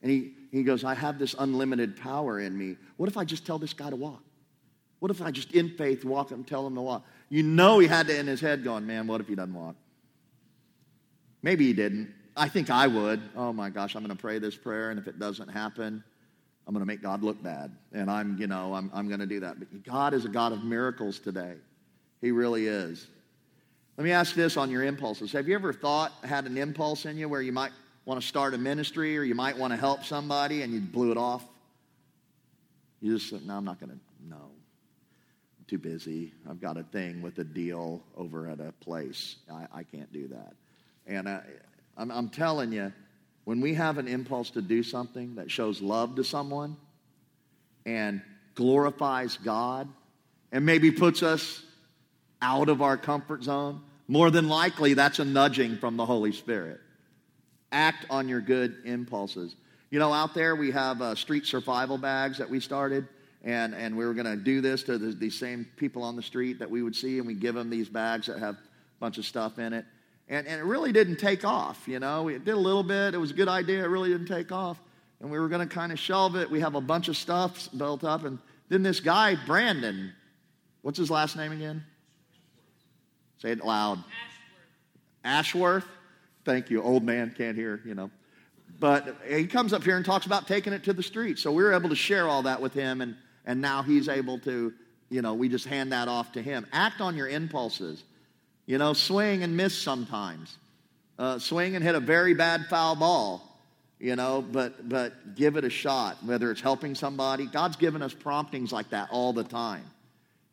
And 0.00 0.10
he, 0.10 0.32
he 0.52 0.62
goes, 0.62 0.84
I 0.84 0.94
have 0.94 1.18
this 1.18 1.34
unlimited 1.38 1.96
power 1.96 2.38
in 2.40 2.56
me. 2.56 2.76
What 2.98 3.08
if 3.08 3.16
I 3.16 3.24
just 3.24 3.46
tell 3.46 3.58
this 3.58 3.72
guy 3.72 3.88
to 3.88 3.96
walk? 3.96 4.22
What 5.00 5.10
if 5.10 5.22
I 5.22 5.30
just 5.30 5.52
in 5.52 5.70
faith 5.70 6.04
walk 6.04 6.30
and 6.30 6.46
tell 6.46 6.66
him 6.66 6.74
to 6.74 6.82
walk? 6.82 7.04
You 7.30 7.42
know 7.42 7.78
he 7.78 7.88
had 7.88 8.06
to 8.08 8.16
in 8.16 8.26
his 8.26 8.40
head 8.40 8.62
going, 8.62 8.86
man, 8.86 9.06
what 9.06 9.20
if 9.20 9.26
he 9.26 9.34
doesn't 9.34 9.54
walk? 9.54 9.74
Maybe 11.42 11.66
he 11.66 11.72
didn't. 11.72 12.14
I 12.36 12.48
think 12.48 12.70
I 12.70 12.86
would. 12.86 13.20
Oh 13.34 13.52
my 13.52 13.70
gosh, 13.70 13.96
I'm 13.96 14.02
going 14.04 14.14
to 14.14 14.20
pray 14.20 14.38
this 14.38 14.54
prayer, 14.54 14.90
and 14.90 15.00
if 15.00 15.08
it 15.08 15.18
doesn't 15.18 15.48
happen, 15.48 16.04
I'm 16.66 16.74
going 16.74 16.82
to 16.82 16.86
make 16.86 17.02
God 17.02 17.22
look 17.22 17.42
bad. 17.42 17.74
And 17.92 18.10
I'm, 18.10 18.36
you 18.38 18.46
know, 18.46 18.74
I'm, 18.74 18.90
I'm 18.94 19.08
going 19.08 19.20
to 19.20 19.26
do 19.26 19.40
that. 19.40 19.58
But 19.58 19.82
God 19.84 20.14
is 20.14 20.24
a 20.26 20.28
God 20.28 20.52
of 20.52 20.62
miracles 20.62 21.18
today. 21.18 21.54
He 22.20 22.30
really 22.30 22.66
is. 22.66 23.08
Let 23.96 24.04
me 24.04 24.12
ask 24.12 24.34
this 24.34 24.56
on 24.56 24.70
your 24.70 24.84
impulses. 24.84 25.32
Have 25.32 25.48
you 25.48 25.54
ever 25.54 25.72
thought, 25.72 26.12
had 26.22 26.46
an 26.46 26.56
impulse 26.56 27.04
in 27.04 27.16
you 27.16 27.28
where 27.28 27.42
you 27.42 27.52
might 27.52 27.72
want 28.04 28.20
to 28.20 28.26
start 28.26 28.54
a 28.54 28.58
ministry 28.58 29.16
or 29.16 29.22
you 29.22 29.34
might 29.34 29.56
want 29.56 29.72
to 29.72 29.76
help 29.76 30.04
somebody 30.04 30.62
and 30.62 30.72
you 30.72 30.80
blew 30.80 31.10
it 31.10 31.16
off? 31.16 31.44
You 33.00 33.16
just 33.16 33.30
said, 33.30 33.46
no, 33.46 33.56
I'm 33.56 33.64
not 33.64 33.80
going 33.80 33.90
to, 33.90 33.98
no. 34.28 34.36
I'm 34.36 35.64
too 35.66 35.78
busy. 35.78 36.32
I've 36.48 36.60
got 36.60 36.76
a 36.76 36.82
thing 36.84 37.22
with 37.22 37.38
a 37.38 37.44
deal 37.44 38.02
over 38.16 38.48
at 38.48 38.60
a 38.60 38.72
place. 38.80 39.36
I, 39.52 39.66
I 39.72 39.82
can't 39.84 40.12
do 40.12 40.28
that. 40.28 40.54
And 41.06 41.28
I, 41.28 41.42
I'm, 41.96 42.10
I'm 42.10 42.28
telling 42.28 42.72
you, 42.72 42.92
when 43.44 43.60
we 43.60 43.74
have 43.74 43.98
an 43.98 44.06
impulse 44.06 44.50
to 44.50 44.62
do 44.62 44.82
something 44.82 45.34
that 45.36 45.50
shows 45.50 45.82
love 45.82 46.16
to 46.16 46.24
someone 46.24 46.76
and 47.84 48.22
glorifies 48.54 49.36
God 49.36 49.88
and 50.52 50.64
maybe 50.64 50.90
puts 50.90 51.22
us 51.22 51.62
out 52.40 52.68
of 52.68 52.82
our 52.82 52.96
comfort 52.96 53.42
zone, 53.42 53.80
more 54.06 54.30
than 54.30 54.48
likely 54.48 54.94
that's 54.94 55.18
a 55.18 55.24
nudging 55.24 55.78
from 55.78 55.96
the 55.96 56.06
Holy 56.06 56.32
Spirit. 56.32 56.80
Act 57.72 58.06
on 58.10 58.28
your 58.28 58.40
good 58.40 58.76
impulses. 58.84 59.56
You 59.90 59.98
know, 59.98 60.12
out 60.12 60.34
there 60.34 60.54
we 60.54 60.70
have 60.70 61.02
uh, 61.02 61.14
street 61.14 61.46
survival 61.46 61.98
bags 61.98 62.38
that 62.38 62.48
we 62.48 62.60
started, 62.60 63.08
and, 63.42 63.74
and 63.74 63.96
we 63.96 64.06
were 64.06 64.14
going 64.14 64.26
to 64.26 64.36
do 64.36 64.60
this 64.60 64.82
to 64.84 64.98
the, 64.98 65.12
these 65.12 65.38
same 65.38 65.66
people 65.76 66.02
on 66.02 66.14
the 66.16 66.22
street 66.22 66.58
that 66.58 66.70
we 66.70 66.82
would 66.82 66.94
see, 66.94 67.18
and 67.18 67.26
we 67.26 67.34
give 67.34 67.54
them 67.54 67.68
these 67.68 67.88
bags 67.88 68.26
that 68.26 68.38
have 68.38 68.54
a 68.54 68.58
bunch 69.00 69.18
of 69.18 69.24
stuff 69.24 69.58
in 69.58 69.72
it. 69.72 69.84
And, 70.28 70.46
and 70.46 70.60
it 70.60 70.64
really 70.64 70.92
didn't 70.92 71.16
take 71.16 71.44
off, 71.44 71.86
you 71.86 71.98
know. 71.98 72.22
We 72.22 72.38
did 72.38 72.54
a 72.54 72.56
little 72.56 72.82
bit. 72.82 73.14
It 73.14 73.18
was 73.18 73.32
a 73.32 73.34
good 73.34 73.48
idea. 73.48 73.84
It 73.84 73.88
really 73.88 74.10
didn't 74.10 74.28
take 74.28 74.52
off. 74.52 74.78
And 75.20 75.30
we 75.30 75.38
were 75.38 75.48
going 75.48 75.66
to 75.66 75.72
kind 75.72 75.92
of 75.92 75.98
shelve 75.98 76.36
it. 76.36 76.50
We 76.50 76.60
have 76.60 76.74
a 76.74 76.80
bunch 76.80 77.08
of 77.08 77.16
stuff 77.16 77.68
built 77.76 78.02
up. 78.02 78.24
And 78.24 78.38
then 78.68 78.82
this 78.82 79.00
guy, 79.00 79.36
Brandon, 79.46 80.12
what's 80.80 80.98
his 80.98 81.10
last 81.10 81.36
name 81.36 81.52
again? 81.52 81.84
Say 83.38 83.50
it 83.50 83.64
loud. 83.64 83.98
Ashworth. 85.24 85.84
Ashworth. 85.84 86.01
Thank 86.44 86.70
you. 86.70 86.82
Old 86.82 87.04
man 87.04 87.34
can't 87.36 87.56
hear, 87.56 87.80
you 87.84 87.94
know. 87.94 88.10
But 88.80 89.16
he 89.28 89.46
comes 89.46 89.72
up 89.72 89.84
here 89.84 89.96
and 89.96 90.04
talks 90.04 90.26
about 90.26 90.48
taking 90.48 90.72
it 90.72 90.84
to 90.84 90.92
the 90.92 91.02
street. 91.02 91.38
So 91.38 91.52
we 91.52 91.62
were 91.62 91.72
able 91.72 91.90
to 91.90 91.96
share 91.96 92.28
all 92.28 92.42
that 92.42 92.60
with 92.60 92.74
him, 92.74 93.00
and, 93.00 93.16
and 93.46 93.60
now 93.60 93.82
he's 93.82 94.08
able 94.08 94.38
to, 94.40 94.72
you 95.08 95.22
know, 95.22 95.34
we 95.34 95.48
just 95.48 95.66
hand 95.66 95.92
that 95.92 96.08
off 96.08 96.32
to 96.32 96.42
him. 96.42 96.66
Act 96.72 97.00
on 97.00 97.16
your 97.16 97.28
impulses. 97.28 98.02
You 98.66 98.78
know, 98.78 98.92
swing 98.92 99.42
and 99.42 99.56
miss 99.56 99.76
sometimes. 99.76 100.56
Uh, 101.18 101.38
swing 101.38 101.76
and 101.76 101.84
hit 101.84 101.94
a 101.94 102.00
very 102.00 102.34
bad 102.34 102.66
foul 102.68 102.96
ball, 102.96 103.60
you 104.00 104.16
know, 104.16 104.42
but, 104.42 104.88
but 104.88 105.36
give 105.36 105.56
it 105.56 105.64
a 105.64 105.70
shot, 105.70 106.16
whether 106.24 106.50
it's 106.50 106.60
helping 106.60 106.94
somebody. 106.94 107.46
God's 107.46 107.76
given 107.76 108.02
us 108.02 108.14
promptings 108.14 108.72
like 108.72 108.90
that 108.90 109.08
all 109.10 109.32
the 109.32 109.44
time. 109.44 109.84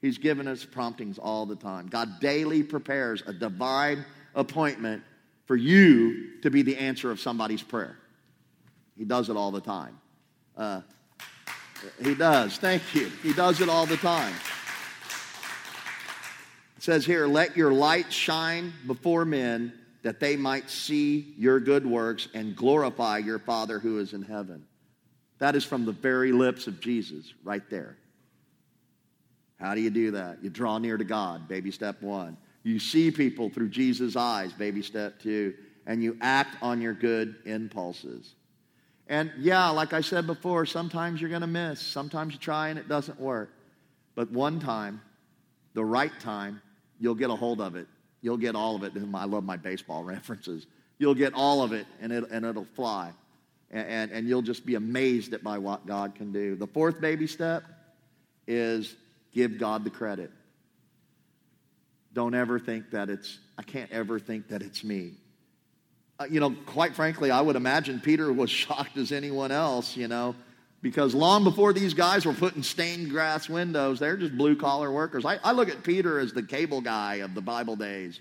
He's 0.02 0.18
given 0.18 0.48
us 0.48 0.64
promptings 0.66 1.18
all 1.18 1.46
the 1.46 1.56
time. 1.56 1.88
God 1.88 2.20
daily 2.20 2.62
prepares 2.62 3.24
a 3.26 3.34
divine 3.34 4.06
appointment 4.36 5.04
for 5.50 5.56
you 5.56 6.40
to 6.44 6.52
be 6.52 6.62
the 6.62 6.78
answer 6.78 7.10
of 7.10 7.20
somebody's 7.20 7.64
prayer. 7.64 7.98
He 8.96 9.04
does 9.04 9.32
it 9.32 9.36
all 9.36 9.50
the 9.50 9.60
time. 9.60 10.00
Uh, 10.56 10.82
he 12.04 12.14
does. 12.14 12.58
Thank 12.58 12.94
you. 12.94 13.10
He 13.24 13.34
does 13.34 13.60
it 13.60 13.68
all 13.68 13.88
the 13.88 13.98
time. 13.98 14.36
It 16.78 16.84
says 16.84 17.04
here, 17.04 17.26
let 17.26 17.58
your 17.58 17.72
light 17.72 18.14
shine 18.14 18.74
before 18.86 19.26
men 19.26 19.74
that 20.04 20.20
they 20.20 20.36
might 20.36 20.70
see 20.70 21.34
your 21.36 21.60
good 21.60 21.84
works 21.84 22.28
and 22.36 22.56
glorify 22.56 23.18
your 23.18 23.40
Father 23.40 23.80
who 23.80 23.98
is 23.98 24.14
in 24.14 24.22
heaven. 24.22 24.68
That 25.40 25.56
is 25.56 25.66
from 25.66 25.84
the 25.84 25.94
very 25.94 26.32
lips 26.32 26.68
of 26.68 26.80
Jesus, 26.80 27.34
right 27.44 27.68
there. 27.72 27.98
How 29.60 29.74
do 29.74 29.82
you 29.82 29.90
do 29.90 30.12
that? 30.12 30.44
You 30.44 30.52
draw 30.52 30.78
near 30.78 30.96
to 30.96 31.04
God, 31.04 31.48
baby 31.48 31.72
step 31.72 32.04
one. 32.04 32.38
You 32.64 32.80
see 32.80 33.12
people 33.12 33.50
through 33.50 33.70
Jesus' 33.70 34.16
eyes, 34.16 34.54
baby 34.54 34.82
step 34.82 35.20
two. 35.20 35.54
And 35.86 36.04
you 36.04 36.18
act 36.22 36.58
on 36.62 36.82
your 36.82 36.94
good 36.94 37.36
impulses. 37.46 38.36
And 39.08 39.32
yeah, 39.40 39.70
like 39.70 39.94
I 39.94 40.02
said 40.02 40.28
before, 40.28 40.66
sometimes 40.66 41.20
you're 41.20 41.32
going 41.32 41.42
to 41.42 41.48
miss. 41.48 41.82
Sometimes 41.82 42.34
you 42.34 42.40
try 42.40 42.70
and 42.70 42.78
it 42.78 42.88
doesn't 42.88 43.20
work. 43.20 43.52
But 44.14 44.32
one 44.32 44.60
time, 44.60 45.02
the 45.74 45.84
right 45.84 46.12
time, 46.20 46.62
you'll 47.00 47.16
get 47.16 47.32
a 47.32 47.36
hold 47.36 47.60
of 47.60 47.76
it. 47.76 47.88
You'll 48.22 48.38
get 48.38 48.56
all 48.56 48.76
of 48.76 48.84
it. 48.84 48.94
I 49.16 49.26
love 49.26 49.44
my 49.44 49.58
baseball 49.58 50.04
references. 50.16 50.68
You'll 51.00 51.16
get 51.16 51.34
all 51.34 51.64
of 51.64 51.72
it 51.72 51.88
and, 52.02 52.12
it, 52.12 52.30
and 52.30 52.46
it'll 52.46 52.66
fly. 52.76 53.12
And, 53.72 53.88
and, 53.88 54.12
and 54.12 54.28
you'll 54.28 54.42
just 54.42 54.66
be 54.66 54.76
amazed 54.76 55.34
at 55.34 55.44
by 55.44 55.58
what 55.58 55.88
God 55.88 56.14
can 56.14 56.32
do. 56.32 56.56
The 56.56 56.68
fourth 56.68 57.02
baby 57.02 57.26
step 57.26 57.64
is 58.48 58.96
give 59.34 59.58
God 59.58 59.84
the 59.84 59.90
credit. 59.90 60.32
Don't 62.14 62.34
ever 62.34 62.60
think 62.60 62.92
that 62.92 63.10
it's, 63.10 63.40
I 63.58 63.64
can't 63.64 63.92
ever 63.92 64.20
think 64.20 64.50
that 64.50 64.62
it's 64.62 64.84
me. 64.84 65.14
Uh, 66.20 66.26
you 66.30 66.40
know, 66.40 66.52
quite 66.66 66.96
frankly, 66.96 67.32
I 67.32 67.40
would 67.42 67.56
imagine 67.56 68.00
Peter 68.00 68.32
was 68.34 68.50
shocked 68.50 68.98
as 68.98 69.12
anyone 69.12 69.52
else, 69.52 69.96
you 69.96 70.08
know, 70.08 70.36
because 70.82 71.14
long 71.14 71.44
before 71.44 71.74
these 71.74 71.94
guys 71.94 72.26
were 72.26 72.34
putting 72.34 72.64
stained 72.64 73.10
glass 73.12 73.48
windows, 73.48 74.00
they're 74.00 74.18
just 74.18 74.38
blue 74.38 74.56
collar 74.56 74.92
workers. 74.92 75.26
I, 75.26 75.40
I, 75.44 75.52
look 75.52 75.70
at 75.70 75.84
Peter 75.84 76.20
as 76.20 76.34
the 76.34 76.44
cable 76.44 76.82
guy 76.82 77.16
of 77.16 77.36
the 77.36 77.42
Bible 77.42 77.76
days. 77.76 78.20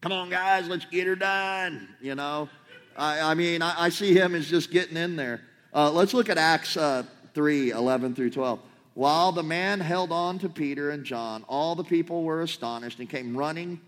Come 0.00 0.12
on, 0.12 0.30
guys, 0.30 0.68
let's 0.68 0.84
get 0.86 1.06
her 1.06 1.14
done, 1.14 1.88
you 2.00 2.14
know. 2.14 2.48
I, 2.96 3.20
I 3.20 3.34
mean, 3.34 3.62
I, 3.62 3.84
I, 3.84 3.88
see 3.88 4.14
him 4.14 4.34
as 4.34 4.48
just 4.48 4.70
getting 4.70 4.96
in 4.96 5.16
there. 5.16 5.40
Uh, 5.72 5.90
let's 5.90 6.12
look 6.12 6.28
at 6.28 6.38
Acts 6.38 6.76
uh, 6.76 7.04
3 7.34 7.70
11 7.70 8.14
through 8.14 8.30
12. 8.30 8.58
While 8.94 9.32
the 9.32 9.42
man 9.42 9.80
held 9.80 10.12
on 10.12 10.38
to 10.40 10.48
Peter 10.48 10.90
and 10.90 11.04
John, 11.04 11.44
all 11.48 11.74
the 11.74 11.84
people 11.84 12.24
were 12.24 12.42
astonished 12.42 12.98
and 12.98 13.08
came 13.08 13.36
running, 13.36 13.80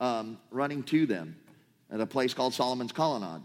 um, 0.00 0.38
running 0.50 0.84
to 0.84 1.06
them 1.06 1.36
at 1.90 2.00
a 2.00 2.06
place 2.06 2.32
called 2.32 2.54
Solomon's 2.54 2.92
Colonnade. 2.92 3.42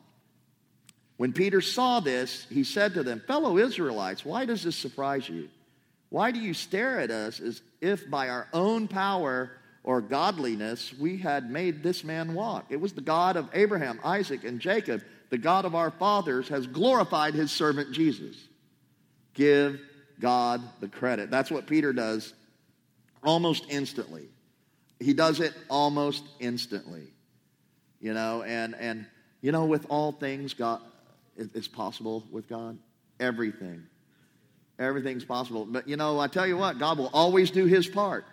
When 1.17 1.33
Peter 1.33 1.61
saw 1.61 1.99
this, 1.99 2.45
he 2.49 2.63
said 2.63 2.93
to 2.93 3.03
them, 3.03 3.23
Fellow 3.25 3.57
Israelites, 3.57 4.23
why 4.23 4.45
does 4.45 4.63
this 4.63 4.75
surprise 4.75 5.27
you? 5.27 5.49
Why 6.09 6.31
do 6.31 6.39
you 6.39 6.53
stare 6.53 6.99
at 6.99 7.09
us 7.09 7.39
as 7.39 7.61
if 7.81 8.09
by 8.09 8.29
our 8.29 8.47
own 8.53 8.87
power 8.87 9.51
or 9.83 10.01
godliness 10.01 10.93
we 10.97 11.17
had 11.17 11.49
made 11.49 11.81
this 11.81 12.03
man 12.03 12.35
walk? 12.35 12.67
It 12.69 12.79
was 12.79 12.93
the 12.93 13.01
God 13.01 13.35
of 13.35 13.49
Abraham, 13.53 13.99
Isaac, 14.03 14.43
and 14.43 14.59
Jacob, 14.59 15.03
the 15.31 15.39
God 15.39 15.65
of 15.65 15.73
our 15.73 15.89
fathers, 15.89 16.47
has 16.49 16.67
glorified 16.67 17.33
his 17.33 17.51
servant 17.51 17.91
Jesus. 17.91 18.37
Give 19.33 19.79
God 20.19 20.61
the 20.79 20.87
credit. 20.87 21.29
That's 21.29 21.51
what 21.51 21.67
Peter 21.67 21.93
does 21.93 22.33
almost 23.23 23.65
instantly. 23.69 24.27
He 24.99 25.13
does 25.13 25.39
it 25.39 25.53
almost 25.69 26.23
instantly 26.39 27.07
you 27.99 28.13
know, 28.13 28.43
and, 28.43 28.75
and 28.75 29.05
you 29.41 29.51
know, 29.51 29.65
with 29.65 29.85
all 29.89 30.11
things, 30.11 30.53
God, 30.53 30.81
it's 31.37 31.67
possible 31.67 32.23
with 32.31 32.47
God. 32.47 32.77
Everything. 33.19 33.83
Everything's 34.79 35.25
possible. 35.25 35.65
But 35.65 35.87
you 35.87 35.97
know, 35.97 36.19
I 36.19 36.27
tell 36.27 36.45
you 36.45 36.57
what, 36.57 36.79
God 36.79 36.97
will 36.97 37.09
always 37.13 37.51
do 37.51 37.65
his 37.65 37.87
part. 37.87 38.25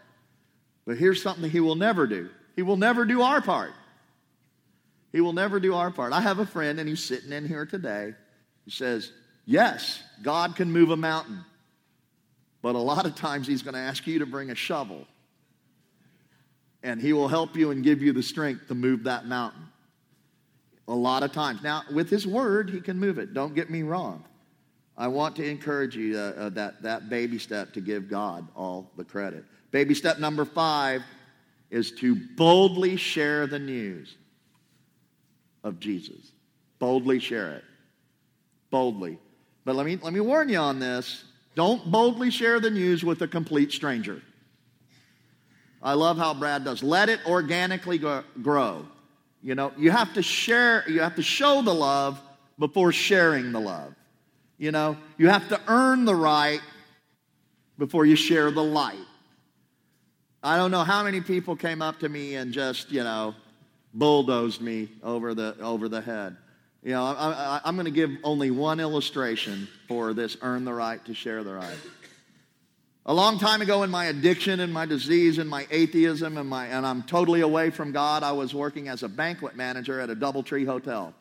But 0.87 0.99
here's 0.99 1.23
something 1.23 1.49
he 1.49 1.61
will 1.61 1.77
never 1.77 2.07
do. 2.07 2.29
He 2.57 2.63
will 2.63 2.77
never 2.77 3.05
do 3.05 3.23
our 3.23 3.41
part. 3.41 3.73
He 5.13 5.21
will 5.21 5.33
never 5.33 5.61
do 5.61 5.75
our 5.75 5.91
part. 5.91 6.13
I 6.13 6.21
have 6.21 6.39
a 6.39 6.47
friend, 6.47 6.79
and 6.79 6.89
he's 6.89 7.03
sitting 7.03 7.33
in 7.33 7.47
here 7.47 7.65
today. 7.65 8.15
He 8.65 8.71
says, 8.71 9.13
Yes, 9.47 10.03
God 10.23 10.57
can 10.57 10.73
move 10.73 10.91
a 10.91 10.97
mountain. 10.97 11.45
But 12.65 12.77
a 12.77 12.79
lot 12.79 13.05
of 13.05 13.15
times 13.15 13.47
he's 13.47 13.61
going 13.61 13.75
to 13.75 13.81
ask 13.81 14.07
you 14.07 14.21
to 14.21 14.25
bring 14.25 14.51
a 14.51 14.55
shovel 14.55 15.07
and 16.83 16.99
He 16.99 17.13
will 17.13 17.29
help 17.29 17.59
you 17.59 17.73
and 17.73 17.85
give 17.85 18.01
you 18.01 18.11
the 18.15 18.23
strength 18.23 18.69
to 18.69 18.75
move 18.75 19.05
that 19.05 19.27
mountain. 19.27 19.69
A 20.89 20.95
lot 20.95 21.23
of 21.23 21.31
times. 21.31 21.63
Now, 21.63 21.83
with 21.93 22.09
His 22.09 22.27
Word, 22.27 22.71
He 22.71 22.81
can 22.81 22.99
move 22.99 23.19
it. 23.19 23.35
Don't 23.35 23.55
get 23.55 23.69
me 23.69 23.83
wrong. 23.83 24.25
I 24.97 25.09
want 25.09 25.37
to 25.37 25.47
encourage 25.47 25.95
you 25.95 26.17
uh, 26.17 26.33
uh, 26.39 26.49
that, 26.51 26.81
that 26.81 27.11
baby 27.11 27.39
step 27.39 27.75
to 27.75 27.83
give 27.83 28.09
God 28.09 28.49
all 28.57 28.91
the 28.97 29.05
credit. 29.05 29.45
Baby 29.71 29.95
step 29.95 30.19
number 30.19 30.47
five 30.47 31.03
is 31.71 31.91
to 31.97 32.17
boldly 32.35 32.97
share 32.97 33.47
the 33.47 33.59
news 33.59 34.17
of 35.65 35.79
Jesus. 35.81 36.33
Boldly 36.79 37.19
share 37.19 37.57
it. 37.57 37.65
Boldly. 38.71 39.19
But 39.67 39.77
let 39.77 39.85
me, 39.85 39.99
let 40.01 40.15
me 40.15 40.21
warn 40.21 40.49
you 40.49 40.57
on 40.57 40.79
this. 40.79 41.25
Don't 41.55 41.91
boldly 41.91 42.31
share 42.31 42.61
the 42.61 42.71
news 42.71 43.05
with 43.05 43.23
a 43.23 43.29
complete 43.29 43.73
stranger. 43.73 44.21
I 45.83 45.93
love 45.95 46.17
how 46.17 46.35
Brad 46.35 46.65
does. 46.65 46.83
Let 46.83 47.09
it 47.09 47.21
organically 47.27 47.99
grow. 47.99 48.87
You 49.43 49.55
know, 49.55 49.73
you 49.77 49.91
have 49.91 50.15
to 50.15 50.23
share, 50.23 50.89
you 50.89 51.01
have 51.01 51.17
to 51.17 51.23
show 51.23 51.61
the 51.61 51.75
love 51.75 52.21
before 52.59 52.93
sharing 52.93 53.53
the 53.53 53.61
love. 53.61 53.95
You 54.57 54.73
know, 54.73 54.97
you 55.19 55.29
have 55.29 55.49
to 55.51 55.61
earn 55.69 56.07
the 56.07 56.15
right 56.15 56.61
before 57.77 58.07
you 58.07 58.17
share 58.17 58.51
the 58.51 58.63
light. 58.63 58.97
I 60.43 60.57
don't 60.57 60.71
know 60.71 60.85
how 60.85 61.03
many 61.03 61.21
people 61.21 61.57
came 61.57 61.83
up 61.83 62.01
to 62.01 62.09
me 62.09 62.37
and 62.37 62.53
just, 62.53 62.91
you 62.91 63.03
know, 63.03 63.35
bulldozed 63.93 64.61
me 64.61 64.89
over 65.03 65.35
the, 65.35 65.57
over 65.61 65.89
the 65.89 66.01
head. 66.01 66.37
You 66.85 66.91
know, 66.91 67.03
I, 67.03 67.63
am 67.65 67.77
going 67.77 67.87
to 67.87 67.91
give 67.91 68.11
only 68.23 68.51
one 68.51 68.79
illustration 68.79 69.69
for 69.89 70.13
this 70.13 70.37
earn 70.43 70.67
the 70.67 70.75
right 70.75 71.03
to 71.07 71.15
share 71.15 71.43
the 71.43 71.55
right. 71.55 71.79
A 73.07 73.15
long 73.15 73.39
time 73.39 73.63
ago, 73.63 73.85
in 73.85 73.91
my 73.91 74.05
addiction 74.07 74.61
and 74.61 74.71
my 74.71 74.85
disease 74.85 75.39
and 75.39 75.49
my 75.49 75.67
atheism 75.71 76.37
and, 76.37 76.47
my, 76.47 76.67
and 76.67 76.85
I'm 76.87 77.03
totally 77.03 77.41
away 77.41 77.71
from 77.71 77.93
God, 77.93 78.23
I 78.23 78.33
was 78.33 78.55
working 78.55 78.89
as 78.89 79.03
a 79.03 79.09
banquet 79.09 79.57
manager 79.57 79.99
at 79.99 80.11
a 80.11 80.15
Doubletree 80.15 80.67
Hotel. 80.67 81.15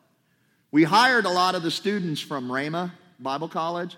We 0.72 0.84
hired 0.84 1.24
a 1.24 1.32
lot 1.32 1.56
of 1.56 1.64
the 1.64 1.72
students 1.72 2.20
from 2.20 2.50
Rhema 2.50 2.92
Bible 3.18 3.48
College 3.48 3.96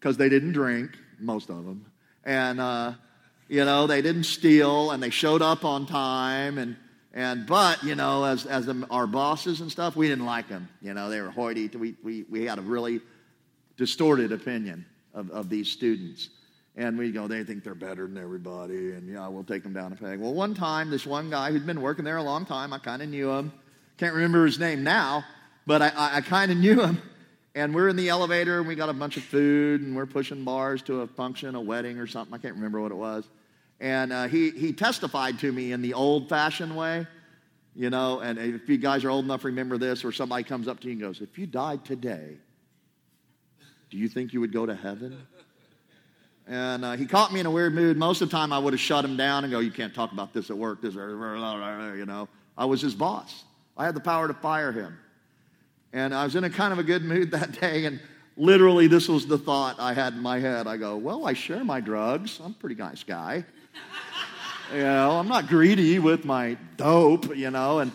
because 0.00 0.16
they 0.16 0.28
didn't 0.28 0.52
drink, 0.52 0.90
most 1.20 1.50
of 1.50 1.64
them. 1.64 1.86
And, 2.24 2.58
uh, 2.58 2.94
you 3.48 3.64
know, 3.64 3.86
they 3.86 4.02
didn't 4.02 4.24
steal 4.24 4.90
and 4.90 5.00
they 5.00 5.10
showed 5.10 5.40
up 5.40 5.64
on 5.64 5.86
time. 5.86 6.58
And, 6.58 6.76
and 7.16 7.46
but, 7.46 7.82
you 7.82 7.96
know, 7.96 8.24
as, 8.24 8.46
as 8.46 8.68
our 8.90 9.06
bosses 9.06 9.62
and 9.62 9.72
stuff, 9.72 9.96
we 9.96 10.06
didn't 10.06 10.26
like 10.26 10.48
them. 10.48 10.68
You 10.82 10.92
know, 10.94 11.08
they 11.10 11.20
were 11.20 11.30
hoity. 11.30 11.66
We, 11.68 11.96
we, 12.04 12.24
we 12.30 12.44
had 12.44 12.58
a 12.58 12.62
really 12.62 13.00
distorted 13.78 14.32
opinion 14.32 14.84
of, 15.14 15.30
of 15.30 15.48
these 15.48 15.68
students. 15.68 16.28
And 16.76 16.98
we 16.98 17.10
go, 17.10 17.26
they 17.26 17.42
think 17.42 17.64
they're 17.64 17.74
better 17.74 18.06
than 18.06 18.18
everybody, 18.18 18.92
and 18.92 19.08
yeah, 19.08 19.26
we'll 19.28 19.44
take 19.44 19.62
them 19.62 19.72
down 19.72 19.94
a 19.94 19.96
peg. 19.96 20.20
Well, 20.20 20.34
one 20.34 20.52
time, 20.52 20.90
this 20.90 21.06
one 21.06 21.30
guy 21.30 21.50
who'd 21.50 21.64
been 21.64 21.80
working 21.80 22.04
there 22.04 22.18
a 22.18 22.22
long 22.22 22.44
time, 22.44 22.74
I 22.74 22.78
kind 22.78 23.00
of 23.00 23.08
knew 23.08 23.30
him. 23.30 23.50
Can't 23.96 24.14
remember 24.14 24.44
his 24.44 24.58
name 24.58 24.84
now, 24.84 25.24
but 25.66 25.80
I, 25.80 25.88
I, 25.88 26.16
I 26.16 26.20
kind 26.20 26.52
of 26.52 26.58
knew 26.58 26.82
him. 26.82 27.00
And 27.54 27.74
we're 27.74 27.88
in 27.88 27.96
the 27.96 28.10
elevator, 28.10 28.58
and 28.58 28.68
we 28.68 28.74
got 28.74 28.90
a 28.90 28.92
bunch 28.92 29.16
of 29.16 29.22
food, 29.22 29.80
and 29.80 29.96
we're 29.96 30.04
pushing 30.04 30.44
bars 30.44 30.82
to 30.82 31.00
a 31.00 31.06
function, 31.06 31.54
a 31.54 31.60
wedding 31.62 31.98
or 31.98 32.06
something. 32.06 32.34
I 32.34 32.38
can't 32.38 32.56
remember 32.56 32.78
what 32.82 32.92
it 32.92 32.96
was. 32.96 33.26
And 33.80 34.12
uh, 34.12 34.28
he, 34.28 34.50
he 34.50 34.72
testified 34.72 35.38
to 35.40 35.52
me 35.52 35.72
in 35.72 35.82
the 35.82 35.94
old 35.94 36.28
fashioned 36.28 36.76
way. 36.76 37.06
You 37.74 37.90
know, 37.90 38.20
and 38.20 38.38
if 38.38 38.68
you 38.70 38.78
guys 38.78 39.04
are 39.04 39.10
old 39.10 39.26
enough, 39.26 39.44
remember 39.44 39.76
this, 39.76 40.02
or 40.02 40.10
somebody 40.10 40.44
comes 40.44 40.66
up 40.66 40.80
to 40.80 40.86
you 40.86 40.92
and 40.92 41.00
goes, 41.00 41.20
If 41.20 41.38
you 41.38 41.46
died 41.46 41.84
today, 41.84 42.38
do 43.90 43.98
you 43.98 44.08
think 44.08 44.32
you 44.32 44.40
would 44.40 44.52
go 44.52 44.64
to 44.64 44.74
heaven? 44.74 45.26
And 46.46 46.84
uh, 46.84 46.92
he 46.92 47.06
caught 47.06 47.32
me 47.32 47.40
in 47.40 47.46
a 47.46 47.50
weird 47.50 47.74
mood. 47.74 47.96
Most 47.96 48.22
of 48.22 48.30
the 48.30 48.36
time, 48.36 48.52
I 48.52 48.58
would 48.58 48.72
have 48.72 48.80
shut 48.80 49.04
him 49.04 49.16
down 49.16 49.44
and 49.44 49.50
go, 49.50 49.58
You 49.58 49.70
can't 49.70 49.94
talk 49.94 50.12
about 50.12 50.32
this 50.32 50.48
at 50.48 50.56
work. 50.56 50.80
This, 50.80 50.94
you 50.94 52.06
know, 52.06 52.28
I 52.56 52.64
was 52.64 52.80
his 52.80 52.94
boss. 52.94 53.44
I 53.76 53.84
had 53.84 53.94
the 53.94 54.00
power 54.00 54.26
to 54.26 54.34
fire 54.34 54.72
him. 54.72 54.96
And 55.92 56.14
I 56.14 56.24
was 56.24 56.34
in 56.34 56.44
a 56.44 56.50
kind 56.50 56.72
of 56.72 56.78
a 56.78 56.82
good 56.82 57.04
mood 57.04 57.30
that 57.32 57.60
day. 57.60 57.84
And 57.84 58.00
literally, 58.36 58.86
this 58.86 59.08
was 59.08 59.26
the 59.26 59.38
thought 59.38 59.76
I 59.78 59.92
had 59.92 60.14
in 60.14 60.20
my 60.20 60.38
head. 60.38 60.66
I 60.66 60.76
go, 60.76 60.96
Well, 60.96 61.26
I 61.26 61.32
share 61.32 61.64
my 61.64 61.80
drugs. 61.80 62.40
I'm 62.42 62.52
a 62.52 62.54
pretty 62.54 62.76
nice 62.76 63.02
guy. 63.02 63.44
You 64.72 64.82
know, 64.82 65.12
I'm 65.12 65.28
not 65.28 65.46
greedy 65.46 65.98
with 65.98 66.24
my 66.24 66.56
dope, 66.76 67.36
you 67.36 67.50
know. 67.50 67.78
And, 67.78 67.92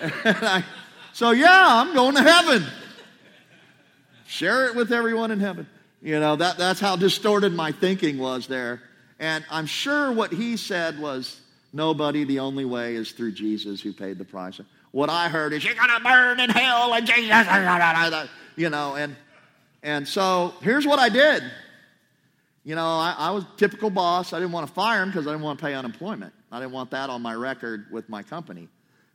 and 0.00 0.12
I, 0.24 0.64
so, 1.12 1.32
yeah, 1.32 1.66
I'm 1.68 1.94
going 1.94 2.14
to 2.14 2.22
heaven. 2.22 2.64
Share 4.26 4.66
it 4.66 4.74
with 4.74 4.92
everyone 4.92 5.30
in 5.30 5.40
heaven. 5.40 5.66
You 6.00 6.20
know, 6.20 6.36
that, 6.36 6.56
that's 6.56 6.80
how 6.80 6.96
distorted 6.96 7.52
my 7.52 7.72
thinking 7.72 8.18
was 8.18 8.46
there. 8.46 8.82
And 9.18 9.44
I'm 9.50 9.66
sure 9.66 10.12
what 10.12 10.32
he 10.32 10.56
said 10.56 10.98
was, 10.98 11.40
nobody, 11.72 12.24
the 12.24 12.40
only 12.40 12.64
way 12.64 12.94
is 12.94 13.12
through 13.12 13.32
Jesus 13.32 13.80
who 13.80 13.92
paid 13.92 14.18
the 14.18 14.24
price. 14.24 14.60
What 14.92 15.10
I 15.10 15.28
heard 15.28 15.52
is, 15.52 15.64
you're 15.64 15.74
going 15.74 15.88
to 15.88 16.02
burn 16.02 16.40
in 16.40 16.50
hell 16.50 16.94
and 16.94 17.06
Jesus, 17.06 18.28
you 18.56 18.70
know, 18.70 18.96
and, 18.96 19.14
and 19.82 20.08
so 20.08 20.54
here's 20.62 20.86
what 20.86 20.98
I 20.98 21.08
did. 21.08 21.42
You 22.64 22.74
know, 22.74 22.86
I, 22.86 23.14
I 23.18 23.30
was 23.30 23.44
typical 23.58 23.90
boss. 23.90 24.32
I 24.32 24.38
didn't 24.38 24.52
want 24.52 24.66
to 24.66 24.72
fire 24.72 25.02
him 25.02 25.10
because 25.10 25.26
I 25.26 25.30
didn't 25.30 25.42
want 25.42 25.58
to 25.58 25.64
pay 25.64 25.74
unemployment. 25.74 26.32
I 26.50 26.58
didn't 26.60 26.72
want 26.72 26.90
that 26.92 27.10
on 27.10 27.20
my 27.20 27.34
record 27.34 27.86
with 27.90 28.08
my 28.08 28.22
company. 28.22 28.68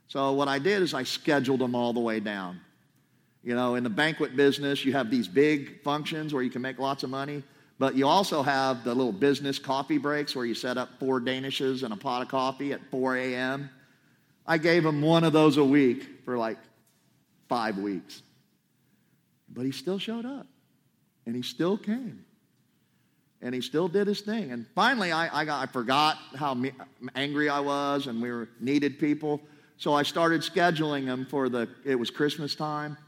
So 0.06 0.32
what 0.32 0.46
I 0.46 0.58
did 0.60 0.82
is 0.82 0.94
I 0.94 1.02
scheduled 1.02 1.60
them 1.60 1.74
all 1.74 1.92
the 1.92 2.00
way 2.00 2.20
down. 2.20 2.60
You 3.42 3.54
know, 3.54 3.74
in 3.74 3.82
the 3.82 3.90
banquet 3.90 4.36
business, 4.36 4.84
you 4.84 4.92
have 4.92 5.10
these 5.10 5.26
big 5.26 5.82
functions 5.82 6.32
where 6.32 6.42
you 6.42 6.50
can 6.50 6.62
make 6.62 6.78
lots 6.78 7.02
of 7.02 7.10
money, 7.10 7.42
but 7.78 7.96
you 7.96 8.06
also 8.06 8.42
have 8.42 8.84
the 8.84 8.94
little 8.94 9.12
business 9.12 9.58
coffee 9.58 9.98
breaks 9.98 10.36
where 10.36 10.44
you 10.44 10.54
set 10.54 10.76
up 10.76 10.90
four 11.00 11.20
Danishes 11.20 11.82
and 11.82 11.92
a 11.92 11.96
pot 11.96 12.22
of 12.22 12.28
coffee 12.28 12.72
at 12.72 12.80
4 12.90 13.16
a.m. 13.16 13.70
I 14.46 14.58
gave 14.58 14.84
him 14.84 15.00
one 15.00 15.24
of 15.24 15.32
those 15.32 15.56
a 15.56 15.64
week 15.64 16.06
for 16.24 16.36
like 16.36 16.58
five 17.48 17.78
weeks. 17.78 18.22
But 19.48 19.64
he 19.64 19.72
still 19.72 19.98
showed 19.98 20.26
up 20.26 20.46
and 21.26 21.34
he 21.34 21.42
still 21.42 21.76
came 21.76 22.24
and 23.42 23.54
he 23.54 23.60
still 23.60 23.88
did 23.88 24.06
his 24.06 24.20
thing. 24.20 24.52
And 24.52 24.66
finally, 24.74 25.12
I, 25.12 25.40
I, 25.40 25.44
got, 25.44 25.62
I 25.62 25.72
forgot 25.72 26.18
how 26.36 26.54
me, 26.54 26.72
angry 27.14 27.48
I 27.48 27.60
was, 27.60 28.06
and 28.06 28.20
we 28.20 28.30
were 28.30 28.48
needed 28.60 28.98
people. 28.98 29.40
So 29.76 29.94
I 29.94 30.02
started 30.02 30.42
scheduling 30.42 31.04
him 31.04 31.24
for 31.24 31.48
the. 31.48 31.68
It 31.84 31.94
was 31.94 32.10
Christmas 32.10 32.54
time, 32.54 32.98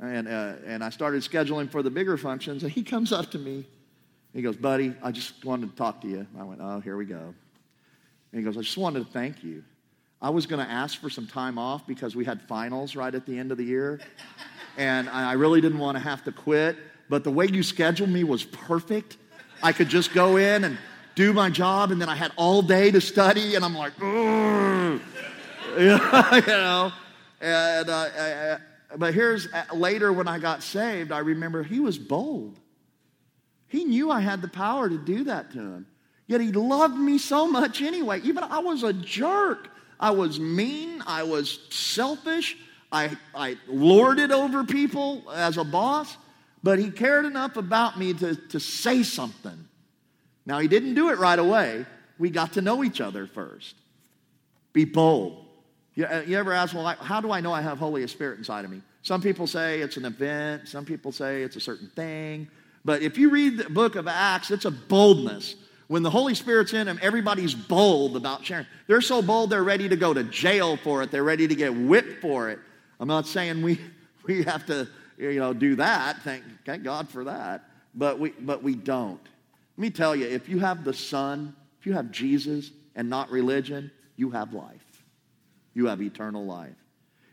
and 0.00 0.26
uh, 0.26 0.54
and 0.66 0.82
I 0.82 0.88
started 0.88 1.22
scheduling 1.22 1.70
for 1.70 1.82
the 1.82 1.90
bigger 1.90 2.16
functions. 2.16 2.62
And 2.62 2.72
he 2.72 2.82
comes 2.82 3.12
up 3.12 3.30
to 3.32 3.38
me, 3.38 3.66
he 4.32 4.40
goes, 4.40 4.56
"Buddy, 4.56 4.94
I 5.02 5.12
just 5.12 5.44
wanted 5.44 5.70
to 5.70 5.76
talk 5.76 6.00
to 6.00 6.08
you." 6.08 6.26
I 6.38 6.44
went, 6.44 6.60
"Oh, 6.62 6.80
here 6.80 6.96
we 6.96 7.04
go." 7.04 7.34
And 8.32 8.38
he 8.38 8.42
goes, 8.42 8.56
"I 8.56 8.62
just 8.62 8.78
wanted 8.78 9.06
to 9.06 9.12
thank 9.12 9.44
you. 9.44 9.64
I 10.22 10.30
was 10.30 10.46
going 10.46 10.64
to 10.64 10.70
ask 10.70 10.98
for 10.98 11.10
some 11.10 11.26
time 11.26 11.58
off 11.58 11.86
because 11.86 12.16
we 12.16 12.24
had 12.24 12.40
finals 12.40 12.96
right 12.96 13.14
at 13.14 13.26
the 13.26 13.38
end 13.38 13.52
of 13.52 13.58
the 13.58 13.64
year, 13.64 14.00
and 14.78 15.10
I 15.10 15.34
really 15.34 15.60
didn't 15.60 15.78
want 15.78 15.98
to 15.98 16.02
have 16.02 16.24
to 16.24 16.32
quit. 16.32 16.78
But 17.10 17.22
the 17.22 17.30
way 17.30 17.48
you 17.48 17.62
scheduled 17.62 18.08
me 18.08 18.24
was 18.24 18.44
perfect." 18.44 19.18
I 19.62 19.72
could 19.72 19.88
just 19.88 20.12
go 20.12 20.36
in 20.36 20.64
and 20.64 20.78
do 21.14 21.32
my 21.32 21.50
job, 21.50 21.90
and 21.90 22.00
then 22.00 22.08
I 22.08 22.16
had 22.16 22.32
all 22.36 22.62
day 22.62 22.90
to 22.90 23.00
study, 23.00 23.54
and 23.54 23.64
I'm 23.64 23.74
like, 23.74 23.92
you 25.78 25.98
know. 26.46 26.92
And 27.40 27.90
uh, 27.90 28.08
I, 28.18 28.58
but 28.96 29.14
here's 29.14 29.52
uh, 29.52 29.64
later 29.74 30.12
when 30.12 30.28
I 30.28 30.38
got 30.38 30.62
saved, 30.62 31.12
I 31.12 31.18
remember 31.18 31.62
he 31.62 31.80
was 31.80 31.98
bold. 31.98 32.58
He 33.68 33.84
knew 33.84 34.10
I 34.10 34.20
had 34.20 34.40
the 34.40 34.48
power 34.48 34.88
to 34.88 34.98
do 34.98 35.24
that 35.24 35.52
to 35.52 35.58
him. 35.58 35.86
Yet 36.26 36.40
he 36.40 36.52
loved 36.52 36.96
me 36.96 37.18
so 37.18 37.46
much 37.46 37.82
anyway. 37.82 38.20
Even 38.22 38.44
I 38.44 38.60
was 38.60 38.82
a 38.82 38.92
jerk. 38.92 39.68
I 40.00 40.10
was 40.10 40.40
mean. 40.40 41.02
I 41.06 41.22
was 41.22 41.58
selfish. 41.70 42.56
I, 42.90 43.16
I 43.34 43.58
lorded 43.66 44.30
over 44.30 44.64
people 44.64 45.24
as 45.34 45.58
a 45.58 45.64
boss 45.64 46.16
but 46.64 46.78
he 46.78 46.90
cared 46.90 47.26
enough 47.26 47.58
about 47.58 47.98
me 47.98 48.14
to, 48.14 48.34
to 48.34 48.58
say 48.58 49.02
something. 49.02 49.68
Now, 50.46 50.60
he 50.60 50.66
didn't 50.66 50.94
do 50.94 51.10
it 51.10 51.18
right 51.18 51.38
away. 51.38 51.84
We 52.18 52.30
got 52.30 52.54
to 52.54 52.62
know 52.62 52.82
each 52.82 53.02
other 53.02 53.26
first. 53.26 53.74
Be 54.72 54.86
bold. 54.86 55.44
You, 55.94 56.06
uh, 56.06 56.24
you 56.26 56.38
ever 56.38 56.54
ask, 56.54 56.74
well, 56.74 56.86
how 56.86 57.20
do 57.20 57.30
I 57.30 57.42
know 57.42 57.52
I 57.52 57.60
have 57.60 57.76
Holy 57.76 58.04
Spirit 58.06 58.38
inside 58.38 58.64
of 58.64 58.70
me? 58.70 58.80
Some 59.02 59.20
people 59.20 59.46
say 59.46 59.80
it's 59.80 59.98
an 59.98 60.06
event, 60.06 60.66
some 60.66 60.86
people 60.86 61.12
say 61.12 61.42
it's 61.42 61.56
a 61.56 61.60
certain 61.60 61.90
thing. 61.94 62.48
But 62.82 63.02
if 63.02 63.18
you 63.18 63.28
read 63.28 63.58
the 63.58 63.68
book 63.68 63.94
of 63.94 64.08
Acts, 64.08 64.50
it's 64.50 64.64
a 64.64 64.70
boldness. 64.70 65.56
When 65.88 66.02
the 66.02 66.10
Holy 66.10 66.34
Spirit's 66.34 66.72
in 66.72 66.86
them, 66.86 66.98
everybody's 67.02 67.54
bold 67.54 68.16
about 68.16 68.42
sharing. 68.42 68.66
They're 68.86 69.02
so 69.02 69.20
bold, 69.20 69.50
they're 69.50 69.62
ready 69.62 69.90
to 69.90 69.96
go 69.96 70.14
to 70.14 70.24
jail 70.24 70.78
for 70.78 71.02
it. 71.02 71.10
They're 71.10 71.24
ready 71.24 71.46
to 71.46 71.54
get 71.54 71.76
whipped 71.76 72.22
for 72.22 72.48
it. 72.48 72.58
I'm 72.98 73.08
not 73.08 73.26
saying 73.26 73.60
we, 73.60 73.78
we 74.26 74.44
have 74.44 74.64
to 74.66 74.88
you 75.18 75.38
know, 75.38 75.52
do 75.52 75.76
that. 75.76 76.22
Thank, 76.22 76.44
thank 76.64 76.82
God 76.82 77.08
for 77.08 77.24
that. 77.24 77.68
But 77.94 78.18
we, 78.18 78.30
but 78.30 78.62
we 78.62 78.74
don't. 78.74 79.20
Let 79.76 79.82
me 79.82 79.90
tell 79.90 80.14
you, 80.14 80.26
if 80.26 80.48
you 80.48 80.58
have 80.60 80.84
the 80.84 80.94
Son, 80.94 81.54
if 81.80 81.86
you 81.86 81.92
have 81.92 82.10
Jesus 82.10 82.70
and 82.94 83.08
not 83.08 83.30
religion, 83.30 83.90
you 84.16 84.30
have 84.30 84.52
life. 84.52 84.80
You 85.74 85.86
have 85.86 86.00
eternal 86.00 86.44
life. 86.44 86.76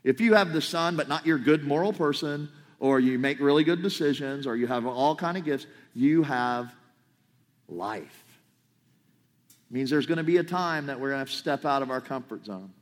If 0.04 0.20
you 0.20 0.34
have 0.34 0.52
the 0.52 0.60
Son, 0.60 0.96
but 0.96 1.08
not 1.08 1.26
your 1.26 1.38
good 1.38 1.64
moral 1.64 1.92
person, 1.92 2.48
or 2.80 2.98
you 2.98 3.18
make 3.18 3.38
really 3.38 3.62
good 3.62 3.82
decisions, 3.82 4.46
or 4.46 4.56
you 4.56 4.66
have 4.66 4.86
all 4.86 5.14
kind 5.14 5.36
of 5.36 5.44
gifts, 5.44 5.66
you 5.94 6.24
have 6.24 6.74
life. 7.68 8.24
It 9.70 9.74
means 9.74 9.88
there's 9.88 10.06
going 10.06 10.18
to 10.18 10.24
be 10.24 10.38
a 10.38 10.44
time 10.44 10.86
that 10.86 10.98
we're 10.98 11.10
going 11.10 11.16
to 11.16 11.20
have 11.20 11.30
to 11.30 11.36
step 11.36 11.64
out 11.64 11.82
of 11.82 11.90
our 11.90 12.00
comfort 12.00 12.44
zone. 12.44 12.72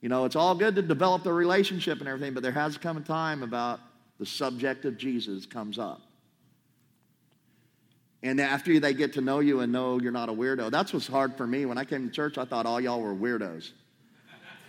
You 0.00 0.08
know, 0.08 0.24
it's 0.24 0.36
all 0.36 0.54
good 0.54 0.74
to 0.76 0.82
develop 0.82 1.22
the 1.22 1.32
relationship 1.32 2.00
and 2.00 2.08
everything, 2.08 2.34
but 2.34 2.42
there 2.42 2.52
has 2.52 2.74
to 2.74 2.80
come 2.80 2.96
a 2.96 3.00
time 3.00 3.42
about 3.42 3.80
the 4.18 4.26
subject 4.26 4.84
of 4.84 4.96
Jesus 4.96 5.46
comes 5.46 5.78
up. 5.78 6.02
And 8.22 8.40
after 8.40 8.80
they 8.80 8.94
get 8.94 9.12
to 9.14 9.20
know 9.20 9.40
you 9.40 9.60
and 9.60 9.70
know 9.70 10.00
you're 10.00 10.10
not 10.10 10.30
a 10.30 10.32
weirdo, 10.32 10.70
that's 10.70 10.94
what's 10.94 11.06
hard 11.06 11.36
for 11.36 11.46
me. 11.46 11.66
When 11.66 11.76
I 11.76 11.84
came 11.84 12.08
to 12.08 12.12
church, 12.12 12.38
I 12.38 12.46
thought 12.46 12.64
all 12.64 12.80
y'all 12.80 13.02
were 13.02 13.14
weirdos. 13.14 13.72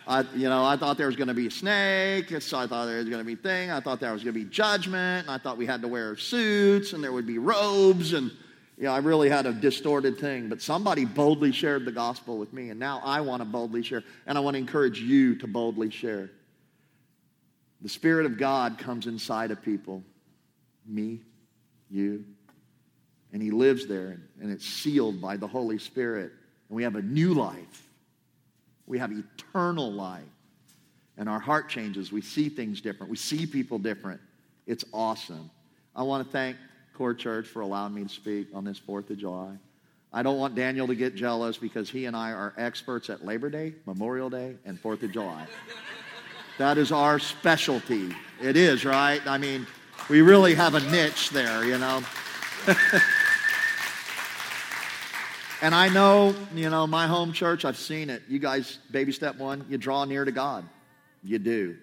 I, 0.07 0.21
you 0.35 0.49
know, 0.49 0.63
I 0.63 0.77
thought 0.77 0.97
there 0.97 1.07
was 1.07 1.15
going 1.15 1.29
to 1.29 1.33
be 1.33 1.47
a 1.47 1.51
snake. 1.51 2.41
So 2.41 2.59
I 2.59 2.67
thought 2.67 2.85
there 2.85 2.97
was 2.97 3.09
going 3.09 3.19
to 3.19 3.25
be 3.25 3.35
thing. 3.35 3.71
I 3.71 3.79
thought 3.79 3.99
there 3.99 4.13
was 4.13 4.23
going 4.23 4.35
to 4.35 4.39
be 4.43 4.49
judgment. 4.49 5.27
And 5.27 5.31
I 5.31 5.37
thought 5.37 5.57
we 5.57 5.65
had 5.65 5.81
to 5.81 5.87
wear 5.87 6.17
suits 6.17 6.93
and 6.93 7.03
there 7.03 7.11
would 7.11 7.25
be 7.25 7.37
robes. 7.37 8.13
And, 8.13 8.29
you 8.77 8.83
know, 8.83 8.91
I 8.91 8.97
really 8.97 9.29
had 9.29 9.45
a 9.45 9.53
distorted 9.53 10.19
thing. 10.19 10.49
But 10.49 10.61
somebody 10.61 11.05
boldly 11.05 11.53
shared 11.53 11.85
the 11.85 11.91
gospel 11.91 12.37
with 12.37 12.53
me. 12.53 12.69
And 12.69 12.79
now 12.79 13.01
I 13.03 13.21
want 13.21 13.41
to 13.41 13.45
boldly 13.45 13.83
share. 13.83 14.03
And 14.27 14.37
I 14.37 14.41
want 14.41 14.55
to 14.55 14.59
encourage 14.59 14.99
you 14.99 15.37
to 15.37 15.47
boldly 15.47 15.89
share. 15.89 16.29
The 17.82 17.89
Spirit 17.89 18.26
of 18.26 18.38
God 18.38 18.78
comes 18.78 19.05
inside 19.07 19.51
of 19.51 19.61
people, 19.61 20.03
me, 20.86 21.21
you, 21.89 22.26
and 23.32 23.41
He 23.41 23.51
lives 23.51 23.86
there, 23.86 24.17
and 24.41 24.51
it's 24.51 24.65
sealed 24.65 25.21
by 25.21 25.38
the 25.38 25.47
Holy 25.47 25.78
Spirit. 25.78 26.32
And 26.69 26.76
we 26.76 26.84
have 26.84 26.95
a 26.95 27.01
new 27.01 27.34
life. 27.34 27.88
We 28.88 28.97
have 28.99 29.11
eternal 29.11 29.91
life. 29.91 30.23
And 31.17 31.30
our 31.30 31.39
heart 31.39 31.69
changes. 31.69 32.11
We 32.11 32.21
see 32.21 32.49
things 32.49 32.82
different. 32.82 33.09
We 33.09 33.17
see 33.17 33.45
people 33.45 33.80
different. 33.80 34.19
It's 34.67 34.84
awesome. 34.93 35.49
I 35.95 36.03
want 36.03 36.26
to 36.26 36.32
thank 36.32 36.57
Core 36.93 37.13
Church 37.13 37.47
for 37.47 37.61
allowing 37.61 37.93
me 37.93 38.03
to 38.03 38.09
speak 38.09 38.47
on 38.53 38.63
this 38.63 38.80
4th 38.80 39.09
of 39.09 39.17
July. 39.17 39.51
I 40.11 40.23
don't 40.23 40.38
want 40.38 40.55
Daniel 40.55 40.88
to 40.88 40.95
get 40.95 41.15
jealous 41.15 41.57
because 41.57 41.89
he 41.89 42.05
and 42.05 42.15
I 42.15 42.32
are 42.32 42.53
experts 42.57 43.09
at 43.09 43.26
Labor 43.26 43.49
Day, 43.49 43.73
Memorial 43.86 44.30
Day, 44.30 44.55
and 44.65 44.82
4th 44.82 45.03
of 45.03 45.11
July. 45.11 45.45
That 46.58 46.78
is 46.78 46.91
our 46.91 47.20
specialty. 47.20 48.16
It 48.41 48.56
is, 48.56 48.86
right? 48.86 49.26
I 49.28 49.38
mean, 49.38 49.68
we 50.10 50.22
really 50.22 50.56
have 50.56 50.76
a 50.76 50.80
niche 50.80 51.32
there, 51.32 51.66
you 51.66 51.78
know. 51.78 52.01
and 55.62 55.76
I 55.76 55.89
know, 55.89 56.34
you 56.53 56.70
know, 56.70 56.88
my 56.88 57.08
home 57.08 57.34
church, 57.34 57.66
I've 57.66 57.78
seen 57.78 58.10
it. 58.10 58.22
You 58.30 58.39
guys, 58.39 58.80
baby 58.91 59.12
step 59.12 59.38
one, 59.38 59.66
you 59.70 59.78
draw 59.78 60.06
near 60.06 60.24
to 60.24 60.32
God. 60.32 60.64
You 61.24 61.39
do. 61.39 61.76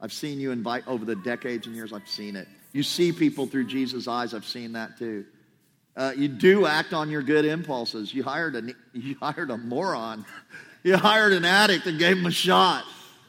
I've 0.00 0.12
seen 0.12 0.40
you 0.40 0.52
invite 0.52 0.86
over 0.86 1.04
the 1.04 1.16
decades 1.16 1.66
and 1.66 1.76
years, 1.76 1.92
I've 1.92 2.08
seen 2.08 2.36
it. 2.36 2.48
You 2.72 2.82
see 2.82 3.12
people 3.12 3.46
through 3.46 3.66
Jesus' 3.66 4.08
eyes, 4.08 4.34
I've 4.34 4.46
seen 4.46 4.72
that 4.72 4.98
too. 4.98 5.26
Uh, 5.96 6.12
you 6.16 6.28
do 6.28 6.66
act 6.66 6.92
on 6.92 7.10
your 7.10 7.22
good 7.22 7.44
impulses. 7.44 8.12
You 8.12 8.22
hired 8.22 8.56
a, 8.56 8.62
you 8.92 9.16
hired 9.20 9.50
a 9.50 9.56
moron. 9.58 10.24
You 10.82 10.96
hired 10.96 11.32
an 11.32 11.44
addict 11.44 11.86
and 11.86 11.98
gave 11.98 12.18
him 12.18 12.26
a 12.26 12.30
shot. 12.30 12.84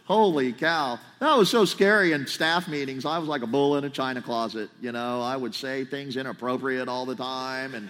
Holy 0.06 0.54
cow. 0.54 1.00
That 1.20 1.36
was 1.36 1.50
so 1.50 1.66
scary 1.66 2.12
in 2.12 2.28
staff 2.28 2.68
meetings. 2.68 3.06
I 3.06 3.18
was 3.18 3.28
like 3.28 3.42
a 3.42 3.48
bull 3.48 3.76
in 3.78 3.84
a 3.84 3.90
china 3.90 4.22
closet. 4.22 4.70
You 4.80 4.92
know, 4.92 5.22
I 5.22 5.36
would 5.36 5.56
say 5.56 5.84
things 5.84 6.16
inappropriate 6.16 6.88
all 6.88 7.08
the 7.08 7.16
time. 7.16 7.74
And, 7.74 7.90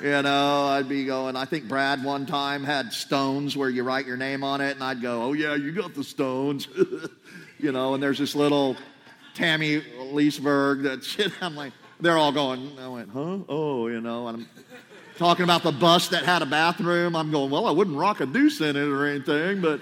You 0.00 0.22
know, 0.22 0.66
I'd 0.66 0.88
be 0.88 1.04
going, 1.04 1.34
I 1.34 1.44
think 1.44 1.66
Brad 1.66 2.04
one 2.04 2.26
time 2.26 2.62
had 2.62 2.92
stones 2.92 3.56
where 3.56 3.68
you 3.68 3.82
write 3.82 4.06
your 4.06 4.16
name 4.16 4.44
on 4.44 4.60
it, 4.60 4.76
and 4.76 4.84
I'd 4.84 5.02
go, 5.02 5.22
oh, 5.22 5.32
yeah, 5.32 5.56
you 5.56 5.72
got 5.72 5.94
the 5.94 6.04
stones. 6.04 6.68
you 7.58 7.72
know, 7.72 7.94
and 7.94 8.00
there's 8.02 8.18
this 8.18 8.36
little 8.36 8.76
Tammy 9.34 9.82
Leesburg 9.98 11.02
shit. 11.02 11.32
I'm 11.40 11.56
like, 11.56 11.72
they're 12.00 12.16
all 12.16 12.30
going, 12.30 12.78
I 12.78 12.86
went, 12.86 13.10
huh? 13.10 13.38
Oh, 13.48 13.88
you 13.88 14.00
know, 14.00 14.28
and 14.28 14.38
I'm 14.38 14.48
talking 15.16 15.42
about 15.42 15.64
the 15.64 15.72
bus 15.72 16.06
that 16.10 16.24
had 16.24 16.42
a 16.42 16.46
bathroom. 16.46 17.16
I'm 17.16 17.32
going, 17.32 17.50
well, 17.50 17.66
I 17.66 17.72
wouldn't 17.72 17.96
rock 17.96 18.20
a 18.20 18.26
deuce 18.26 18.60
in 18.60 18.76
it 18.76 18.88
or 18.88 19.04
anything, 19.04 19.60
but, 19.60 19.80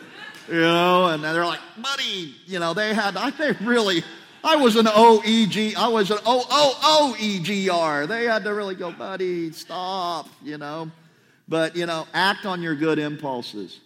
you 0.48 0.60
know, 0.60 1.06
and 1.08 1.22
they're 1.22 1.44
like, 1.44 1.60
buddy, 1.80 2.34
you 2.46 2.58
know, 2.58 2.74
they 2.74 2.94
had, 2.94 3.16
I 3.16 3.30
think 3.30 3.58
really, 3.60 4.02
I 4.44 4.56
was 4.56 4.76
an 4.76 4.86
O-E-G, 4.88 5.74
I 5.74 5.88
was 5.88 6.10
an 6.10 6.18
O-O-O-E-G-R. 6.24 8.06
They 8.06 8.24
had 8.24 8.44
to 8.44 8.54
really 8.54 8.74
go, 8.74 8.92
buddy, 8.92 9.50
stop, 9.52 10.28
you 10.42 10.58
know. 10.58 10.90
But, 11.48 11.76
you 11.76 11.86
know, 11.86 12.06
act 12.14 12.46
on 12.46 12.62
your 12.62 12.74
good 12.74 12.98
impulses. 12.98 13.80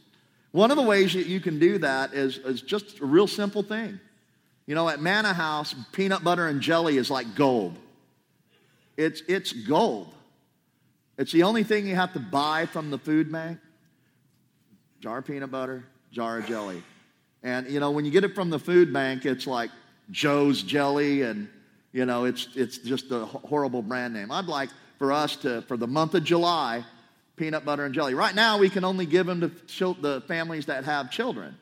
One 0.53 0.71
of 0.71 0.77
the 0.77 0.83
ways 0.83 1.13
that 1.15 1.27
you 1.27 1.41
can 1.41 1.59
do 1.59 1.79
that 1.79 2.13
is, 2.13 2.39
is 2.39 2.63
just 2.63 3.01
a 3.01 3.07
real 3.07 3.27
simple 3.27 3.63
thing. 3.63 4.01
You 4.67 4.75
know, 4.75 4.89
at 4.89 5.01
Manna 5.01 5.33
House, 5.33 5.75
peanut 5.93 6.23
butter 6.23 6.49
and 6.49 6.61
jelly 6.61 6.97
is 6.97 7.11
like 7.11 7.35
gold. 7.35 7.79
It's, 8.97 9.23
it's 9.29 9.53
gold. 9.53 10.13
It's 11.17 11.33
the 11.33 11.43
only 11.43 11.65
thing 11.65 11.87
you 11.87 11.95
have 11.95 12.13
to 12.15 12.21
buy 12.21 12.67
from 12.67 12.91
the 12.91 12.99
food 12.99 13.31
bank. 13.31 13.59
Jar 15.01 15.23
peanut 15.23 15.51
butter, 15.51 15.85
jar 16.13 16.39
of 16.39 16.47
jelly. 16.47 16.83
And, 17.43 17.69
you 17.69 17.81
know, 17.81 17.91
when 17.91 18.05
you 18.05 18.11
get 18.11 18.25
it 18.25 18.35
from 18.35 18.51
the 18.51 18.59
food 18.59 18.93
bank, 18.93 19.25
it's 19.25 19.47
like 19.47 19.71
Joe's 20.11 20.63
Jelly, 20.63 21.23
and 21.23 21.49
you 21.93 22.05
know, 22.05 22.25
it's 22.25 22.49
it's 22.55 22.79
just 22.79 23.11
a 23.11 23.25
horrible 23.25 23.83
brand 23.83 24.15
name. 24.15 24.31
I'd 24.31 24.47
like 24.47 24.71
for 24.99 25.13
us 25.13 25.37
to, 25.37 25.63
for 25.63 25.77
the 25.77 25.87
month 25.87 26.15
of 26.15 26.25
July, 26.25 26.85
peanut 27.37 27.65
butter 27.65 27.85
and 27.85 27.95
jelly. 27.95 28.15
Right 28.15 28.35
now, 28.35 28.59
we 28.59 28.69
can 28.69 28.85
only 28.85 29.07
give 29.07 29.27
them 29.27 29.41
to 29.41 29.97
the 30.01 30.21
families 30.29 30.67
that 30.67 30.85
have 30.85 31.11
children. 31.11 31.57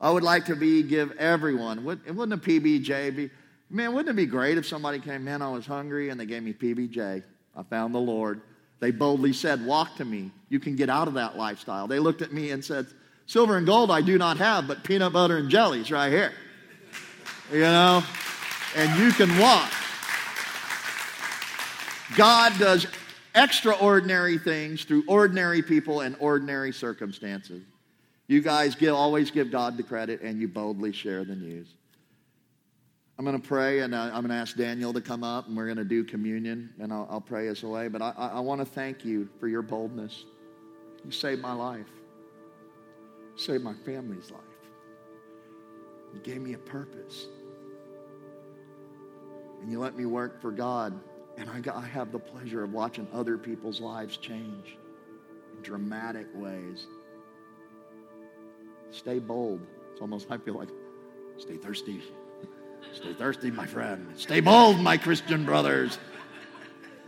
I 0.00 0.10
would 0.10 0.22
like 0.22 0.46
to 0.46 0.56
be 0.56 0.82
give 0.82 1.12
everyone. 1.12 1.84
Wouldn't 1.84 2.32
a 2.32 2.36
PBJ 2.36 3.16
be? 3.16 3.30
Man, 3.70 3.94
wouldn't 3.94 4.10
it 4.10 4.16
be 4.16 4.26
great 4.26 4.58
if 4.58 4.66
somebody 4.66 4.98
came, 4.98 5.24
man, 5.24 5.40
I 5.40 5.50
was 5.50 5.66
hungry, 5.66 6.10
and 6.10 6.20
they 6.20 6.26
gave 6.26 6.42
me 6.42 6.52
PBJ. 6.52 7.22
I 7.56 7.62
found 7.62 7.94
the 7.94 8.00
Lord. 8.00 8.40
They 8.80 8.90
boldly 8.90 9.32
said, 9.32 9.64
Walk 9.64 9.96
to 9.96 10.04
me. 10.04 10.30
You 10.48 10.60
can 10.60 10.76
get 10.76 10.90
out 10.90 11.08
of 11.08 11.14
that 11.14 11.36
lifestyle. 11.36 11.86
They 11.86 11.98
looked 11.98 12.20
at 12.20 12.32
me 12.32 12.50
and 12.50 12.62
said, 12.62 12.86
Silver 13.26 13.56
and 13.56 13.66
gold 13.66 13.90
I 13.90 14.00
do 14.00 14.18
not 14.18 14.38
have, 14.38 14.68
but 14.68 14.84
peanut 14.84 15.12
butter 15.12 15.38
and 15.38 15.48
jellies 15.48 15.90
right 15.90 16.10
here 16.10 16.32
you 17.52 17.60
know, 17.60 18.02
and 18.76 18.98
you 18.98 19.12
can 19.12 19.38
walk. 19.38 19.70
God 22.16 22.52
does 22.58 22.86
extraordinary 23.34 24.38
things 24.38 24.84
through 24.84 25.04
ordinary 25.06 25.62
people 25.62 26.00
and 26.00 26.16
ordinary 26.20 26.72
circumstances. 26.72 27.62
You 28.26 28.40
guys 28.40 28.74
give, 28.74 28.94
always 28.94 29.30
give 29.30 29.50
God 29.50 29.76
the 29.76 29.82
credit 29.82 30.22
and 30.22 30.40
you 30.40 30.48
boldly 30.48 30.92
share 30.92 31.24
the 31.24 31.34
news. 31.34 31.66
I'm 33.18 33.24
going 33.24 33.40
to 33.40 33.46
pray 33.46 33.80
and 33.80 33.94
uh, 33.94 34.10
I'm 34.12 34.22
going 34.22 34.28
to 34.28 34.34
ask 34.34 34.56
Daniel 34.56 34.92
to 34.92 35.00
come 35.00 35.22
up 35.22 35.46
and 35.46 35.56
we're 35.56 35.66
going 35.66 35.76
to 35.76 35.84
do 35.84 36.04
communion 36.04 36.70
and 36.80 36.92
I'll, 36.92 37.06
I'll 37.10 37.20
pray 37.20 37.48
us 37.48 37.62
away. 37.62 37.88
But 37.88 38.02
I, 38.02 38.10
I, 38.16 38.40
want 38.40 38.60
to 38.60 38.64
thank 38.64 39.04
you 39.04 39.28
for 39.38 39.46
your 39.46 39.62
boldness. 39.62 40.24
You 41.04 41.10
saved 41.10 41.42
my 41.42 41.52
life, 41.52 41.86
saved 43.36 43.64
my 43.64 43.74
family's 43.84 44.30
life. 44.30 44.40
You 46.12 46.20
gave 46.20 46.40
me 46.40 46.54
a 46.54 46.58
purpose 46.58 47.26
and 49.64 49.72
you 49.72 49.80
let 49.80 49.96
me 49.96 50.04
work 50.04 50.42
for 50.42 50.50
God. 50.50 50.92
And 51.38 51.48
I, 51.48 51.58
got, 51.58 51.76
I 51.76 51.86
have 51.86 52.12
the 52.12 52.18
pleasure 52.18 52.62
of 52.62 52.72
watching 52.72 53.08
other 53.14 53.38
people's 53.38 53.80
lives 53.80 54.18
change 54.18 54.76
in 55.56 55.62
dramatic 55.62 56.26
ways. 56.34 56.86
Stay 58.90 59.18
bold. 59.18 59.60
It's 59.90 60.02
almost, 60.02 60.30
I 60.30 60.36
feel 60.36 60.52
like, 60.52 60.68
stay 61.38 61.56
thirsty. 61.56 62.02
Stay 62.92 63.14
thirsty, 63.14 63.50
my 63.50 63.66
friend. 63.66 64.06
Stay 64.16 64.40
bold, 64.40 64.78
my 64.78 64.98
Christian 64.98 65.46
brothers. 65.46 65.98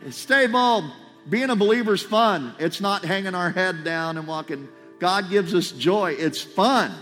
Stay 0.08 0.46
bold. 0.46 0.84
Being 1.28 1.50
a 1.50 1.56
believer 1.56 1.92
is 1.92 2.02
fun. 2.02 2.54
It's 2.58 2.80
not 2.80 3.04
hanging 3.04 3.34
our 3.34 3.50
head 3.50 3.84
down 3.84 4.16
and 4.16 4.26
walking. 4.26 4.66
God 4.98 5.30
gives 5.30 5.54
us 5.54 5.72
joy. 5.72 6.12
It's 6.12 6.40
fun. 6.40 6.92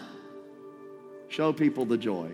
Show 1.28 1.52
people 1.52 1.84
the 1.84 1.98
joy. 1.98 2.32